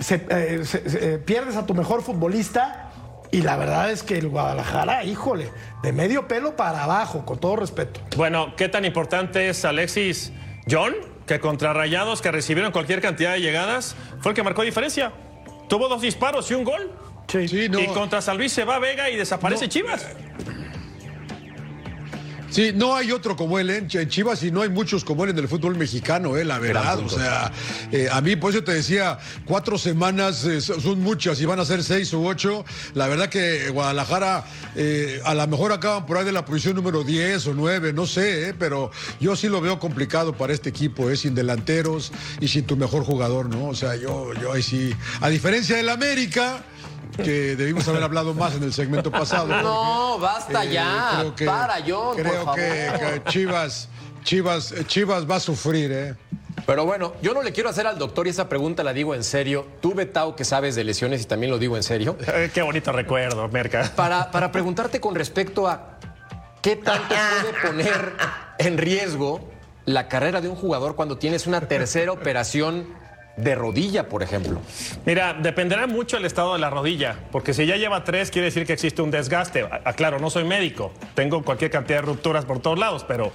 se- 0.00 0.26
eh, 0.30 0.64
se- 0.64 0.88
se- 0.88 1.14
eh, 1.14 1.18
pierdes 1.18 1.56
a 1.56 1.66
tu 1.66 1.74
mejor 1.74 2.02
futbolista 2.02 2.90
y 3.30 3.42
la 3.42 3.56
verdad 3.56 3.90
es 3.90 4.02
que 4.02 4.16
el 4.16 4.28
Guadalajara, 4.28 5.04
híjole, 5.04 5.50
de 5.82 5.92
medio 5.92 6.26
pelo 6.28 6.56
para 6.56 6.84
abajo, 6.84 7.24
con 7.26 7.38
todo 7.38 7.56
respeto. 7.56 8.00
Bueno, 8.16 8.54
¿qué 8.56 8.68
tan 8.68 8.84
importante 8.84 9.48
es 9.48 9.64
Alexis 9.64 10.32
John? 10.70 10.94
Que 11.26 11.40
contra 11.40 11.72
Rayados, 11.72 12.20
que 12.22 12.30
recibieron 12.30 12.70
cualquier 12.70 13.00
cantidad 13.00 13.32
de 13.32 13.40
llegadas, 13.40 13.96
fue 14.20 14.32
el 14.32 14.36
que 14.36 14.42
marcó 14.42 14.62
diferencia. 14.62 15.12
Tuvo 15.68 15.88
dos 15.88 16.02
disparos 16.02 16.50
y 16.50 16.54
un 16.54 16.64
gol. 16.64 16.92
Sí. 17.28 17.48
Sí, 17.48 17.68
no. 17.70 17.80
Y 17.80 17.86
contra 17.86 18.20
San 18.20 18.36
Luis 18.36 18.52
se 18.52 18.64
va 18.64 18.78
Vega 18.78 19.08
y 19.08 19.16
desaparece 19.16 19.64
No. 19.64 19.70
Chivas. 19.70 20.06
Sí, 22.54 22.70
no 22.72 22.94
hay 22.94 23.10
otro 23.10 23.34
como 23.34 23.58
él 23.58 23.68
¿eh? 23.68 23.78
en 23.78 23.88
Ch- 23.88 24.00
en 24.00 24.08
Chivas 24.08 24.40
y 24.44 24.52
no 24.52 24.62
hay 24.62 24.68
muchos 24.68 25.04
como 25.04 25.24
él 25.24 25.30
en 25.30 25.38
el 25.38 25.48
fútbol 25.48 25.74
mexicano, 25.76 26.36
eh, 26.36 26.44
la 26.44 26.60
verdad. 26.60 27.00
O 27.00 27.08
sea, 27.08 27.50
eh, 27.90 28.08
a 28.12 28.20
mí 28.20 28.36
por 28.36 28.50
eso 28.52 28.62
te 28.62 28.72
decía, 28.72 29.18
cuatro 29.44 29.76
semanas 29.76 30.44
eh, 30.44 30.60
son 30.60 31.00
muchas 31.00 31.40
y 31.40 31.46
van 31.46 31.58
a 31.58 31.64
ser 31.64 31.82
seis 31.82 32.12
u 32.12 32.24
ocho. 32.24 32.64
La 32.94 33.08
verdad 33.08 33.28
que 33.28 33.70
Guadalajara 33.70 34.44
eh, 34.76 35.20
a 35.24 35.34
lo 35.34 35.44
mejor 35.48 35.72
acaban 35.72 36.06
por 36.06 36.16
ahí 36.16 36.24
de 36.24 36.30
la 36.30 36.44
posición 36.44 36.76
número 36.76 37.02
10 37.02 37.44
o 37.48 37.54
9, 37.54 37.92
no 37.92 38.06
sé, 38.06 38.50
eh, 38.50 38.54
pero 38.56 38.92
yo 39.18 39.34
sí 39.34 39.48
lo 39.48 39.60
veo 39.60 39.80
complicado 39.80 40.36
para 40.36 40.52
este 40.52 40.68
equipo, 40.68 41.10
eh, 41.10 41.16
sin 41.16 41.34
delanteros 41.34 42.12
y 42.40 42.46
sin 42.46 42.64
tu 42.66 42.76
mejor 42.76 43.02
jugador, 43.02 43.48
¿no? 43.48 43.66
O 43.66 43.74
sea, 43.74 43.96
yo, 43.96 44.32
yo 44.40 44.52
ahí 44.52 44.62
sí, 44.62 44.94
a 45.20 45.28
diferencia 45.28 45.74
del 45.76 45.88
América, 45.88 46.62
que 47.16 47.56
debimos 47.56 47.86
haber 47.88 48.02
hablado 48.02 48.34
más 48.34 48.54
en 48.54 48.62
el 48.62 48.72
segmento 48.72 49.10
pasado. 49.10 49.46
No, 49.48 50.16
porque, 50.18 50.22
basta 50.26 50.64
ya. 50.64 51.10
Eh, 51.12 51.16
creo 51.20 51.34
que- 51.34 51.44
Para, 51.46 51.74
John, 51.86 52.16
por 52.16 52.22
Creo 52.22 52.44
favor. 52.44 52.54
que, 52.56 53.20
que 53.24 53.30
Chivas, 53.30 53.88
Chivas, 54.22 54.74
Chivas 54.86 55.30
va 55.30 55.36
a 55.36 55.40
sufrir, 55.40 55.92
¿eh? 55.92 56.14
Pero 56.66 56.84
bueno, 56.86 57.14
yo 57.20 57.34
no 57.34 57.42
le 57.42 57.52
quiero 57.52 57.68
hacer 57.68 57.86
al 57.86 57.98
doctor 57.98 58.26
y 58.26 58.30
esa 58.30 58.48
pregunta 58.48 58.82
la 58.84 58.92
digo 58.92 59.14
en 59.14 59.22
serio. 59.24 59.66
Tú, 59.80 59.92
Betao, 59.94 60.34
que 60.36 60.44
sabes 60.44 60.74
de 60.76 60.84
lesiones 60.84 61.20
y 61.22 61.24
también 61.26 61.50
lo 61.50 61.58
digo 61.58 61.76
en 61.76 61.82
serio. 61.82 62.16
Eh, 62.26 62.50
qué 62.54 62.62
bonito 62.62 62.90
recuerdo, 62.92 63.46
Merca. 63.48 63.90
Para, 63.94 64.30
para 64.30 64.50
preguntarte 64.52 65.00
con 65.00 65.14
respecto 65.14 65.68
a 65.68 65.98
qué 66.62 66.76
tanto 66.76 67.14
puede 67.14 67.60
poner 67.68 68.12
en 68.58 68.78
riesgo 68.78 69.50
la 69.84 70.08
carrera 70.08 70.40
de 70.40 70.48
un 70.48 70.56
jugador 70.56 70.94
cuando 70.96 71.18
tienes 71.18 71.46
una 71.46 71.60
tercera 71.62 72.12
operación 72.12 72.86
de 73.36 73.54
rodilla, 73.54 74.08
por 74.08 74.22
ejemplo. 74.22 74.60
Mira, 75.04 75.34
dependerá 75.34 75.86
mucho 75.86 76.16
el 76.16 76.24
estado 76.24 76.52
de 76.52 76.60
la 76.60 76.70
rodilla, 76.70 77.16
porque 77.32 77.52
si 77.54 77.66
ya 77.66 77.76
lleva 77.76 78.04
tres, 78.04 78.30
quiere 78.30 78.46
decir 78.46 78.66
que 78.66 78.72
existe 78.72 79.02
un 79.02 79.10
desgaste. 79.10 79.66
Aclaro, 79.84 80.18
no 80.18 80.30
soy 80.30 80.44
médico, 80.44 80.92
tengo 81.14 81.42
cualquier 81.42 81.70
cantidad 81.70 81.98
de 81.98 82.06
rupturas 82.06 82.44
por 82.44 82.60
todos 82.60 82.78
lados, 82.78 83.04
pero 83.06 83.32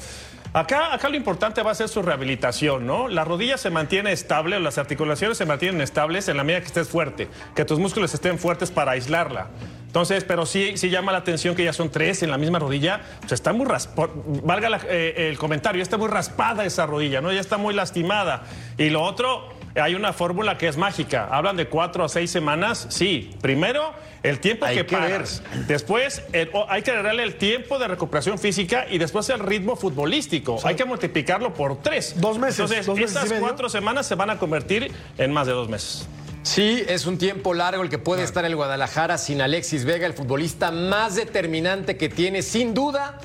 acá, 0.53 0.93
acá 0.93 1.09
lo 1.09 1.17
importante 1.17 1.62
va 1.63 1.71
a 1.71 1.75
ser 1.75 1.89
su 1.89 2.01
rehabilitación, 2.01 2.88
¿no? 2.88 3.07
La 3.07 3.25
rodilla 3.25 3.57
se 3.57 3.69
mantiene 3.69 4.12
estable, 4.12 4.55
o 4.55 4.59
las 4.59 4.77
articulaciones 4.77 5.38
se 5.38 5.45
mantienen 5.45 5.81
estables 5.81 6.27
en 6.29 6.38
la 6.38 6.43
medida 6.43 6.62
que 6.62 6.67
estés 6.67 6.88
fuerte, 6.88 7.27
que 7.55 7.65
tus 7.65 7.79
músculos 7.79 8.13
estén 8.13 8.39
fuertes 8.39 8.71
para 8.71 8.91
aislarla. 8.91 9.47
Entonces, 9.89 10.23
pero 10.23 10.45
sí, 10.45 10.77
sí 10.77 10.91
llama 10.91 11.12
la 11.12 11.17
atención 11.17 11.55
que 11.55 11.63
ya 11.63 11.73
son 11.73 11.89
tres 11.89 12.21
en 12.21 12.29
la 12.29 12.38
misma 12.38 12.59
rodilla. 12.59 13.01
Pues 13.21 13.31
está 13.31 13.53
muy 13.53 13.65
raspada, 13.65 14.13
valga 14.43 14.81
eh, 14.88 15.29
el 15.31 15.38
comentario, 15.39 15.81
está 15.81 15.97
muy 15.97 16.07
raspada 16.07 16.63
esa 16.63 16.85
rodilla, 16.85 17.21
¿no? 17.21 17.31
Ya 17.33 17.39
está 17.39 17.57
muy 17.57 17.73
lastimada. 17.73 18.43
Y 18.77 18.91
lo 18.91 19.01
otro, 19.01 19.49
hay 19.75 19.95
una 19.95 20.13
fórmula 20.13 20.58
que 20.58 20.67
es 20.67 20.77
mágica. 20.77 21.27
Hablan 21.32 21.58
de 21.58 21.67
cuatro 21.67 22.03
a 22.03 22.10
seis 22.10 22.32
semanas. 22.32 22.88
Sí, 22.89 23.32
primero 23.41 23.93
el 24.23 24.39
tiempo 24.39 24.65
Hay 24.65 24.75
que, 24.77 24.86
que 24.86 24.95
ver. 24.97 25.23
Después 25.67 26.21
el- 26.34 26.49
hay 26.67 26.82
que 26.82 26.91
darle 26.91 27.23
el 27.23 27.36
tiempo 27.36 27.79
de 27.79 27.88
recuperación 27.88 28.38
física 28.39 28.86
y 28.89 28.97
después 28.97 29.29
el 29.29 29.39
ritmo 29.39 29.75
futbolístico. 29.75 30.60
Hay 30.63 30.75
que 30.75 30.86
multiplicarlo 30.86 31.53
por 31.53 31.82
tres. 31.82 32.15
Dos 32.19 32.38
meses, 32.38 32.60
Entonces, 32.60 32.86
dos 32.86 32.99
meses 32.99 33.29
medio. 33.29 33.41
cuatro 33.41 33.69
semanas 33.69 34.05
se 34.08 34.15
van 34.15 34.29
a 34.29 34.38
convertir 34.39 34.91
en 35.17 35.32
más 35.32 35.47
de 35.47 35.53
dos 35.53 35.69
meses. 35.69 36.08
Sí, 36.41 36.84
es 36.88 37.05
un 37.05 37.17
tiempo 37.17 37.53
largo 37.53 37.84
el 37.84 37.89
que 37.89 37.97
puede 37.99 38.23
estar 38.23 38.43
el 38.45 38.55
Guadalajara 38.55 39.17
sin 39.17 39.41
Alexis 39.41 39.86
Vega, 39.86 40.05
el 40.08 40.13
futbolista 40.13 40.71
más 40.71 41.15
determinante 41.15 41.97
que 41.97 42.10
tiene, 42.10 42.41
sin 42.41 42.73
duda, 42.73 43.19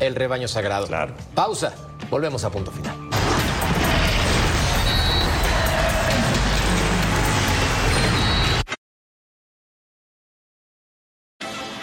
el 0.00 0.14
rebaño 0.14 0.48
sagrado. 0.48 0.86
Claro. 0.86 1.14
Pausa. 1.34 1.74
Volvemos 2.10 2.44
a 2.44 2.50
punto 2.50 2.70
final. 2.70 3.07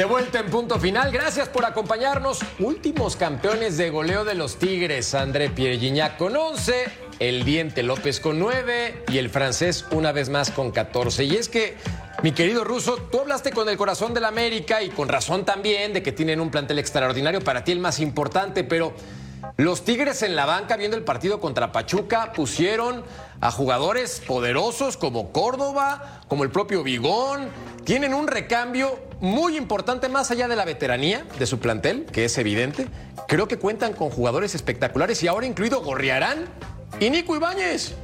De 0.00 0.06
vuelta 0.06 0.38
en 0.40 0.46
punto 0.46 0.80
final. 0.80 1.12
Gracias 1.12 1.50
por 1.50 1.66
acompañarnos. 1.66 2.38
Últimos 2.58 3.16
campeones 3.16 3.76
de 3.76 3.90
goleo 3.90 4.24
de 4.24 4.34
los 4.34 4.56
Tigres. 4.58 5.14
André 5.14 5.50
Pierre 5.50 5.78
Gignac 5.78 6.16
con 6.16 6.34
11, 6.34 6.86
el 7.18 7.44
Diente 7.44 7.82
López 7.82 8.18
con 8.18 8.38
9 8.38 9.04
y 9.08 9.18
el 9.18 9.28
francés 9.28 9.84
una 9.90 10.10
vez 10.12 10.30
más 10.30 10.52
con 10.52 10.70
14. 10.70 11.24
Y 11.24 11.36
es 11.36 11.50
que, 11.50 11.76
mi 12.22 12.32
querido 12.32 12.64
Ruso, 12.64 12.96
tú 13.12 13.20
hablaste 13.20 13.50
con 13.50 13.68
el 13.68 13.76
corazón 13.76 14.14
del 14.14 14.24
América 14.24 14.82
y 14.82 14.88
con 14.88 15.06
razón 15.06 15.44
también 15.44 15.92
de 15.92 16.02
que 16.02 16.12
tienen 16.12 16.40
un 16.40 16.50
plantel 16.50 16.78
extraordinario, 16.78 17.42
para 17.42 17.62
ti 17.62 17.72
el 17.72 17.78
más 17.78 18.00
importante, 18.00 18.64
pero 18.64 18.94
los 19.58 19.84
Tigres 19.84 20.22
en 20.22 20.34
la 20.34 20.46
banca 20.46 20.78
viendo 20.78 20.96
el 20.96 21.04
partido 21.04 21.40
contra 21.40 21.72
Pachuca 21.72 22.32
pusieron 22.32 23.04
a 23.42 23.50
jugadores 23.50 24.22
poderosos 24.26 24.96
como 24.96 25.30
Córdoba, 25.30 26.22
como 26.26 26.44
el 26.44 26.50
propio 26.50 26.82
Vigón. 26.82 27.50
Tienen 27.84 28.14
un 28.14 28.28
recambio 28.28 29.09
muy 29.20 29.56
importante 29.56 30.08
más 30.08 30.30
allá 30.30 30.48
de 30.48 30.56
la 30.56 30.64
veteranía 30.64 31.24
de 31.38 31.46
su 31.46 31.58
plantel, 31.58 32.06
que 32.06 32.24
es 32.24 32.38
evidente. 32.38 32.88
Creo 33.28 33.48
que 33.48 33.58
cuentan 33.58 33.92
con 33.92 34.10
jugadores 34.10 34.54
espectaculares 34.54 35.22
y 35.22 35.28
ahora 35.28 35.46
incluido 35.46 35.82
Gorriarán 35.82 36.46
y 36.98 37.10
Nico 37.10 37.36
Ibáñez. 37.36 37.94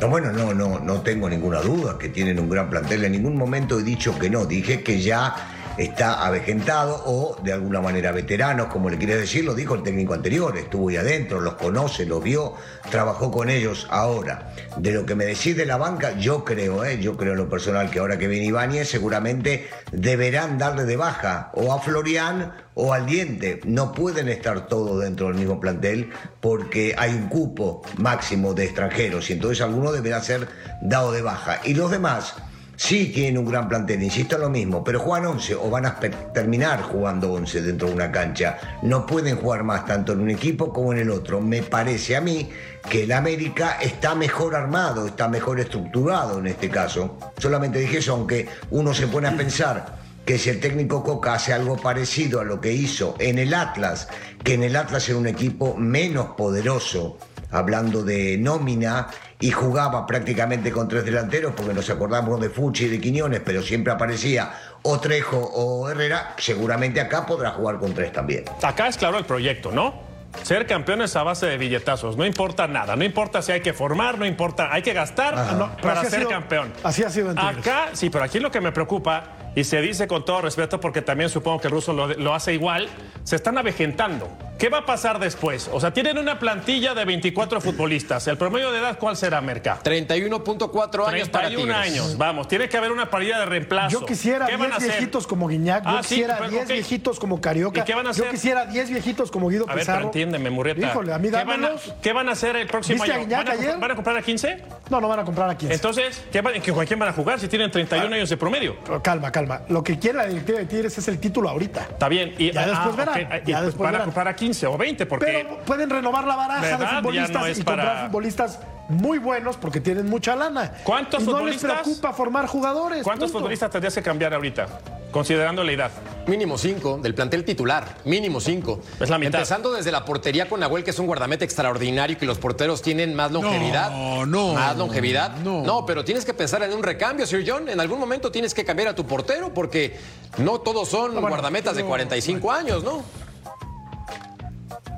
No, 0.00 0.08
bueno, 0.08 0.32
no, 0.32 0.52
no, 0.52 0.80
no 0.80 1.00
tengo 1.02 1.28
ninguna 1.28 1.60
duda 1.60 1.96
que 1.98 2.08
tienen 2.08 2.38
un 2.38 2.50
gran 2.50 2.68
plantel. 2.68 3.04
En 3.04 3.12
ningún 3.12 3.36
momento 3.36 3.78
he 3.78 3.82
dicho 3.82 4.18
que 4.18 4.28
no. 4.28 4.44
Dije 4.44 4.82
que 4.82 5.00
ya 5.00 5.53
está 5.76 6.24
avejentado 6.24 7.02
o 7.06 7.36
de 7.42 7.52
alguna 7.52 7.80
manera 7.80 8.12
veteranos, 8.12 8.66
como 8.68 8.90
le 8.90 8.98
quieres 8.98 9.18
decir, 9.18 9.44
lo 9.44 9.54
dijo 9.54 9.74
el 9.74 9.82
técnico 9.82 10.14
anterior. 10.14 10.56
Estuvo 10.56 10.88
ahí 10.88 10.96
adentro, 10.96 11.40
los 11.40 11.54
conoce, 11.54 12.06
los 12.06 12.22
vio, 12.22 12.54
trabajó 12.90 13.30
con 13.30 13.50
ellos. 13.50 13.86
Ahora, 13.90 14.52
de 14.76 14.92
lo 14.92 15.06
que 15.06 15.14
me 15.14 15.24
decís 15.24 15.56
de 15.56 15.66
la 15.66 15.76
banca, 15.76 16.16
yo 16.18 16.44
creo, 16.44 16.84
¿eh? 16.84 16.98
yo 17.00 17.16
creo 17.16 17.32
en 17.32 17.38
lo 17.38 17.48
personal 17.48 17.90
que 17.90 17.98
ahora 17.98 18.18
que 18.18 18.28
viene 18.28 18.46
Ibáñez, 18.46 18.88
seguramente 18.88 19.68
deberán 19.92 20.58
darle 20.58 20.84
de 20.84 20.96
baja 20.96 21.50
o 21.54 21.72
a 21.72 21.80
Florian 21.80 22.52
o 22.74 22.92
al 22.92 23.06
diente. 23.06 23.60
No 23.64 23.92
pueden 23.92 24.28
estar 24.28 24.66
todos 24.66 25.02
dentro 25.02 25.26
del 25.26 25.36
mismo 25.36 25.60
plantel 25.60 26.10
porque 26.40 26.94
hay 26.96 27.14
un 27.14 27.28
cupo 27.28 27.82
máximo 27.96 28.54
de 28.54 28.64
extranjeros 28.64 29.30
y 29.30 29.34
entonces 29.34 29.60
alguno 29.62 29.92
deberá 29.92 30.20
ser 30.20 30.48
dado 30.82 31.12
de 31.12 31.22
baja. 31.22 31.60
Y 31.64 31.74
los 31.74 31.90
demás 31.90 32.34
sí 32.76 33.06
tienen 33.14 33.38
un 33.38 33.46
gran 33.46 33.68
plantel, 33.68 34.02
insisto 34.02 34.36
en 34.36 34.42
lo 34.42 34.50
mismo, 34.50 34.82
pero 34.82 35.00
juegan 35.00 35.26
11 35.26 35.54
o 35.54 35.70
van 35.70 35.86
a 35.86 35.98
terminar 36.32 36.82
jugando 36.82 37.32
11 37.32 37.62
dentro 37.62 37.88
de 37.88 37.94
una 37.94 38.10
cancha. 38.12 38.58
No 38.82 39.06
pueden 39.06 39.36
jugar 39.36 39.64
más 39.64 39.86
tanto 39.86 40.12
en 40.12 40.20
un 40.20 40.30
equipo 40.30 40.72
como 40.72 40.92
en 40.92 41.00
el 41.00 41.10
otro. 41.10 41.40
Me 41.40 41.62
parece 41.62 42.16
a 42.16 42.20
mí 42.20 42.50
que 42.88 43.04
el 43.04 43.12
América 43.12 43.78
está 43.80 44.14
mejor 44.14 44.54
armado, 44.54 45.06
está 45.06 45.28
mejor 45.28 45.60
estructurado 45.60 46.38
en 46.38 46.48
este 46.48 46.68
caso. 46.68 47.18
Solamente 47.38 47.78
dije 47.78 47.98
eso, 47.98 48.12
aunque 48.12 48.48
uno 48.70 48.92
se 48.94 49.06
pone 49.06 49.28
a 49.28 49.36
pensar 49.36 50.04
que 50.24 50.38
si 50.38 50.50
el 50.50 50.60
técnico 50.60 51.02
Coca 51.02 51.34
hace 51.34 51.52
algo 51.52 51.76
parecido 51.76 52.40
a 52.40 52.44
lo 52.44 52.60
que 52.60 52.72
hizo 52.72 53.14
en 53.18 53.38
el 53.38 53.52
Atlas, 53.52 54.08
que 54.42 54.54
en 54.54 54.62
el 54.62 54.76
Atlas 54.76 55.08
era 55.08 55.18
un 55.18 55.26
equipo 55.26 55.76
menos 55.76 56.28
poderoso, 56.36 57.18
hablando 57.50 58.02
de 58.02 58.36
nómina, 58.38 59.08
y 59.40 59.50
jugaba 59.50 60.06
prácticamente 60.06 60.72
con 60.72 60.88
tres 60.88 61.04
delanteros, 61.04 61.52
porque 61.54 61.74
nos 61.74 61.88
acordamos 61.90 62.40
de 62.40 62.48
Fuchi 62.48 62.84
y 62.84 62.88
de 62.88 63.00
Quiñones, 63.00 63.40
pero 63.44 63.62
siempre 63.62 63.92
aparecía 63.92 64.52
o 64.82 64.98
Trejo 65.00 65.36
o 65.38 65.88
Herrera, 65.90 66.34
seguramente 66.38 67.00
acá 67.00 67.26
podrá 67.26 67.50
jugar 67.50 67.78
con 67.78 67.92
tres 67.92 68.12
también. 68.12 68.44
Acá 68.62 68.88
es 68.88 68.96
claro 68.96 69.18
el 69.18 69.24
proyecto, 69.24 69.70
¿no? 69.70 70.14
ser 70.42 70.66
campeones 70.66 71.14
a 71.14 71.22
base 71.22 71.46
de 71.46 71.56
billetazos. 71.58 72.16
No 72.16 72.26
importa 72.26 72.66
nada. 72.66 72.96
No 72.96 73.04
importa 73.04 73.40
si 73.40 73.52
hay 73.52 73.60
que 73.60 73.72
formar, 73.72 74.18
no 74.18 74.26
importa. 74.26 74.68
Hay 74.72 74.82
que 74.82 74.92
gastar 74.92 75.36
no, 75.54 75.76
para 75.76 76.02
ser 76.04 76.20
sido- 76.20 76.28
campeón. 76.28 76.72
así 76.82 77.04
ha 77.04 77.10
sido 77.10 77.30
en. 77.30 77.38
Acá, 77.38 77.90
sí, 77.92 78.10
pero 78.10 78.24
aquí 78.24 78.40
lo 78.40 78.50
que 78.50 78.60
me 78.60 78.72
preocupa, 78.72 79.22
y 79.54 79.64
se 79.64 79.80
dice 79.80 80.06
con 80.08 80.24
todo 80.24 80.40
respeto, 80.42 80.80
porque 80.80 81.02
también 81.02 81.30
supongo 81.30 81.60
que 81.60 81.68
el 81.68 81.72
ruso 81.72 81.92
lo, 81.92 82.08
lo 82.08 82.34
hace 82.34 82.54
igual, 82.54 82.88
se 83.22 83.36
están 83.36 83.56
avejentando. 83.58 84.28
¿Qué 84.58 84.68
va 84.68 84.78
a 84.78 84.86
pasar 84.86 85.18
después? 85.18 85.68
O 85.72 85.80
sea, 85.80 85.92
tienen 85.92 86.16
una 86.16 86.38
plantilla 86.38 86.94
de 86.94 87.04
24 87.04 87.60
futbolistas. 87.60 88.26
¿El 88.28 88.36
promedio 88.38 88.70
de 88.72 88.78
edad 88.78 88.98
cuál 88.98 89.16
será, 89.16 89.40
Merca? 89.40 89.78
31.4 89.82 91.06
años 91.08 91.28
para 91.28 91.48
31 91.48 91.72
Tigres. 91.74 91.76
años. 91.76 92.18
Vamos, 92.18 92.48
tiene 92.48 92.68
que 92.68 92.76
haber 92.76 92.92
una 92.92 93.10
paridad 93.10 93.40
de 93.40 93.46
reemplazo. 93.46 94.00
Yo 94.00 94.06
quisiera 94.06 94.46
¿Qué 94.46 94.56
van 94.56 94.72
a 94.72 94.76
10 94.76 94.76
hacer? 94.78 94.90
viejitos 94.92 95.26
como 95.26 95.48
Guiñac, 95.48 95.84
yo 95.84 95.90
Ah, 95.90 96.00
quisiera 96.02 96.36
pero, 96.38 96.50
10 96.50 96.62
ok. 96.64 96.68
viejitos 96.72 97.18
como 97.18 97.40
Carioca. 97.40 97.80
¿Y 97.80 97.84
qué 97.84 97.94
van 97.94 98.06
a 98.06 98.12
Yo 98.12 98.22
hacer? 98.24 98.30
quisiera 98.30 98.66
10 98.66 98.90
viejitos 98.90 99.30
como 99.30 99.48
Guido 99.48 99.64
A 99.68 99.74
ver, 99.74 99.78
Pizarro. 99.80 99.98
pero 99.98 100.08
entiéndeme, 100.08 100.50
Murrieta. 100.50 100.86
Híjole, 100.86 101.12
a 101.12 101.18
mí 101.18 101.28
¿Qué 101.30 101.44
van 101.44 101.64
a. 101.64 101.70
¿Qué 102.02 102.12
van 102.12 102.28
a 102.28 102.32
hacer 102.32 102.56
el 102.56 102.66
próximo 102.66 103.02
¿Viste 103.02 103.12
a 103.12 103.14
año? 103.16 103.24
Guiñac 103.24 103.46
¿Van 103.46 103.48
a, 103.56 103.60
ayer? 103.60 103.78
¿Van 103.78 103.90
a 103.90 103.94
comprar 103.94 104.16
a 104.16 104.22
15? 104.22 104.62
No, 104.90 105.00
no 105.00 105.08
van 105.08 105.20
a 105.20 105.24
comprar 105.24 105.50
a 105.50 105.56
15. 105.58 105.74
Entonces, 105.74 106.22
¿qué 106.30 106.40
van- 106.40 106.60
¿con 106.60 106.86
quién 106.86 106.98
van 106.98 107.08
a 107.08 107.12
jugar 107.12 107.40
si 107.40 107.48
tienen 107.48 107.70
31 107.70 108.14
años 108.14 108.28
de 108.30 108.36
promedio? 108.36 108.76
Pero 108.84 109.02
calma, 109.02 109.30
calma. 109.46 109.62
Lo 109.68 109.82
que 109.82 109.98
quiere 109.98 110.18
la 110.18 110.26
directiva 110.26 110.58
de 110.58 110.66
Tigres 110.66 110.96
es 110.98 111.08
el 111.08 111.18
título 111.18 111.48
ahorita. 111.48 111.82
Está 111.82 112.08
bien. 112.08 112.34
Y, 112.38 112.52
Ya 112.52 112.66
después 112.66 112.96
verán, 112.96 113.42
y 113.44 113.50
ya 113.50 113.62
después 113.62 113.90
van 113.92 114.00
a 114.00 114.04
comprar 114.04 114.28
a 114.28 114.36
15 114.36 114.66
o 114.66 114.78
20 114.78 115.06
porque... 115.06 115.26
Pero 115.26 115.58
pueden 115.64 115.90
renovar 115.90 116.26
la 116.26 116.36
baraja 116.36 116.78
de 116.78 116.86
futbolistas 116.86 117.42
no 117.42 117.48
y 117.48 117.54
comprar 117.64 118.06
futbolistas 118.06 118.60
muy 118.88 119.18
buenos 119.18 119.56
porque 119.56 119.80
tienen 119.80 120.08
mucha 120.08 120.36
lana. 120.36 120.72
¿Cuántos 120.84 121.22
y 121.22 121.26
no 121.26 121.32
futbolistas? 121.32 121.70
les 121.70 121.82
preocupa 121.82 122.12
formar 122.12 122.46
jugadores. 122.46 123.02
¿Cuántos 123.02 123.30
punto. 123.30 123.38
futbolistas 123.40 123.70
tendrías 123.70 123.94
que 123.94 124.02
cambiar 124.02 124.34
ahorita? 124.34 124.66
Considerando 125.10 125.62
la 125.62 125.72
edad. 125.72 125.90
Mínimo 126.26 126.56
cinco 126.56 126.98
del 127.02 127.14
plantel 127.14 127.44
titular, 127.44 127.98
mínimo 128.04 128.40
cinco. 128.40 128.80
Es 128.98 129.10
la 129.10 129.18
mitad. 129.18 129.34
Empezando 129.40 129.72
desde 129.72 129.92
la 129.92 130.04
portería 130.04 130.48
con 130.48 130.60
Nahuel, 130.60 130.82
que 130.82 130.90
es 130.90 130.98
un 130.98 131.06
guardameta 131.06 131.44
extraordinario 131.44 132.16
y 132.16 132.18
que 132.18 132.24
los 132.26 132.38
porteros 132.38 132.80
tienen 132.80 133.14
más 133.14 133.30
longevidad. 133.30 133.90
No, 133.90 134.24
no, 134.26 134.54
Más 134.54 134.76
longevidad. 134.76 135.36
no. 135.36 135.84
pero 135.86 136.04
tienes 136.04 136.24
que 136.24 136.32
pensar 136.32 136.62
en 136.62 136.72
un 136.72 136.82
recambio, 136.82 137.26
Sir 137.26 137.44
John. 137.46 137.68
En 137.68 137.78
algún 137.78 137.98
momento 138.00 138.30
tienes 138.30 138.54
que 138.54 138.64
cambiar 138.64 138.88
a 138.88 138.94
tu 138.94 139.04
portero 139.06 139.52
porque 139.52 139.96
no 140.38 140.60
todos 140.60 140.88
son 140.88 141.14
guardametas 141.20 141.76
de 141.76 141.84
45 141.84 142.50
años, 142.50 142.82
¿no? 142.82 143.02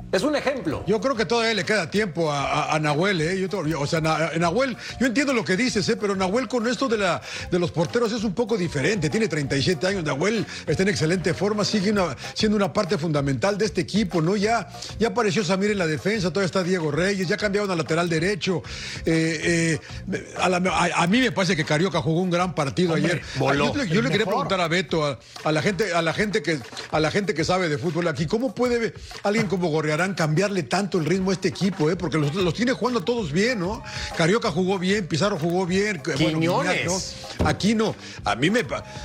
Es 0.09 0.23
un 0.23 0.37
ejemplo. 0.37 0.85
Yo 0.87 1.01
creo 1.01 1.15
que 1.17 1.25
todavía 1.25 1.53
le 1.53 1.65
queda 1.65 1.91
tiempo 1.91 2.31
a, 2.31 2.45
a- 2.71 2.75
a 2.75 2.79
Nahuel, 2.79 3.19
¿eh? 3.19 3.37
Yo 3.39 3.49
o 3.81 3.85
sea, 3.85 3.99
Na- 3.99 4.31
Nahuel, 4.37 4.77
yo 5.01 5.05
entiendo 5.05 5.33
lo 5.33 5.43
que 5.43 5.57
dices, 5.57 5.87
¿eh? 5.89 5.97
Pero 5.97 6.15
Nahuel 6.15 6.47
con 6.47 6.65
esto 6.65 6.87
de, 6.87 6.97
la, 6.97 7.21
de 7.51 7.59
los 7.59 7.71
porteros 7.71 8.13
es 8.13 8.23
un 8.23 8.33
poco 8.33 8.57
diferente. 8.57 9.09
Tiene 9.09 9.27
37 9.27 9.85
años, 9.85 10.05
Nahuel 10.05 10.45
está 10.65 10.83
en 10.83 10.89
excelente 10.89 11.33
forma, 11.33 11.65
sigue 11.65 11.91
una- 11.91 12.15
siendo 12.33 12.55
una 12.55 12.71
parte 12.71 12.97
fundamental 12.97 13.57
de 13.57 13.65
este 13.65 13.81
equipo, 13.81 14.21
¿no? 14.21 14.37
Ya, 14.37 14.69
ya 14.97 15.09
apareció 15.09 15.43
Samir 15.43 15.71
en 15.71 15.77
la 15.77 15.87
defensa, 15.87 16.29
todavía 16.29 16.45
está 16.45 16.63
Diego 16.63 16.89
Reyes, 16.89 17.27
ya 17.27 17.35
cambiaron 17.35 17.69
al 17.69 17.77
lateral 17.77 18.07
derecho. 18.07 18.63
Eh, 19.05 19.77
eh, 20.13 20.33
a, 20.39 20.47
la- 20.47 20.57
a- 20.71 21.03
a 21.03 21.07
mí 21.07 21.19
me 21.19 21.33
parece 21.33 21.57
que 21.57 21.65
Carioca 21.65 22.01
jugó 22.01 22.21
un 22.21 22.29
gran 22.29 22.55
partido 22.55 22.93
ayer. 22.95 23.21
voló. 23.35 23.73
Yo, 23.73 23.83
le- 23.83 23.89
yo 23.89 23.95
le 24.01 24.07
El 24.07 24.11
quería 24.13 24.25
mejor. 24.25 24.47
preguntar 24.47 24.61
a 24.61 24.69
Beto, 24.69 25.05
a, 25.05 25.19
a 25.43 25.51
la 25.51 25.61
gente, 25.61 25.93
a 25.93 26.01
la 26.01 26.13
gente 26.13 26.41
que, 26.41 26.59
a 26.91 26.99
la 27.01 27.11
gente 27.11 27.33
que 27.33 27.43
sabe 27.43 27.67
de 27.67 27.77
fútbol 27.77 28.07
aquí, 28.07 28.25
¿cómo 28.25 28.55
puede 28.55 28.93
alguien 29.23 29.47
como 29.47 29.69
Cambiarle 30.15 30.63
tanto 30.63 30.97
el 30.99 31.05
ritmo 31.05 31.31
a 31.31 31.33
este 31.33 31.47
equipo? 31.47 31.89
Eh? 31.89 31.95
Porque 31.95 32.17
los, 32.17 32.33
los 32.35 32.53
tiene 32.53 32.71
jugando 32.73 33.01
todos 33.01 33.31
bien, 33.31 33.59
¿no? 33.59 33.83
Carioca 34.15 34.51
jugó 34.51 34.77
bien, 34.79 35.07
Pizarro 35.07 35.37
jugó 35.39 35.65
bien, 35.65 36.01
bueno, 36.05 36.39
Quiñones. 36.39 36.71
Guiñac, 36.73 37.39
¿no? 37.39 37.47
Aquí 37.47 37.75
no. 37.75 37.95
A 38.23 38.35
mí 38.35 38.49
me. 38.49 38.61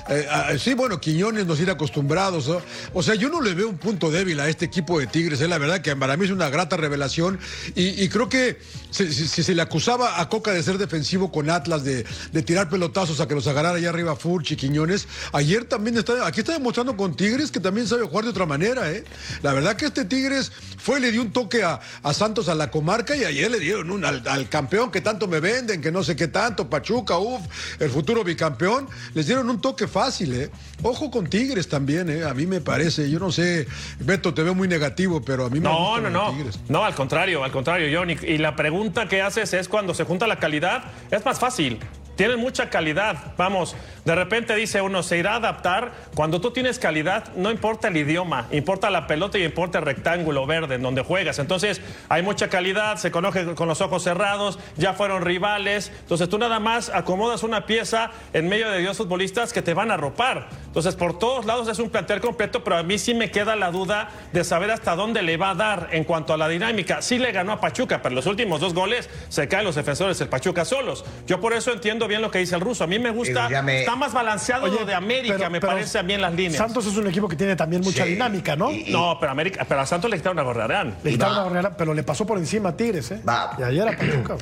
eh, 0.09 0.27
sí, 0.59 0.75
bueno, 0.75 1.01
Quiñones 1.01 1.47
nos 1.47 1.57
tiene 1.57 1.73
acostumbrados. 1.73 2.49
¿no? 2.49 2.61
O 2.95 3.03
sea, 3.03 3.15
yo 3.15 3.29
no 3.29 3.41
le 3.41 3.55
veo 3.55 3.69
un 3.69 3.79
punto 3.79 4.11
débil 4.11 4.39
a 4.41 4.49
este 4.49 4.65
equipo 4.65 4.99
de 5.01 5.07
Tigres. 5.07 5.41
Es 5.41 5.49
la 5.49 5.59
verdad 5.59 5.81
que 5.81 5.95
para 5.97 6.17
mí 6.17 6.25
es 6.25 6.31
una 6.31 6.49
grata 6.51 6.77
revelación. 6.77 7.39
Y, 7.75 8.03
y 8.03 8.09
creo 8.09 8.29
que 8.29 8.59
si, 8.91 9.13
si- 9.13 9.29
si 9.29 9.43
se 9.43 9.55
le 9.55 9.63
acusaba 9.63 10.21
a 10.21 10.29
Coca 10.29 10.53
de 10.53 10.63
ser 10.63 10.79
defensivo 10.79 11.31
con 11.33 11.51
Atlas, 11.51 11.85
de, 11.85 12.05
de 12.33 12.43
tirar 12.43 12.69
pelotazos 12.69 13.21
a 13.21 13.29
que 13.29 13.35
los 13.35 13.47
agarrara 13.47 13.77
allá 13.79 13.89
arriba 13.91 14.17
Furch 14.17 14.53
y 14.53 14.57
Quiñones, 14.57 15.07
ayer 15.33 15.65
también 15.65 15.97
está. 15.97 16.27
Aquí 16.27 16.41
está 16.41 16.53
demostrando 16.53 16.97
con 16.97 17.15
Tigres 17.17 17.51
que 17.51 17.61
también 17.61 17.87
sabe 17.87 18.03
jugar 18.05 18.25
de 18.25 18.31
otra 18.31 18.47
manera, 18.47 18.91
¿eh? 18.93 19.05
La 19.43 19.53
verdad 19.53 19.77
que 19.77 19.87
este 19.87 20.05
Tigres 20.05 20.53
fue 20.83 20.99
y 20.99 21.03
le 21.03 21.13
dio 21.13 21.23
un 21.23 21.33
toque 21.33 21.63
a, 21.63 21.81
a 22.03 22.13
Santos 22.13 22.49
a 22.49 22.55
la 22.55 22.71
comarca 22.71 23.15
y 23.17 23.25
ayer 23.25 23.51
le 23.51 23.61
dieron 23.61 23.91
un, 23.91 24.05
al, 24.05 24.27
al 24.27 24.49
campeón 24.49 24.91
que 24.91 25.01
tanto 25.01 25.29
me 25.29 25.41
venden, 25.41 25.81
que 25.81 25.93
no 25.93 26.03
sé 26.03 26.17
qué 26.17 26.29
tanto, 26.29 26.69
Pachuca, 26.69 27.19
uff, 27.19 27.41
el 27.81 27.91
futuro 27.91 28.25
bicampeón, 28.25 28.89
les 29.15 29.27
dieron 29.27 29.49
un 29.49 29.61
toque 29.61 29.87
fácil, 29.87 30.35
¿eh? 30.35 30.51
Ojo 30.83 31.11
con 31.11 31.29
Tigres 31.29 31.69
también, 31.69 32.11
¿eh? 32.11 32.25
A 32.25 32.35
mí 32.35 32.47
me 32.47 32.61
parece, 32.61 33.09
yo 33.09 33.19
no 33.19 33.31
sé, 33.31 33.67
Beto, 34.01 34.35
te 34.35 34.43
veo 34.43 34.55
muy 34.55 34.69
negativo, 34.69 35.23
pero 35.23 35.47
a 35.47 35.51
mí 35.51 35.61
me 35.61 35.69
No, 35.69 36.01
no, 36.01 36.11
no. 36.11 36.33
Tigres. 36.33 36.59
No, 36.69 36.85
al 36.85 36.95
contrario, 36.95 37.45
al 37.45 37.53
contrario, 37.53 37.97
John. 37.97 38.11
Y, 38.11 38.15
y 38.15 38.39
la 38.39 38.57
pregunta 38.57 39.09
que 39.09 39.23
haces 39.23 39.53
es 39.55 39.69
cuando 39.69 39.95
se 39.95 40.05
junta 40.05 40.27
la 40.27 40.39
calidad, 40.39 40.85
es 41.11 41.25
más 41.25 41.39
fácil. 41.39 41.79
Tienen 42.23 42.39
mucha 42.39 42.71
calidad. 42.71 43.33
Vamos, 43.37 43.75
de 44.05 44.15
repente 44.15 44.55
dice 44.55 44.81
uno, 44.81 45.03
se 45.03 45.19
irá 45.19 45.33
a 45.33 45.37
adaptar. 45.39 45.91
Cuando 46.15 46.41
tú 46.41 46.53
tienes 46.53 46.79
calidad, 46.79 47.35
no 47.35 47.51
importa 47.51 47.89
el 47.89 47.97
idioma, 47.97 48.47
importa 48.53 48.91
la 48.91 49.09
pelota 49.09 49.39
y 49.39 49.43
importa 49.43 49.81
el 49.81 49.87
rectángulo 49.87 50.47
verde 50.47 50.77
en 50.77 50.83
donde 50.83 51.03
juegas. 51.03 51.41
Entonces, 51.41 51.81
hay 52.09 52.23
mucha 52.23 52.47
calidad, 52.47 52.97
se 52.99 53.11
conoce 53.11 53.57
con 53.57 53.67
los 53.67 53.81
ojos 53.81 54.05
cerrados, 54.05 54.61
ya 54.77 54.93
fueron 54.93 55.25
rivales. 55.25 55.91
Entonces, 55.99 56.29
tú 56.29 56.39
nada 56.39 56.61
más 56.61 56.91
acomodas 56.91 57.43
una 57.43 57.67
pieza 57.67 58.13
en 58.33 58.49
medio 58.49 58.71
de 58.71 58.85
dos 58.85 58.99
futbolistas 58.99 59.53
que 59.53 59.61
te 59.61 59.75
van 59.75 59.91
a 59.91 59.97
ropar. 59.97 60.49
Entonces, 60.73 60.97
por 60.97 61.19
todos 61.19 61.45
lados 61.45 61.69
es 61.69 61.79
un 61.79 61.91
plantel 61.91 62.23
completo, 62.23 62.65
pero 62.65 62.79
a 62.79 62.83
mí 62.83 62.99
sí 62.99 63.13
me 63.13 63.31
queda 63.31 63.57
la 63.57 63.71
duda 63.71 64.09
de 64.33 64.43
saber 64.43 64.71
hasta 64.71 64.97
dónde 64.97 65.21
le 65.21 65.37
va 65.37 65.51
a 65.51 65.55
dar 65.55 65.89
en 65.93 66.05
cuanto 66.05 66.33
a 66.33 66.39
la 66.39 66.49
dinámica. 66.49 67.03
Sí 67.03 67.19
le 67.19 67.31
ganó 67.31 67.53
a 67.53 67.61
Pachuca, 67.61 68.01
pero 68.01 68.15
los 68.15 68.25
últimos 68.25 68.59
dos 68.63 68.73
goles 68.73 69.11
se 69.29 69.47
caen 69.49 69.67
los 69.67 69.75
defensores 69.75 70.19
del 70.19 70.29
Pachuca 70.29 70.65
solos. 70.65 71.05
Yo 71.27 71.43
por 71.43 71.53
eso 71.53 71.73
entiendo 71.75 72.09
bien 72.09 72.23
lo 72.23 72.31
que 72.31 72.39
dice 72.39 72.55
el 72.55 72.63
ruso. 72.63 72.85
A 72.85 72.87
mí 72.87 72.99
me 72.99 73.11
gusta, 73.11 73.51
me- 73.63 73.81
está 73.81 73.97
más 73.97 74.15
balanceado 74.15 74.65
Oye, 74.65 74.81
lo 74.81 74.87
de 74.87 74.95
América, 74.95 75.35
pero- 75.37 75.51
me 75.51 75.61
pero 75.61 75.73
parece 75.75 75.99
a 75.99 76.03
mí 76.03 76.15
en 76.15 76.23
las 76.23 76.33
líneas. 76.33 76.57
Santos 76.57 76.87
es 76.87 76.97
un 76.97 77.07
equipo 77.07 77.29
que 77.29 77.37
tiene 77.37 77.55
también 77.55 77.83
mucha 77.83 78.05
Sí. 78.05 78.13
dinámica, 78.13 78.57
¿no? 78.57 78.71
Y- 78.73 78.91
No, 78.91 79.19
pero, 79.21 79.31
América, 79.33 79.67
pero 79.69 79.83
a 79.83 79.85
Santos 79.87 80.11
le 80.11 80.17
quitaron 80.17 80.39
a 80.39 80.43
Gorrarán. 80.43 80.97
Le 81.05 81.11
quitaron 81.11 81.37
la 81.37 81.43
barrera, 81.43 81.77
pero 81.77 81.93
le 81.93 82.03
pasó 82.03 82.25
por 82.25 82.39
encima 82.39 82.71
a 82.71 82.77
Tigres, 82.79 83.11
¿eh? 83.11 83.21
Va. 83.29 83.55
Y 83.59 83.63
ayer 83.63 83.87
a 83.87 83.95
Pachuca. 83.95 84.37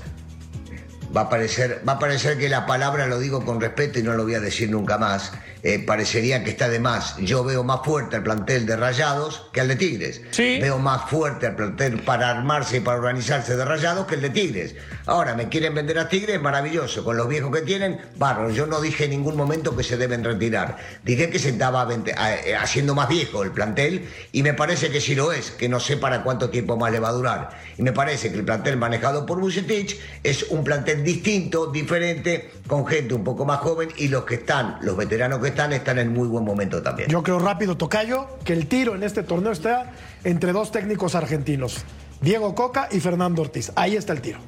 Va 1.17 1.23
a 1.23 1.29
parecer, 1.29 1.83
va 1.89 1.95
a 1.95 1.99
parecer 1.99 2.39
que 2.39 2.49
la 2.49 2.67
palabra 2.67 3.09
lo 3.09 3.19
digo 3.19 3.45
con 3.45 3.61
respeto 3.61 3.99
y 3.99 4.05
no 4.05 4.13
lo 4.13 4.23
voy 4.23 4.35
a 4.37 4.41
decir 4.41 4.71
nunca 4.71 4.97
más. 4.97 5.33
Eh, 5.63 5.79
parecería 5.79 6.43
que 6.43 6.51
está 6.51 6.69
de 6.69 6.81
más. 6.81 7.17
Yo 7.19 7.45
veo 7.45 7.63
más 7.63 7.81
fuerte 7.85 8.17
al 8.17 8.23
plantel 8.23 8.67
de 8.67 8.77
Rayados 8.77 9.49
que 9.53 9.61
al 9.61 9.69
de 9.69 9.77
Tigres. 9.77 10.23
Sí. 10.31 10.59
Veo 10.61 10.79
más 10.79 11.11
fuerte 11.11 11.47
al 11.47 11.57
plantel 11.57 12.01
para 12.01 12.31
armarse 12.31 12.79
y 12.79 12.81
para 12.81 12.99
organizarse 12.99 13.57
de 13.57 13.65
Rayados 13.65 14.07
que 14.07 14.15
el 14.15 14.23
de 14.23 14.31
Tigres. 14.31 14.75
Ahora, 15.07 15.35
me 15.35 15.49
quieren 15.49 15.75
vender 15.75 15.99
a 15.99 16.09
Tigres, 16.09 16.41
maravilloso. 16.41 17.05
Con 17.05 17.17
los 17.17 17.29
viejos 17.29 17.55
que 17.55 17.63
tienen, 17.63 18.01
bárbaro. 18.17 18.51
Yo 18.51 18.67
no 18.67 18.81
dije 18.81 19.05
en 19.05 19.11
ningún 19.11 19.37
momento 19.37 19.77
que 19.77 19.83
se 19.83 19.97
deben 19.97 20.25
retirar. 20.25 20.79
Dije 21.05 21.31
que 21.31 21.39
se 21.39 21.51
estaba 21.51 21.89
eh, 21.93 22.57
haciendo 22.57 22.95
más 22.95 23.09
viejo 23.09 23.43
el 23.43 23.51
plantel 23.51 24.09
y 24.33 24.43
me 24.43 24.55
parece 24.55 24.91
que 24.91 25.01
sí 25.01 25.15
lo 25.15 25.33
es, 25.33 25.51
que 25.51 25.69
no 25.69 25.81
sé 25.81 25.97
para 25.97 26.23
cuánto 26.23 26.51
tiempo 26.51 26.77
más 26.77 26.93
le 26.93 27.01
va 27.01 27.09
a 27.09 27.13
durar. 27.13 27.51
Y 27.77 27.83
me 27.83 27.93
parece 27.93 28.31
que 28.31 28.39
el 28.39 28.45
plantel 28.45 28.77
manejado 28.77 29.27
por 29.27 29.41
Bucetich 29.41 29.99
es 30.23 30.45
un 30.45 30.65
plantel 30.65 31.05
distinto, 31.05 31.67
diferente, 31.67 32.51
con 32.67 32.87
gente 32.87 33.15
un 33.15 33.25
poco 33.25 33.45
más 33.45 33.59
joven 33.59 33.91
y 33.97 34.09
los 34.09 34.25
que 34.25 34.37
están, 34.37 34.79
los 34.83 34.97
veteranos 34.97 35.41
que 35.41 35.50
están, 35.51 35.99
en 35.99 36.13
muy 36.13 36.29
buen 36.29 36.45
momento 36.45 36.83
también. 36.83 37.09
Yo 37.09 37.23
creo 37.23 37.39
rápido, 37.39 37.77
Tocayo, 37.77 38.27
que 38.45 38.53
el 38.53 38.67
tiro 38.67 38.95
en 38.95 39.03
este 39.03 39.23
torneo 39.23 39.53
está 39.53 39.93
entre 40.25 40.53
dos 40.53 40.73
técnicos 40.73 41.15
argentinos, 41.15 41.85
Diego 42.21 42.55
Coca 42.55 42.89
y 42.91 43.01
Fernando 43.01 43.43
Ortiz. 43.43 43.73
Ahí 43.77 43.97
está 43.97 44.13
el 44.13 44.21
tiro. 44.21 44.39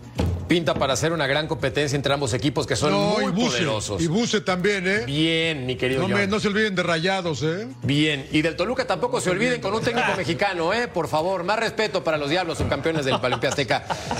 Pinta 0.52 0.74
para 0.74 0.92
hacer 0.92 1.14
una 1.14 1.26
gran 1.26 1.46
competencia 1.48 1.96
entre 1.96 2.12
ambos 2.12 2.34
equipos 2.34 2.66
que 2.66 2.76
son 2.76 2.90
No, 2.90 2.98
muy 3.18 3.24
y 3.24 3.28
Buse, 3.30 3.46
poderosos. 3.52 4.02
y 4.02 4.06
Buse 4.06 4.42
también, 4.42 4.86
¿eh? 4.86 5.04
Bien, 5.06 5.64
mi 5.64 5.76
querido 5.76 6.02
No, 6.02 6.08
me- 6.08 6.20
John. 6.20 6.28
no 6.28 6.40
se 6.40 6.48
olviden 6.48 6.74
de 6.74 6.82
Rayados, 6.82 7.42
¿eh? 7.42 7.68
Bien, 7.82 8.28
y 8.32 8.42
del 8.42 8.54
Toluca 8.54 8.86
tampoco 8.86 9.22
se 9.22 9.30
olviden 9.30 9.62
con 9.62 9.72
un 9.72 9.80
técnico 9.80 10.08
mexicano, 10.16 10.74
¿eh? 10.74 10.88
Por 10.88 11.08
favor, 11.08 11.42
más 11.42 11.58
respeto 11.58 12.04
para 12.04 12.18
los 12.18 12.28
diablos, 12.28 12.58
subcampeones 12.58 13.06
del 13.06 13.18
Palimpia 13.18 13.48
Azteca. 13.48 13.86
Al 13.88 14.18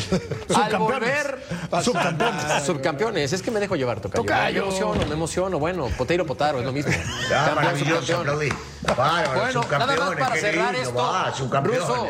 Subcampeones. 0.49 0.79
volver. 0.79 1.43
Subcampeones. 1.85 2.45
Ah, 2.49 2.61
subcampeones, 2.65 3.33
es 3.35 3.43
que 3.43 3.51
me 3.51 3.61
dejo 3.61 3.77
llevar, 3.77 4.01
Tocayo. 4.01 4.23
Tocayo. 4.23 4.63
Me 4.63 4.69
emociono, 4.69 5.07
me 5.07 5.13
emociono. 5.13 5.59
Bueno, 5.59 5.89
Poteiro 5.99 6.25
Potaro, 6.25 6.61
es 6.61 6.65
lo 6.65 6.73
mismo. 6.73 6.93
Ah, 7.31 7.53
Campeón, 7.63 8.07
subcampeón. 8.07 8.49
Bárbaro, 8.97 9.41
Bueno, 9.41 9.67
nada 9.71 9.97
más 9.97 10.17
para 10.17 10.37
cerrar 10.37 10.73
lindo, 10.73 10.89
esto. 10.89 10.95
va, 10.95 11.35
subcampeones. 11.35 11.81
Ruso, 11.87 12.07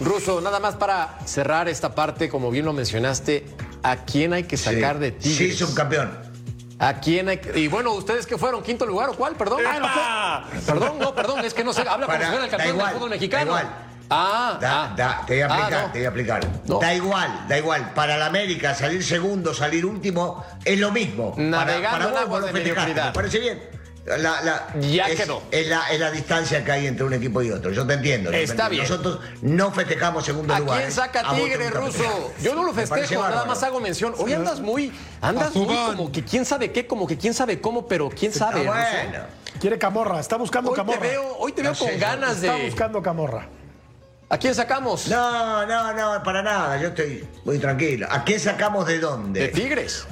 Ruso, 0.00 0.40
nada 0.40 0.60
más 0.60 0.74
para 0.76 1.18
cerrar 1.26 1.68
esta 1.68 1.94
parte, 1.94 2.28
como 2.30 2.50
bien 2.50 2.64
lo 2.64 2.72
mencionaste, 2.72 3.44
¿a 3.90 3.96
quién 4.04 4.32
hay 4.32 4.44
que 4.44 4.56
sacar 4.56 4.94
Sí. 4.96 5.00
de 5.00 5.10
Tigres? 5.12 5.58
Sí, 5.58 5.64
subcampeón. 5.66 6.10
¿A 6.78 6.94
quién 7.00 7.28
hay 7.28 7.38
que.? 7.38 7.58
Y 7.58 7.68
bueno, 7.68 7.92
¿ustedes 7.92 8.26
qué 8.26 8.36
fueron? 8.36 8.62
¿Quinto 8.62 8.84
lugar 8.84 9.08
o 9.10 9.14
cuál? 9.14 9.34
Perdón. 9.36 9.60
¡Epa! 9.60 10.44
Perdón, 10.66 10.98
no, 10.98 11.14
perdón, 11.14 11.44
es 11.44 11.54
que 11.54 11.64
no 11.64 11.72
sé. 11.72 11.80
Habla 11.82 12.06
como 12.06 12.18
Para- 12.18 12.24
si 12.24 12.30
fuera 12.30 12.44
el 12.44 12.50
da 12.50 12.56
campeón 12.56 12.74
igual, 12.76 12.86
del 12.88 12.94
fútbol 12.96 13.10
da 13.10 13.16
mexicano. 13.16 13.44
igual. 13.46 13.68
Ah, 14.08 14.58
Da, 14.60 14.84
ah. 14.84 14.94
da, 14.96 15.24
te 15.26 15.32
voy 15.34 15.42
a 15.42 15.46
Ah, 15.46 15.48
explicar, 15.58 15.82
no. 15.86 15.92
te 15.92 15.98
voy 15.98 16.04
a 16.04 16.08
explicar. 16.08 16.46
No. 16.66 16.78
Da 16.78 16.94
igual, 16.94 17.44
da 17.48 17.58
igual. 17.58 17.92
Para 17.94 18.16
la 18.18 18.26
América, 18.26 18.74
salir 18.74 19.02
segundo, 19.02 19.52
salir 19.54 19.84
último, 19.86 20.44
es 20.64 20.78
lo 20.78 20.92
mismo. 20.92 21.34
Para- 21.34 21.46
Navegando 21.48 21.90
para, 21.90 22.04
en 22.04 22.10
vos, 22.12 22.20
aguas 22.20 22.44
de 22.46 22.52
mediocridad. 22.52 23.06
¿Me 23.06 23.12
parece 23.12 23.38
bien? 23.40 23.62
La, 24.06 24.40
la- 24.42 24.68
Ya 24.80 25.06
es, 25.08 25.20
quedó. 25.20 25.42
Es 25.50 25.66
la, 25.66 25.90
es 25.90 25.98
la 25.98 26.10
distancia 26.12 26.64
que 26.64 26.70
hay 26.70 26.86
entre 26.86 27.04
un 27.04 27.12
equipo 27.12 27.42
y 27.42 27.50
otro. 27.50 27.72
Yo 27.72 27.84
te 27.86 27.94
entiendo. 27.94 28.30
te 28.30 28.42
Está 28.42 28.68
bien. 28.68 28.82
Nosotros 28.84 29.18
no 29.42 29.72
festejamos 29.72 30.24
segundo 30.24 30.54
¿A 30.54 30.60
lugar. 30.60 30.78
quién 30.78 30.88
¿eh? 30.90 30.92
saca 30.92 31.28
A 31.28 31.34
te 31.34 31.40
Tigre, 31.42 31.70
Ruso? 31.70 32.32
Yo 32.40 32.54
no 32.54 32.62
lo 32.64 32.72
festejo, 32.72 33.20
nada 33.22 33.44
más 33.46 33.62
hago 33.64 33.80
mención. 33.80 34.14
Hoy 34.18 34.32
andas 34.32 34.60
muy, 34.60 34.92
andas 35.20 35.54
A 35.56 35.58
muy 35.58 35.74
como 35.74 36.12
que 36.12 36.22
quién 36.24 36.44
sabe 36.44 36.70
qué, 36.70 36.86
como 36.86 37.06
que 37.06 37.18
quién 37.18 37.34
sabe 37.34 37.60
cómo, 37.60 37.86
pero 37.88 38.08
quién 38.08 38.32
sabe, 38.32 38.60
Ah, 38.68 38.72
Ruso. 38.72 39.02
bueno. 39.10 39.24
Quiere 39.60 39.78
Camorra, 39.78 40.20
está 40.20 40.36
buscando 40.36 40.70
Hoy 40.70 40.74
te 40.76 40.80
Camorra. 40.82 41.00
veo, 41.00 41.36
hoy 41.38 41.52
te 41.52 41.62
veo 41.62 41.72
No 41.72 41.78
con 41.78 41.88
sé, 41.88 41.96
ganas 41.98 42.36
Está 42.36 42.54
de. 42.54 42.66
buscando 42.66 43.02
Camorra. 43.02 43.48
¿A 44.28 44.38
quién 44.38 44.54
sacamos? 44.54 45.08
No, 45.08 45.64
no, 45.66 45.92
no, 45.92 46.22
para 46.22 46.42
nada. 46.42 46.80
Yo 46.80 46.88
estoy 46.88 47.24
muy 47.44 47.58
tranquilo. 47.58 48.06
¿A 48.10 48.24
qué 48.24 48.38
sacamos 48.38 48.86
de 48.86 48.98
dónde? 48.98 49.40
De 49.40 49.48
Tigres. 49.48 50.04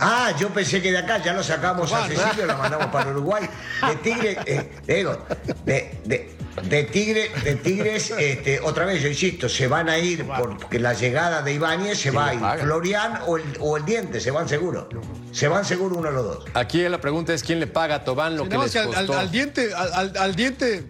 Ah, 0.00 0.32
yo 0.38 0.48
pensé 0.50 0.82
que 0.82 0.90
de 0.90 0.98
acá 0.98 1.22
ya 1.22 1.32
lo 1.32 1.42
sacamos 1.42 1.92
a 1.92 2.06
Cecilio, 2.08 2.46
lo 2.46 2.56
mandamos 2.58 2.86
para 2.88 3.10
Uruguay. 3.10 3.48
De 3.88 3.96
Tigre, 3.96 4.38
eh, 4.46 4.70
digo, 4.86 5.18
de, 5.64 6.00
de, 6.04 6.36
de 6.68 6.84
Tigre, 6.84 7.30
de 7.44 7.54
Tigres, 7.56 8.10
este, 8.18 8.60
otra 8.60 8.84
vez, 8.86 9.00
yo 9.02 9.08
insisto, 9.08 9.48
se 9.48 9.66
van 9.68 9.88
a 9.88 9.96
ir 9.98 10.26
porque 10.26 10.78
la 10.80 10.94
llegada 10.94 11.42
de 11.42 11.52
Ibáñez 11.54 11.98
se 12.00 12.10
va 12.10 12.28
a 12.28 12.34
ir. 12.56 12.62
Florian 12.64 13.20
o 13.26 13.36
el, 13.36 13.44
o 13.60 13.76
el 13.76 13.84
Diente, 13.84 14.20
se 14.20 14.30
van 14.30 14.48
seguro. 14.48 14.88
Se 15.32 15.48
van 15.48 15.64
seguro 15.64 15.96
uno 15.96 16.08
de 16.08 16.14
los 16.14 16.24
dos. 16.24 16.44
Aquí 16.54 16.82
la 16.88 17.00
pregunta 17.00 17.32
es 17.32 17.42
quién 17.42 17.60
le 17.60 17.66
paga 17.66 17.96
a 17.96 18.04
Tobán 18.04 18.36
lo 18.36 18.44
Sí, 18.44 18.48
que 18.50 18.56
no, 18.56 18.62
les 18.64 18.76
al, 18.76 18.82
al- 18.94 19.06
costó. 19.06 19.18
al 19.18 19.30
diente, 19.30 19.74
al, 19.74 19.92
al- 19.92 20.16
al 20.16 20.34
diente, 20.34 20.86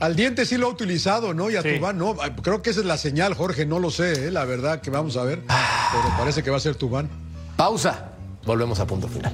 al 0.00 0.16
diente 0.16 0.44
sí 0.44 0.56
lo 0.56 0.66
ha 0.66 0.70
utilizado, 0.70 1.34
¿no? 1.34 1.50
Y 1.50 1.56
a 1.56 1.62
Sí. 1.62 1.76
Tubán 1.76 1.98
no. 1.98 2.16
Creo 2.42 2.62
que 2.62 2.70
esa 2.70 2.80
es 2.80 2.86
la 2.86 2.98
señal, 2.98 3.34
Jorge, 3.34 3.64
no 3.66 3.78
lo 3.78 3.90
sé, 3.90 4.26
¿eh? 4.28 4.30
la 4.32 4.44
verdad 4.44 4.80
que 4.80 4.90
vamos 4.90 5.16
a 5.16 5.22
ver. 5.24 5.40
Pero 5.46 6.16
parece 6.18 6.42
que 6.42 6.50
va 6.50 6.56
a 6.56 6.60
ser 6.60 6.74
Tubán. 6.74 7.08
Pausa. 7.56 8.10
Volvemos 8.44 8.78
a 8.80 8.86
punto 8.86 9.08
final. 9.08 9.32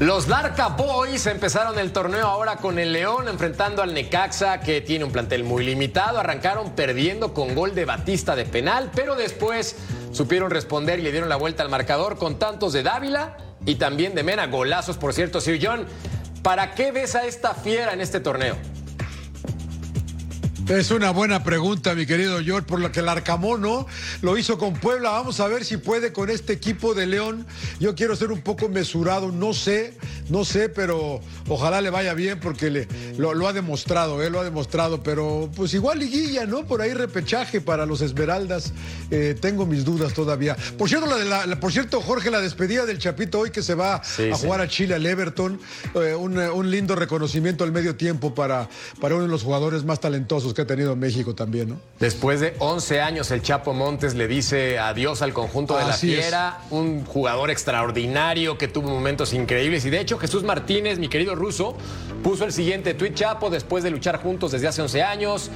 Los 0.00 0.28
Larca 0.28 0.68
Boys 0.68 1.26
empezaron 1.26 1.78
el 1.78 1.92
torneo 1.92 2.26
ahora 2.26 2.56
con 2.56 2.78
el 2.78 2.90
León 2.90 3.28
enfrentando 3.28 3.82
al 3.82 3.92
Necaxa 3.92 4.60
que 4.60 4.80
tiene 4.80 5.04
un 5.04 5.12
plantel 5.12 5.44
muy 5.44 5.62
limitado. 5.62 6.18
Arrancaron 6.18 6.70
perdiendo 6.70 7.34
con 7.34 7.54
gol 7.54 7.74
de 7.74 7.84
Batista 7.84 8.34
de 8.34 8.46
penal, 8.46 8.90
pero 8.94 9.14
después 9.14 9.76
supieron 10.10 10.50
responder 10.50 11.00
y 11.00 11.02
le 11.02 11.12
dieron 11.12 11.28
la 11.28 11.36
vuelta 11.36 11.62
al 11.62 11.68
marcador 11.68 12.16
con 12.16 12.38
tantos 12.38 12.72
de 12.72 12.82
Dávila 12.82 13.36
y 13.66 13.76
también 13.76 14.14
de 14.14 14.22
Mena. 14.22 14.46
Golazos, 14.46 14.96
por 14.96 15.12
cierto. 15.12 15.40
Sir 15.40 15.58
John, 15.62 15.86
¿para 16.42 16.74
qué 16.74 16.92
ves 16.92 17.14
a 17.14 17.26
esta 17.26 17.54
fiera 17.54 17.92
en 17.92 18.00
este 18.00 18.20
torneo? 18.20 18.56
Es 20.70 20.92
una 20.92 21.10
buena 21.10 21.42
pregunta, 21.42 21.96
mi 21.96 22.06
querido 22.06 22.38
George, 22.44 22.64
por 22.64 22.78
lo 22.80 22.92
que 22.92 23.00
el 23.00 23.08
Arcamón 23.08 23.60
no 23.62 23.88
lo 24.22 24.38
hizo 24.38 24.56
con 24.56 24.74
Puebla. 24.74 25.10
Vamos 25.10 25.40
a 25.40 25.48
ver 25.48 25.64
si 25.64 25.78
puede 25.78 26.12
con 26.12 26.30
este 26.30 26.52
equipo 26.52 26.94
de 26.94 27.06
León. 27.06 27.44
Yo 27.80 27.96
quiero 27.96 28.14
ser 28.14 28.30
un 28.30 28.40
poco 28.40 28.68
mesurado, 28.68 29.32
no 29.32 29.52
sé, 29.52 29.94
no 30.28 30.44
sé, 30.44 30.68
pero 30.68 31.20
ojalá 31.48 31.80
le 31.80 31.90
vaya 31.90 32.14
bien 32.14 32.38
porque 32.38 32.70
le, 32.70 32.86
lo, 33.18 33.34
lo 33.34 33.48
ha 33.48 33.52
demostrado, 33.52 34.22
¿eh? 34.22 34.30
lo 34.30 34.38
ha 34.38 34.44
demostrado. 34.44 35.02
Pero 35.02 35.50
pues 35.56 35.74
igual 35.74 35.98
liguilla, 35.98 36.46
¿no? 36.46 36.64
Por 36.64 36.82
ahí 36.82 36.94
repechaje 36.94 37.60
para 37.60 37.84
los 37.84 38.00
Esmeraldas. 38.00 38.72
Eh, 39.10 39.36
tengo 39.40 39.66
mis 39.66 39.84
dudas 39.84 40.14
todavía. 40.14 40.56
Por 40.78 40.88
cierto, 40.88 41.06
la 41.08 41.16
de 41.16 41.24
la- 41.24 41.46
la- 41.46 41.58
por 41.58 41.72
cierto, 41.72 42.00
Jorge, 42.00 42.30
la 42.30 42.40
despedida 42.40 42.86
del 42.86 43.00
Chapito 43.00 43.40
hoy 43.40 43.50
que 43.50 43.62
se 43.62 43.74
va 43.74 44.04
Sí, 44.04 44.30
a 44.30 44.36
sí. 44.36 44.44
jugar 44.46 44.60
a 44.60 44.68
Chile, 44.68 44.94
al 44.94 45.04
Everton. 45.04 45.58
eh, 45.96 46.14
un, 46.14 46.38
un 46.38 46.70
lindo 46.70 46.94
reconocimiento 46.94 47.64
al 47.64 47.72
medio 47.72 47.96
tiempo 47.96 48.36
para, 48.36 48.68
para 49.00 49.16
uno 49.16 49.24
de 49.24 49.30
los 49.30 49.42
jugadores 49.42 49.82
más 49.84 49.98
talentosos 49.98 50.54
que 50.60 50.72
ha 50.72 50.76
tenido 50.76 50.94
México 50.96 51.34
también, 51.34 51.70
¿no? 51.70 51.80
Después 51.98 52.40
de 52.40 52.54
11 52.58 53.00
años, 53.00 53.30
el 53.30 53.42
Chapo 53.42 53.72
Montes 53.72 54.14
le 54.14 54.28
dice 54.28 54.78
adiós 54.78 55.22
al 55.22 55.32
conjunto 55.32 55.76
de 55.76 55.84
la 55.84 55.90
es. 55.90 56.00
Fiera, 56.00 56.58
un 56.70 57.04
jugador 57.04 57.50
extraordinario 57.50 58.58
que 58.58 58.68
tuvo 58.68 58.90
momentos 58.90 59.32
increíbles. 59.32 59.84
Y 59.84 59.90
de 59.90 60.00
hecho, 60.00 60.18
Jesús 60.18 60.42
Martínez, 60.42 60.98
mi 60.98 61.08
querido 61.08 61.34
ruso, 61.34 61.76
puso 62.22 62.44
el 62.44 62.52
siguiente 62.52 62.94
tuit 62.94 63.14
Chapo 63.14 63.50
después 63.50 63.82
de 63.82 63.90
luchar 63.90 64.22
juntos 64.22 64.52
desde 64.52 64.68
hace 64.68 64.82
11 64.82 65.02
años. 65.02 65.50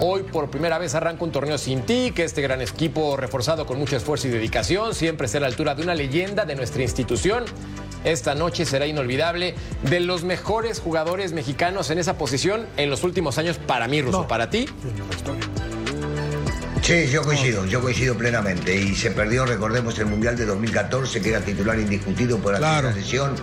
Hoy 0.00 0.22
por 0.22 0.48
primera 0.48 0.78
vez 0.78 0.94
arranca 0.94 1.24
un 1.24 1.32
torneo 1.32 1.58
sin 1.58 1.82
ti, 1.82 2.12
que 2.14 2.22
este 2.22 2.40
gran 2.40 2.60
equipo 2.60 3.16
reforzado 3.16 3.66
con 3.66 3.78
mucho 3.78 3.96
esfuerzo 3.96 4.28
y 4.28 4.30
dedicación 4.30 4.94
siempre 4.94 5.26
esté 5.26 5.38
a 5.38 5.40
la 5.40 5.48
altura 5.48 5.74
de 5.74 5.82
una 5.82 5.94
leyenda 5.94 6.44
de 6.44 6.54
nuestra 6.54 6.82
institución. 6.82 7.44
Esta 8.04 8.34
noche 8.34 8.64
será 8.64 8.86
inolvidable 8.86 9.54
de 9.82 10.00
los 10.00 10.24
mejores 10.24 10.80
jugadores 10.80 11.32
mexicanos 11.32 11.90
en 11.90 11.98
esa 11.98 12.16
posición 12.16 12.66
en 12.76 12.90
los 12.90 13.02
últimos 13.04 13.38
años 13.38 13.58
para 13.58 13.88
mí, 13.88 14.00
Ruso. 14.02 14.22
No. 14.22 14.28
Para 14.28 14.50
ti, 14.50 14.66
Sí, 16.82 17.06
yo 17.10 17.22
coincido, 17.22 17.66
yo 17.66 17.82
coincido 17.82 18.16
plenamente. 18.16 18.74
Y 18.74 18.94
se 18.94 19.10
perdió, 19.10 19.44
recordemos, 19.44 19.98
el 19.98 20.06
Mundial 20.06 20.36
de 20.38 20.46
2014, 20.46 21.20
que 21.20 21.30
era 21.30 21.40
titular 21.40 21.78
indiscutido 21.78 22.38
por 22.38 22.56
Claro. 22.56 22.88
la 22.88 22.94
sesión 22.94 23.34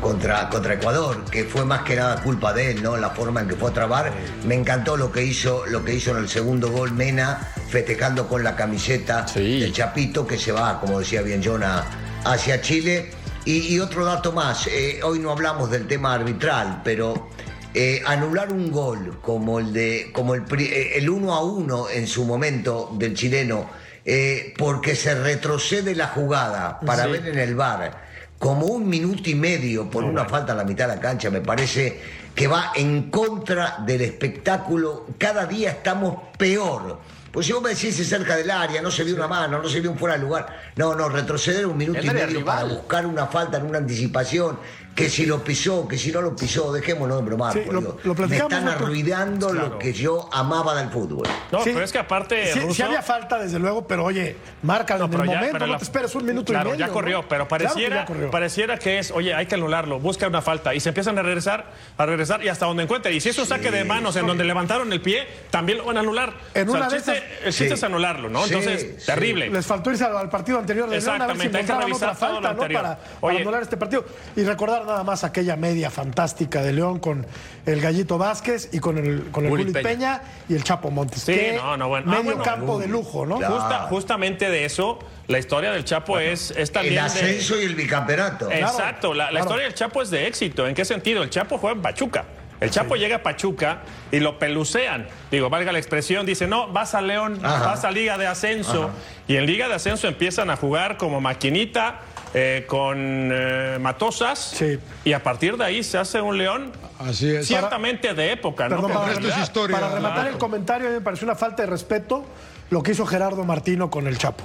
contra, 0.00 0.48
contra 0.48 0.74
Ecuador, 0.74 1.24
que 1.30 1.44
fue 1.44 1.64
más 1.64 1.82
que 1.82 1.94
nada 1.94 2.20
culpa 2.24 2.52
de 2.52 2.72
él, 2.72 2.82
¿no? 2.82 2.96
La 2.96 3.10
forma 3.10 3.40
en 3.42 3.48
que 3.48 3.54
fue 3.54 3.70
a 3.70 3.72
trabar. 3.72 4.12
Me 4.44 4.56
encantó 4.56 4.96
lo 4.96 5.12
que 5.12 5.22
hizo, 5.22 5.64
lo 5.66 5.84
que 5.84 5.94
hizo 5.94 6.10
en 6.10 6.16
el 6.16 6.28
segundo 6.28 6.72
gol 6.72 6.90
Mena, 6.92 7.38
festejando 7.68 8.26
con 8.26 8.42
la 8.42 8.56
camiseta 8.56 9.28
Sí. 9.28 9.60
del 9.60 9.72
Chapito, 9.72 10.26
que 10.26 10.36
se 10.36 10.50
va, 10.50 10.80
como 10.80 10.98
decía 10.98 11.22
bien 11.22 11.40
John, 11.44 11.62
a- 11.62 11.84
hacia 12.24 12.60
Chile. 12.60 13.10
Y, 13.48 13.74
y 13.74 13.80
otro 13.80 14.04
dato 14.04 14.30
más, 14.32 14.66
eh, 14.66 15.00
hoy 15.02 15.20
no 15.20 15.30
hablamos 15.30 15.70
del 15.70 15.86
tema 15.86 16.12
arbitral, 16.12 16.82
pero 16.84 17.30
eh, 17.72 18.02
anular 18.04 18.52
un 18.52 18.70
gol 18.70 19.20
como 19.22 19.58
el 19.58 19.72
de 19.72 20.10
como 20.12 20.34
el, 20.34 20.42
eh, 20.58 20.98
el 20.98 21.08
1 21.08 21.32
a 21.32 21.42
1 21.42 21.88
en 21.88 22.06
su 22.06 22.26
momento 22.26 22.90
del 22.98 23.14
chileno 23.14 23.70
eh, 24.04 24.52
porque 24.58 24.94
se 24.94 25.14
retrocede 25.14 25.94
la 25.94 26.08
jugada 26.08 26.78
para 26.80 27.04
Sí. 27.04 27.10
ver 27.10 27.28
en 27.28 27.38
el 27.38 27.54
bar 27.54 28.04
como 28.38 28.66
un 28.66 28.86
minuto 28.86 29.30
y 29.30 29.34
medio 29.34 29.88
por 29.88 30.04
una 30.04 30.26
falta 30.26 30.52
a 30.52 30.56
la 30.56 30.64
mitad 30.64 30.86
de 30.86 30.96
la 30.96 31.00
cancha 31.00 31.30
me 31.30 31.40
parece 31.40 31.98
que 32.34 32.48
va 32.48 32.72
en 32.76 33.10
contra 33.10 33.78
del 33.86 34.02
espectáculo. 34.02 35.06
Cada 35.16 35.46
día 35.46 35.70
estamos 35.70 36.16
peor 36.36 37.00
pues 37.32 37.46
si 37.46 37.52
vos 37.52 37.62
me 37.62 37.70
decís 37.70 37.94
cerca 38.08 38.36
del 38.36 38.50
área, 38.50 38.80
no 38.80 38.90
se 38.90 39.04
vio 39.04 39.14
una 39.14 39.28
mano, 39.28 39.60
no 39.60 39.68
se 39.68 39.80
vio 39.80 39.90
un 39.90 39.98
fuera 39.98 40.16
de 40.16 40.22
lugar. 40.22 40.72
No, 40.76 40.94
no, 40.94 41.08
retroceder 41.08 41.66
un 41.66 41.76
minuto 41.76 42.00
y 42.02 42.06
medio 42.06 42.26
rival. 42.26 42.44
para 42.44 42.64
buscar 42.64 43.06
una 43.06 43.26
falta 43.26 43.58
en 43.58 43.66
una 43.66 43.78
anticipación, 43.78 44.58
que 44.98 45.08
si 45.08 45.26
lo 45.26 45.44
pisó, 45.44 45.86
que 45.86 45.96
si 45.96 46.10
no 46.10 46.20
lo 46.20 46.34
pisó, 46.34 46.72
dejémonos 46.72 47.18
de 47.18 47.22
bromar. 47.24 47.52
Sí, 47.52 47.60
lo- 47.70 47.98
lo 48.02 48.14
Me 48.14 48.36
están 48.36 48.66
arruinando 48.68 49.50
Claro. 49.50 49.68
lo 49.68 49.78
que 49.78 49.92
yo 49.92 50.28
amaba 50.32 50.74
del 50.74 50.90
fútbol. 50.90 51.26
No, 51.52 51.62
Sí. 51.62 51.70
pero 51.72 51.84
es 51.84 51.92
que 51.92 51.98
aparte, 51.98 52.52
Sí, 52.52 52.58
Russo- 52.60 52.74
sí 52.74 52.82
había 52.82 53.00
falta, 53.02 53.38
desde 53.38 53.58
luego, 53.60 53.86
pero 53.86 54.04
oye, 54.04 54.36
márcalo 54.62 55.04
en 55.04 55.12
el 55.14 55.18
ya- 55.20 55.34
momento, 55.36 55.58
no 55.60 55.66
la- 55.66 55.78
te 55.78 55.84
esperes 55.84 56.14
un 56.16 56.26
minuto 56.26 56.52
claro, 56.52 56.70
y 56.70 56.72
medio. 56.72 56.86
ya 56.86 56.92
corrió, 56.92 57.18
¿no? 57.18 57.28
pero 57.28 57.46
Claro 57.46 57.58
que 57.58 57.64
pareciera, 57.64 57.96
ya 57.96 58.04
corrió. 58.06 58.30
pareciera 58.30 58.78
que 58.78 58.98
es, 58.98 59.10
oye, 59.12 59.32
hay 59.34 59.46
que 59.46 59.54
anularlo, 59.54 60.00
busca 60.00 60.26
una 60.26 60.42
falta 60.42 60.74
y 60.74 60.80
se 60.80 60.88
empiezan 60.88 61.16
a 61.18 61.22
regresar, 61.22 61.66
a 61.96 62.04
regresar 62.06 62.42
y 62.42 62.48
hasta 62.48 62.66
donde 62.66 62.82
encuentre. 62.82 63.12
Y 63.12 63.20
si 63.20 63.28
es 63.28 63.38
un 63.38 63.46
saque 63.46 63.70
de 63.70 63.84
manos 63.84 64.16
en 64.16 64.26
donde 64.26 64.42
levantaron 64.44 64.92
el 64.92 65.00
pie, 65.00 65.26
también 65.50 65.78
lo 65.78 65.84
van 65.84 65.96
a 65.98 66.00
anular. 66.00 66.32
En 66.54 66.68
O 66.68 66.72
sea, 66.72 66.80
una 66.80 66.86
el 66.86 66.90
de 66.92 66.96
chiste, 66.98 67.12
esas- 67.16 67.28
el 67.44 67.52
chiste 67.52 67.68
Sí. 67.68 67.74
es 67.74 67.82
anularlo, 67.84 68.28
¿no? 68.28 68.42
Sí, 68.46 68.54
Entonces, 68.54 68.96
sí. 68.98 69.06
terrible. 69.06 69.48
Les 69.48 69.64
faltó 69.64 69.90
irse 69.92 70.04
al, 70.04 70.28
partido 70.28 70.58
anterior 70.58 70.88
de 70.90 70.98
León 71.00 71.08
a 71.22 71.26
ver 71.28 71.36
si 71.36 71.46
Exactamente, 71.46 71.58
hay 71.58 71.64
que 71.64 71.72
otra 71.72 71.84
revisar 71.86 72.08
lo 72.08 72.14
falta, 72.16 72.40
¿no? 72.40 72.48
anterior. 72.48 72.82
Para, 73.20 73.38
anular 73.40 73.62
este 73.62 73.76
partido. 73.76 74.04
Y 74.34 74.42
recordar 74.42 74.87
nada 74.88 75.04
más 75.04 75.22
aquella 75.24 75.54
media 75.56 75.90
fantástica 75.90 76.62
de 76.62 76.72
León 76.72 76.98
con 76.98 77.26
el 77.66 77.80
Gallito 77.80 78.18
Vázquez 78.18 78.70
y 78.72 78.80
con 78.80 78.98
el, 78.98 79.30
con 79.30 79.44
el 79.46 79.52
Peña. 79.72 79.82
Peña. 79.82 80.22
y 80.48 80.54
el 80.54 80.64
Chapo 80.64 80.90
Montes. 80.90 81.22
Sí, 81.22 81.34
Qué 81.34 81.52
no, 81.56 81.76
no, 81.76 81.88
bueno. 81.88 82.06
Ah, 82.08 82.16
Medio 82.16 82.24
bueno. 82.36 82.42
campo 82.42 82.78
de 82.78 82.88
lujo, 82.88 83.26
¿no? 83.26 83.36
Justa- 83.36 83.86
justamente 83.88 84.50
de 84.50 84.64
eso, 84.64 84.98
la 85.28 85.38
historia 85.38 85.70
del 85.72 85.84
Chapo 85.84 86.18
es, 86.18 86.50
es 86.52 86.72
también 86.72 86.94
El 86.94 87.00
de- 87.00 87.06
ascenso 87.06 87.60
y 87.60 87.64
el 87.64 87.74
bicampeonato. 87.74 88.50
Exacto, 88.50 89.14
la, 89.14 89.24
la 89.24 89.30
claro. 89.30 89.44
historia 89.44 89.64
del 89.66 89.74
Chapo 89.74 90.02
es 90.02 90.10
de 90.10 90.26
éxito. 90.26 90.66
¿En 90.66 90.74
qué 90.74 90.84
sentido? 90.84 91.22
El 91.22 91.30
Chapo 91.30 91.58
juega 91.58 91.76
en 91.76 91.82
Pachuca. 91.82 92.24
El 92.60 92.70
Chapo 92.70 92.96
llega 92.96 93.16
a 93.16 93.22
Pachuca 93.22 93.82
y 94.10 94.18
lo 94.18 94.38
pelucean. 94.40 95.06
Digo, 95.30 95.48
valga 95.48 95.70
la 95.70 95.78
expresión, 95.78 96.26
dice, 96.26 96.48
no, 96.48 96.66
vas 96.72 96.94
a 96.96 97.00
León, 97.02 97.38
Ajá. 97.44 97.66
vas 97.66 97.84
a 97.84 97.92
Liga 97.92 98.18
de 98.18 98.26
Ascenso. 98.26 98.90
Y 99.28 99.36
en 99.36 99.46
Liga 99.46 99.68
de 99.68 99.74
Ascenso 99.74 100.08
empiezan 100.08 100.50
a 100.50 100.56
jugar 100.56 100.96
como 100.96 101.20
maquinita, 101.20 102.00
eh, 102.34 102.64
con 102.68 102.96
eh, 103.32 103.78
matosas. 103.80 104.38
Sí. 104.38 104.78
Y 105.04 105.12
a 105.12 105.22
partir 105.22 105.56
de 105.56 105.64
ahí 105.64 105.82
se 105.82 105.98
hace 105.98 106.20
un 106.20 106.36
León 106.38 106.72
Así 106.98 107.28
es. 107.34 107.46
ciertamente 107.46 108.12
de 108.14 108.32
época, 108.32 108.68
¿no? 108.68 108.76
Perdón, 108.76 108.92
Con 108.92 109.00
para, 109.02 109.14
resto 109.14 109.28
es 109.28 109.38
historia. 109.38 109.76
para 109.78 109.94
rematar 109.94 110.14
Claro. 110.20 110.30
el 110.30 110.38
comentario, 110.38 110.86
a 110.88 110.90
mí 110.90 110.96
me 110.96 111.02
pareció 111.02 111.24
una 111.26 111.34
falta 111.36 111.62
de 111.62 111.70
respeto 111.70 112.24
lo 112.70 112.82
que 112.82 112.92
hizo 112.92 113.06
Gerardo 113.06 113.44
Martino 113.44 113.90
con 113.90 114.06
el 114.06 114.18
Chapo. 114.18 114.44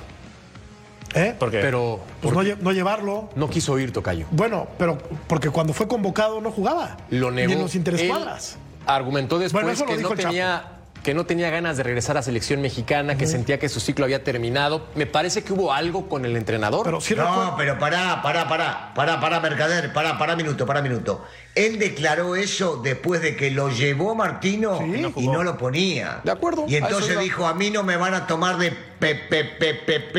¿Eh? 1.16 1.36
¿Por 1.38 1.52
qué? 1.52 1.60
pero 1.60 2.00
Pues 2.22 2.34
no, 2.34 2.42
lle- 2.42 2.58
no 2.58 2.72
llevarlo. 2.72 3.30
no 3.36 3.48
quiso 3.50 3.78
ir, 3.78 3.92
Tocayo. 3.94 4.26
Bueno, 4.32 4.68
pero 4.80 4.98
porque 5.28 5.50
cuando 5.52 5.72
fue 5.74 5.88
convocado 5.88 6.42
no 6.42 6.50
jugaba. 6.52 6.98
Lo 7.12 7.30
negó. 7.30 7.48
Ni 7.50 7.54
en 7.54 7.62
los 7.62 7.76
interescuadras. 7.76 8.58
argumentó 8.88 9.38
después 9.40 9.64
Bueno, 9.64 9.74
eso 9.74 9.86
lo 9.86 9.92
que 9.92 9.98
dijo 9.98 10.10
no 10.10 10.16
el 10.16 10.20
Chapo. 10.22 10.30
tenía 10.32 10.73
que 11.04 11.14
no 11.14 11.26
tenía 11.26 11.50
ganas 11.50 11.76
de 11.78 11.84
regresar 11.84 12.18
a 12.18 12.24
selección 12.24 12.62
mexicana, 12.62 13.18
que 13.18 13.28
sentía 13.28 13.60
que 13.60 13.68
su 13.70 13.80
ciclo 13.80 14.06
había 14.06 14.24
terminado. 14.24 14.88
Me 14.96 15.06
parece 15.06 15.44
que 15.44 15.52
hubo 15.54 15.74
algo 15.74 16.08
con 16.08 16.24
el 16.26 16.36
entrenador. 16.38 16.84
Pero 16.86 17.02
sí 17.02 17.14
No, 17.14 17.24
recuerdo- 17.24 17.56
pero 17.58 17.78
pará, 17.78 18.22
pará, 18.24 18.48
pará, 18.48 18.94
pará, 18.96 19.20
pará, 19.20 19.40
Mercader, 19.42 19.92
pará, 19.94 20.18
pará 20.18 20.36
minuto, 20.36 20.66
pará 20.66 20.82
minuto. 20.82 21.24
Él 21.56 21.78
declaró 21.78 22.36
eso 22.36 22.78
después 22.84 23.22
de 23.22 23.36
que 23.36 23.52
lo 23.52 23.70
llevó 23.70 24.16
Martino 24.16 24.80
y 25.16 25.28
no 25.28 25.44
lo 25.44 25.58
ponía. 25.58 26.22
De 26.24 26.32
acuerdo, 26.32 26.66
Y 26.68 26.78
entonces 26.78 27.20
dijo, 27.20 27.46
a 27.46 27.54
mí 27.54 27.70
no 27.70 27.84
me 27.84 27.96
van 27.98 28.14
a 28.16 28.26
tomar 28.26 28.58
de 28.58 28.72
PPPPP. 28.72 30.18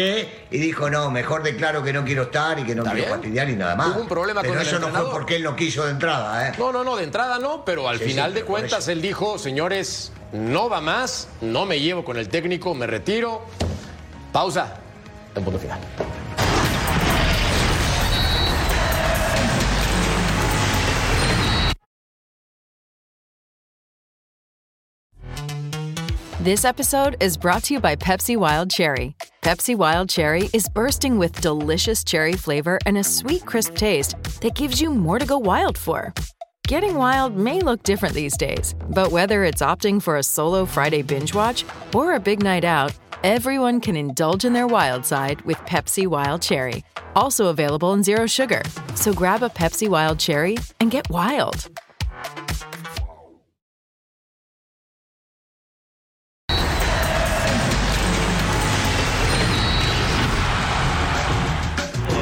Y 0.53 0.59
dijo, 0.59 0.91
no, 0.91 1.11
mejor 1.11 1.43
declaro 1.43 1.83
que 1.83 1.93
no 1.93 2.05
quiero 2.05 2.25
estar 2.25 2.59
y 2.59 2.65
que 2.65 2.75
no 2.75 2.83
quiero 2.85 2.97
bien. 2.99 3.09
fastidiar 3.09 3.49
y 3.51 3.57
nada 3.57 3.75
más. 3.77 3.89
Hubo 3.89 4.03
un 4.03 4.09
problema 4.09 4.43
pero 4.43 4.53
con 4.55 4.61
el 4.61 4.67
eso 4.67 4.79
no 4.79 4.87
entrenador. 4.87 5.11
fue 5.11 5.19
porque 5.21 5.37
él 5.37 5.43
no 5.43 5.57
quiso 5.57 5.85
de 5.85 5.93
entrada, 5.93 6.49
¿eh? 6.49 6.53
No, 6.59 6.73
no, 6.73 6.85
no, 6.85 6.97
de 6.97 7.05
entrada 7.05 7.39
no, 7.39 7.65
pero 7.65 7.89
al 7.89 7.99
Sí, 7.99 8.05
final 8.05 8.31
sí, 8.33 8.39
de 8.41 8.45
cuentas 8.45 8.87
él 8.89 9.01
dijo, 9.03 9.39
señores, 9.39 10.13
no 10.33 10.69
va 10.69 10.81
más, 10.81 11.29
no 11.41 11.67
me 11.67 11.81
llevo 11.81 12.05
con 12.05 12.17
el 12.17 12.29
técnico, 12.29 12.75
me 12.75 12.87
retiro. 12.87 13.43
Pausa. 14.33 14.77
En 15.35 15.45
punto 15.45 15.59
final. 15.59 15.79
This 26.45 26.67
episode 26.67 27.17
is 27.21 27.39
brought 27.39 27.65
to 27.65 27.73
you 27.73 27.81
by 27.81 27.97
Pepsi 27.97 28.37
Wild 28.37 28.71
Cherry. 28.71 29.17
Pepsi 29.41 29.75
Wild 29.75 30.11
Cherry 30.11 30.51
is 30.53 30.69
bursting 30.69 31.17
with 31.17 31.41
delicious 31.41 32.05
cherry 32.05 32.35
flavor 32.35 32.79
and 32.85 32.99
a 32.99 33.03
sweet, 33.03 33.47
crisp 33.47 33.77
taste 33.77 34.23
that 34.43 34.55
gives 34.55 34.79
you 34.79 34.91
more 34.91 35.19
to 35.19 35.25
go 35.25 35.39
wild 35.39 35.79
for. 35.79 36.13
Getting 36.67 36.95
wild 36.95 37.37
may 37.37 37.61
look 37.61 37.83
different 37.83 38.15
these 38.15 38.39
days, 38.39 38.75
but 38.89 39.13
whether 39.13 39.45
it's 39.45 39.61
opting 39.61 40.01
for 40.01 40.17
a 40.17 40.23
solo 40.23 40.65
Friday 40.65 41.03
binge 41.03 41.35
watch 41.35 41.63
or 41.95 42.15
a 42.15 42.19
big 42.19 42.43
night 42.43 42.65
out, 42.65 42.91
everyone 43.23 43.83
can 43.83 43.97
indulge 43.97 44.47
in 44.47 44.55
their 44.55 44.67
wild 44.67 45.05
side 45.05 45.43
with 45.43 45.59
Pepsi 45.67 46.07
Wild 46.07 46.41
Cherry. 46.41 46.83
Also 47.15 47.49
available 47.49 47.93
in 47.93 48.03
Zero 48.03 48.27
Sugar. 48.27 48.63
So 48.95 49.13
grab 49.13 49.43
a 49.43 49.51
Pepsi 49.51 49.91
Wild 49.91 50.19
Cherry 50.19 50.57
and 50.81 50.91
get 50.91 51.07
wild. 51.11 51.69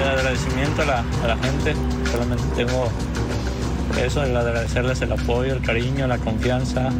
Agradecimiento 0.03 0.83
a 0.83 0.87
la, 0.87 1.05
a 1.23 1.29
la 1.29 1.37
gente, 1.37 1.75
solamente 2.11 2.43
tengo 2.57 2.91
eso, 3.99 4.23
el 4.23 4.37
agradecerles 4.37 5.01
el 5.03 5.13
apoyo, 5.13 5.55
el 5.55 5.63
cariño, 5.63 6.07
la 6.07 6.19
confianza. 6.19 6.91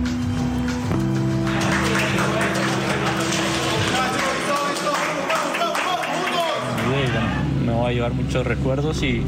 Me 7.65 7.73
voy 7.73 7.91
a 7.91 7.95
llevar 7.95 8.13
muchos 8.13 8.47
recuerdos 8.47 9.03
y, 9.03 9.23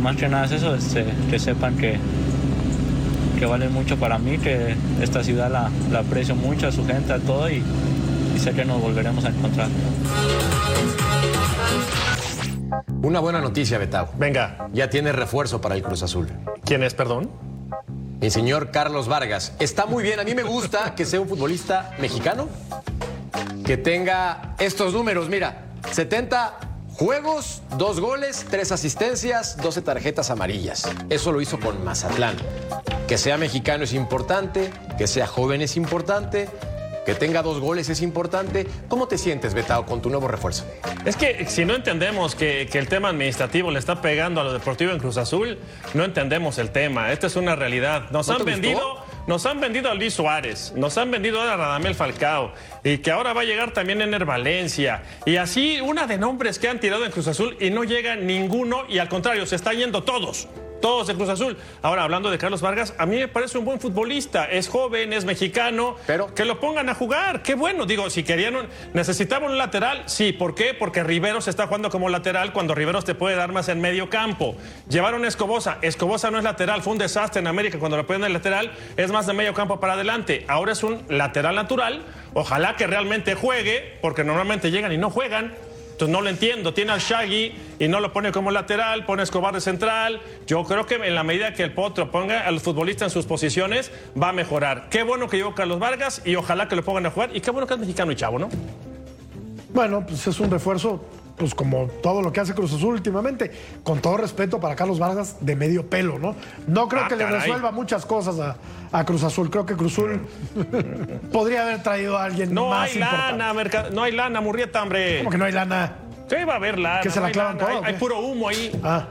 más 0.00 0.16
que 0.16 0.28
nada 0.28 0.44
es 0.46 0.52
eso, 0.52 0.74
este, 0.74 1.04
que 1.30 1.38
sepan 1.38 1.76
que, 1.76 1.98
que 3.38 3.46
vale 3.46 3.68
mucho 3.68 3.96
para 3.96 4.18
mí, 4.18 4.38
que 4.38 4.74
esta 5.00 5.22
ciudad 5.22 5.50
la, 5.50 5.98
aprecio 5.98 6.34
mucho, 6.34 6.68
a 6.68 6.72
su 6.72 6.84
gente, 6.86 7.12
a 7.12 7.18
todo 7.18 7.48
y 7.50 7.62
sé 8.38 8.52
que 8.52 8.64
nos 8.64 8.80
volveremos 8.80 9.24
a 9.24 9.28
encontrar. 9.28 9.68
Una 13.02 13.20
buena 13.20 13.40
noticia, 13.40 13.78
Betao. 13.78 14.08
Venga, 14.16 14.68
Ya 14.72 14.88
tiene 14.90 15.12
refuerzo 15.12 15.60
para 15.60 15.74
el 15.74 15.82
Cruz 15.82 16.02
Azul. 16.02 16.28
¿quién 16.64 16.82
es, 16.82 16.94
perdón? 16.94 17.30
Mi 18.20 18.30
señor 18.30 18.70
Carlos 18.70 19.08
Vargas. 19.08 19.52
Está 19.58 19.86
muy 19.86 20.02
bien. 20.02 20.18
A 20.20 20.24
mí 20.24 20.34
me 20.34 20.42
gusta 20.42 20.94
que 20.94 21.04
sea 21.04 21.20
un 21.20 21.28
futbolista 21.28 21.90
mexicano 21.98 22.48
que 23.64 23.76
tenga 23.76 24.54
estos 24.58 24.94
números. 24.94 25.28
Mira, 25.28 25.66
70 25.92 26.58
juegos, 26.94 27.62
dos 27.76 28.00
goles, 28.00 28.46
tres 28.48 28.72
asistencias, 28.72 29.56
12 29.58 29.82
tarjetas 29.82 30.30
amarillas. 30.30 30.88
Eso 31.10 31.32
lo 31.32 31.40
hizo 31.40 31.60
con 31.60 31.84
Mazatlán. 31.84 32.36
Que 33.06 33.18
sea 33.18 33.36
mexicano 33.36 33.84
es 33.84 33.92
importante, 33.92 34.70
que 34.96 35.06
sea 35.06 35.26
joven 35.26 35.60
es 35.60 35.76
importante, 35.76 36.48
que 37.04 37.14
tenga 37.14 37.42
dos 37.42 37.60
goles 37.60 37.88
es 37.88 38.02
importante. 38.02 38.66
¿Cómo 38.88 39.08
te 39.08 39.18
sientes, 39.18 39.54
Betao, 39.54 39.86
con 39.86 40.00
tu 40.02 40.10
nuevo 40.10 40.28
refuerzo? 40.28 40.64
Es 41.04 41.16
que 41.16 41.46
si 41.46 41.64
no 41.64 41.74
entendemos 41.74 42.34
que, 42.34 42.68
que 42.70 42.78
el 42.78 42.88
tema 42.88 43.08
administrativo 43.10 43.70
le 43.70 43.78
está 43.78 44.00
pegando 44.00 44.40
a 44.40 44.44
lo 44.44 44.52
deportivo 44.52 44.92
en 44.92 44.98
Cruz 44.98 45.16
Azul, 45.16 45.58
no 45.94 46.04
entendemos 46.04 46.58
el 46.58 46.70
tema. 46.70 47.12
Esta 47.12 47.26
es 47.26 47.36
una 47.36 47.56
realidad. 47.56 48.10
Nos 48.10 48.28
¿No 48.28 48.34
han 48.34 48.38
gustó? 48.40 48.44
vendido. 48.44 49.04
Nos 49.26 49.46
han 49.46 49.58
vendido 49.58 49.90
a 49.90 49.94
Luis 49.94 50.12
Suárez, 50.12 50.74
nos 50.76 50.98
han 50.98 51.10
vendido 51.10 51.40
a 51.40 51.56
Radamel 51.56 51.94
Falcao 51.94 52.52
y 52.82 52.98
que 52.98 53.10
ahora 53.10 53.32
va 53.32 53.40
a 53.40 53.44
llegar 53.44 53.72
también 53.72 54.02
Ener 54.02 54.26
Valencia. 54.26 55.02
Y 55.24 55.36
así 55.36 55.80
una 55.80 56.06
de 56.06 56.18
nombres 56.18 56.58
que 56.58 56.68
han 56.68 56.78
tirado 56.78 57.06
en 57.06 57.10
Cruz 57.10 57.28
Azul 57.28 57.56
y 57.58 57.70
no 57.70 57.84
llega 57.84 58.16
ninguno 58.16 58.82
y 58.86 58.98
al 58.98 59.08
contrario, 59.08 59.46
se 59.46 59.56
están 59.56 59.76
yendo 59.78 60.02
todos. 60.04 60.46
Todos 60.84 61.06
de 61.06 61.14
Cruz 61.14 61.30
Azul. 61.30 61.56
Ahora, 61.80 62.02
hablando 62.02 62.30
de 62.30 62.36
Carlos 62.36 62.60
Vargas, 62.60 62.92
a 62.98 63.06
mí 63.06 63.16
me 63.16 63.26
parece 63.26 63.56
un 63.56 63.64
buen 63.64 63.80
futbolista. 63.80 64.44
Es 64.44 64.68
joven, 64.68 65.14
es 65.14 65.24
mexicano. 65.24 65.96
Pero- 66.06 66.34
que 66.34 66.44
lo 66.44 66.60
pongan 66.60 66.90
a 66.90 66.94
jugar. 66.94 67.40
Qué 67.42 67.54
bueno. 67.54 67.86
Digo, 67.86 68.10
si 68.10 68.22
querían 68.22 68.54
un, 68.54 68.66
necesitaban 68.92 69.50
un 69.50 69.56
lateral, 69.56 70.02
sí. 70.04 70.34
¿Por 70.34 70.54
qué? 70.54 70.74
Porque 70.74 71.02
Riveros 71.02 71.48
está 71.48 71.68
jugando 71.68 71.88
como 71.88 72.10
lateral 72.10 72.52
cuando 72.52 72.74
Riveros 72.74 73.06
te 73.06 73.14
puede 73.14 73.34
dar 73.34 73.50
más 73.50 73.70
en 73.70 73.80
medio 73.80 74.10
campo. 74.10 74.56
Llevaron 74.86 75.24
a 75.24 75.28
Escobosa. 75.28 75.78
Escobosa 75.80 76.30
no 76.30 76.36
es 76.36 76.44
lateral. 76.44 76.82
Fue 76.82 76.92
un 76.92 76.98
desastre 76.98 77.40
en 77.40 77.46
América 77.46 77.78
cuando 77.78 77.96
lo 77.96 78.06
ponen 78.06 78.24
en 78.24 78.34
lateral. 78.34 78.70
Es 78.98 79.10
más 79.10 79.26
de 79.26 79.32
medio 79.32 79.54
campo 79.54 79.80
para 79.80 79.94
adelante. 79.94 80.44
Ahora 80.48 80.72
es 80.72 80.82
un 80.82 81.02
lateral 81.08 81.54
natural. 81.54 82.02
Ojalá 82.34 82.76
que 82.76 82.86
realmente 82.86 83.34
juegue, 83.36 83.96
porque 84.02 84.22
normalmente 84.22 84.70
llegan 84.70 84.92
y 84.92 84.98
no 84.98 85.08
juegan. 85.08 85.54
Entonces 85.94 86.12
no 86.12 86.22
lo 86.22 86.28
entiendo. 86.28 86.74
Tiene 86.74 86.90
al 86.90 86.98
Shaggy 86.98 87.54
y 87.78 87.86
no 87.86 88.00
lo 88.00 88.12
pone 88.12 88.32
como 88.32 88.50
lateral, 88.50 89.06
pone 89.06 89.22
a 89.22 89.24
Escobar 89.24 89.54
de 89.54 89.60
central. 89.60 90.20
Yo 90.44 90.64
creo 90.64 90.86
que 90.86 90.96
en 90.96 91.14
la 91.14 91.22
medida 91.22 91.54
que 91.54 91.62
el 91.62 91.72
Potro 91.72 92.10
ponga 92.10 92.48
al 92.48 92.58
futbolista 92.58 93.04
en 93.04 93.12
sus 93.12 93.26
posiciones, 93.26 93.92
va 94.20 94.30
a 94.30 94.32
mejorar. 94.32 94.88
Qué 94.90 95.04
bueno 95.04 95.28
que 95.28 95.36
llegó 95.36 95.54
Carlos 95.54 95.78
Vargas 95.78 96.20
y 96.24 96.34
ojalá 96.34 96.66
que 96.66 96.74
lo 96.74 96.82
pongan 96.82 97.06
a 97.06 97.10
jugar. 97.10 97.30
Y 97.32 97.40
qué 97.40 97.52
bueno 97.52 97.68
que 97.68 97.74
es 97.74 97.80
mexicano 97.80 98.10
y 98.10 98.16
chavo, 98.16 98.40
¿no? 98.40 98.48
Bueno, 99.72 100.04
pues 100.04 100.26
es 100.26 100.40
un 100.40 100.50
refuerzo, 100.50 101.04
pues 101.36 101.54
como 101.54 101.86
todo 102.02 102.22
lo 102.22 102.32
que 102.32 102.40
hace 102.40 102.54
Cruz 102.54 102.72
Azul 102.72 102.94
últimamente, 102.94 103.50
con 103.82 104.00
todo 104.00 104.16
respeto 104.16 104.60
para 104.60 104.76
Carlos 104.76 104.98
Vargas, 104.98 105.36
de 105.40 105.56
medio 105.56 105.88
pelo, 105.90 106.18
¿no? 106.18 106.34
No 106.66 106.88
creo 106.88 107.02
Ah, 107.04 107.08
que 107.08 107.16
le 107.16 107.26
resuelva 107.26 107.70
muchas 107.72 108.06
cosas 108.06 108.38
a, 108.38 108.56
a 108.92 109.04
Cruz 109.04 109.22
Azul. 109.24 109.50
Creo 109.50 109.66
que 109.66 109.74
Cruz 109.74 109.92
Azul 109.94 110.20
podría 111.32 111.62
haber 111.62 111.82
traído 111.82 112.16
a 112.18 112.24
alguien 112.24 112.54
No 112.54 112.68
más 112.68 112.88
hay 112.90 112.98
importante. 113.02 113.38
lana, 113.38 113.90
no 113.92 114.02
hay 114.02 114.12
lana, 114.12 114.40
Murrieta, 114.40 114.82
hombre. 114.82 115.18
¿Cómo 115.18 115.30
que 115.30 115.38
no 115.38 115.44
hay 115.44 115.52
lana? 115.52 115.94
Sí, 116.28 116.36
va 116.48 116.54
a 116.54 116.56
haber 116.56 116.78
lana. 116.78 117.00
¿Que 117.00 117.10
se 117.10 117.16
la 117.16 117.22
no 117.22 117.26
hay 117.26 117.32
clavan 117.32 117.58
hay- 117.60 117.76
o 117.76 117.84
hay 117.84 117.92
qué? 117.94 117.98
puro 117.98 118.20
humo 118.20 118.48
ahí. 118.48 118.70
Ah, 118.82 119.06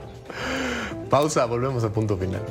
Pausa, 1.10 1.46
volvemos 1.46 1.84
al 1.84 1.92
punto 1.92 2.18
final. 2.18 2.42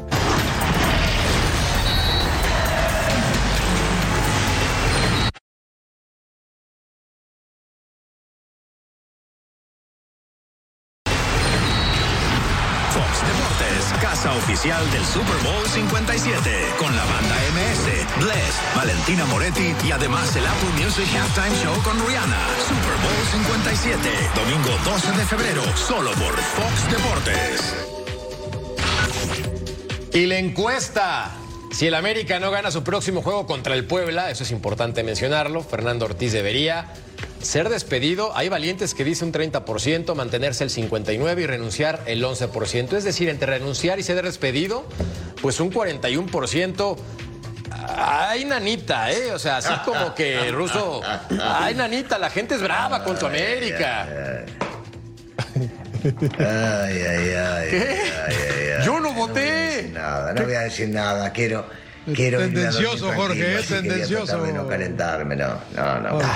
Oficial 14.30 14.88
del 14.92 15.04
Super 15.04 15.36
Bowl 15.42 15.66
57, 15.66 16.50
con 16.78 16.94
la 16.94 17.04
banda 17.04 17.34
MS, 17.52 18.24
Bless, 18.24 18.60
Valentina 18.76 19.26
Moretti 19.26 19.74
y 19.84 19.90
además 19.90 20.36
el 20.36 20.46
Apple 20.46 20.84
Music 20.84 21.08
Halftime 21.12 21.56
Show 21.62 21.74
con 21.82 21.98
Rihanna. 22.06 22.38
Super 22.68 22.96
Bowl 23.02 23.26
57, 23.32 23.98
domingo 24.36 24.70
12 24.84 25.12
de 25.18 25.26
febrero, 25.26 25.62
solo 25.76 26.12
por 26.12 26.36
Fox 26.36 26.90
Deportes. 26.90 27.74
Y 30.12 30.26
la 30.26 30.38
encuesta. 30.38 31.32
Si 31.72 31.88
el 31.88 31.94
América 31.94 32.38
no 32.38 32.50
gana 32.50 32.70
su 32.70 32.84
próximo 32.84 33.22
juego 33.22 33.46
contra 33.46 33.74
el 33.74 33.86
Puebla, 33.86 34.30
eso 34.30 34.44
es 34.44 34.52
importante 34.52 35.02
mencionarlo, 35.02 35.62
Fernando 35.62 36.04
Ortiz 36.04 36.32
debería 36.32 36.92
ser 37.42 37.68
despedido. 37.68 38.36
Hay 38.36 38.48
valientes 38.48 38.94
que 38.94 39.04
dicen 39.04 39.28
un 39.28 39.34
30%, 39.34 40.14
mantenerse 40.14 40.64
el 40.64 40.70
59% 40.70 41.40
y 41.40 41.46
renunciar 41.46 42.00
el 42.06 42.24
11%. 42.24 42.92
Es 42.94 43.04
decir, 43.04 43.28
entre 43.28 43.46
renunciar 43.58 43.98
y 43.98 44.02
ser 44.02 44.22
despedido, 44.24 44.84
pues 45.40 45.60
un 45.60 45.72
41%. 45.72 46.96
Ay, 47.96 48.44
nanita, 48.44 49.10
¿eh? 49.10 49.32
O 49.32 49.38
sea, 49.38 49.58
así 49.58 49.72
como 49.84 50.14
que 50.14 50.50
ruso. 50.50 51.02
Ay, 51.40 51.74
nanita, 51.74 52.18
la 52.18 52.30
gente 52.30 52.54
es 52.54 52.62
brava 52.62 53.02
con 53.04 53.18
tu 53.18 53.26
América. 53.26 54.06
Ay, 56.38 56.98
ay, 56.98 57.34
ay. 57.34 57.70
¿Qué? 57.70 58.00
ay, 58.26 58.34
ay, 58.34 58.68
ay. 58.78 58.86
Yo 58.86 59.00
no 59.00 59.12
voté. 59.12 59.90
Nada, 59.92 60.32
no 60.32 60.44
voy 60.44 60.54
a 60.54 60.60
decir 60.60 60.88
nada. 60.88 61.32
Quiero. 61.32 61.66
Quiero 62.14 62.40
Tendencioso, 62.40 63.12
Jorge, 63.12 63.60
es 63.60 63.68
tendencioso. 63.68 64.42
de 64.42 64.52
no 64.52 64.66
calentarme, 64.66 65.36
no, 65.36 65.54
no, 65.76 66.00
no. 66.00 66.10
no, 66.10 66.14
bueno. 66.14 66.28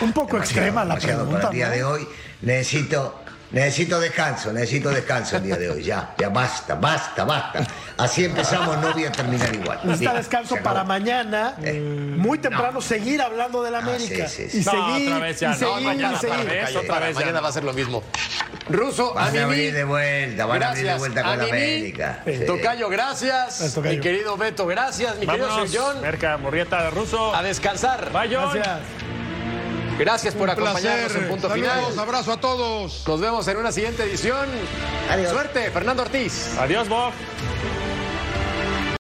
un 0.00 0.12
poco 0.12 0.38
extrema 0.38 0.84
la 0.84 0.96
pregunta, 0.96 1.32
Para 1.32 1.48
el 1.48 1.54
día 1.54 1.68
de 1.68 1.84
hoy 1.84 2.08
necesito 2.40 3.20
Necesito 3.50 4.00
descanso, 4.00 4.52
necesito 4.52 4.90
descanso 4.90 5.36
el 5.36 5.44
día 5.44 5.56
de 5.56 5.70
hoy. 5.70 5.82
Ya, 5.82 6.14
ya 6.18 6.28
basta, 6.28 6.74
basta, 6.74 7.24
basta. 7.24 7.64
Así 7.96 8.24
empezamos, 8.24 8.76
no 8.78 8.92
voy 8.92 9.04
a 9.04 9.12
terminar 9.12 9.54
igual. 9.54 9.80
Necesita 9.84 10.14
descanso 10.14 10.56
para 10.62 10.84
mañana, 10.84 11.54
muy 12.16 12.38
temprano, 12.38 12.80
seguir 12.80 13.22
hablando 13.22 13.62
del 13.62 13.74
América. 13.76 14.24
Ah, 14.26 14.28
sí, 14.28 14.48
sí, 14.50 14.58
Y 14.58 14.62
sí. 14.62 14.70
No, 14.70 14.94
seguir, 14.94 15.08
otra 15.12 15.18
vez 15.26 15.40
ya, 15.40 15.48
y 15.48 15.50
no, 15.50 15.56
seguir, 15.58 15.86
mañana 15.86 16.16
y 16.16 16.20
seguir. 16.20 16.46
vez, 16.46 16.76
otra 16.76 16.98
vez 17.00 17.14
mañana 17.14 17.32
no. 17.38 17.42
va 17.42 17.48
a 17.48 17.52
ser 17.52 17.64
lo 17.64 17.72
mismo. 17.72 18.02
Ruso, 18.68 19.14
Van 19.14 19.36
a 19.38 19.46
venir 19.46 19.72
de 19.72 19.84
vuelta, 19.84 20.44
van 20.44 20.62
a 20.62 20.70
venir 20.72 20.86
de 20.90 20.98
vuelta 20.98 21.22
con 21.22 21.38
la 21.38 21.44
América. 21.44 22.22
Sí. 22.26 22.40
Tocayo, 22.46 22.88
gracias. 22.88 23.72
Tocayo. 23.74 23.94
Mi 23.94 24.00
querido 24.00 24.36
Beto, 24.36 24.66
gracias. 24.66 25.16
Mi 25.18 25.26
querido 25.26 25.46
Vámonos, 25.46 25.70
John, 25.72 26.00
Merca, 26.02 26.36
Murrieta, 26.36 26.90
Ruso. 26.90 27.34
a 27.34 27.42
descansar. 27.44 28.10
Bye, 28.12 28.34
John. 28.34 28.52
Gracias. 28.54 29.05
Gracias 29.98 30.34
por 30.34 30.44
Un 30.44 30.50
acompañarnos 30.50 31.04
placer. 31.12 31.22
en 31.22 31.28
Punto 31.28 31.48
Saludos, 31.48 31.74
Final. 31.88 31.98
abrazo 31.98 32.32
a 32.32 32.36
todos. 32.40 33.02
Nos 33.06 33.20
vemos 33.20 33.48
en 33.48 33.56
una 33.56 33.72
siguiente 33.72 34.02
edición. 34.04 34.48
Adiós. 35.10 35.30
Suerte, 35.32 35.70
Fernando 35.70 36.02
Ortiz. 36.02 36.56
Adiós, 36.58 36.88
Bob. 36.88 37.12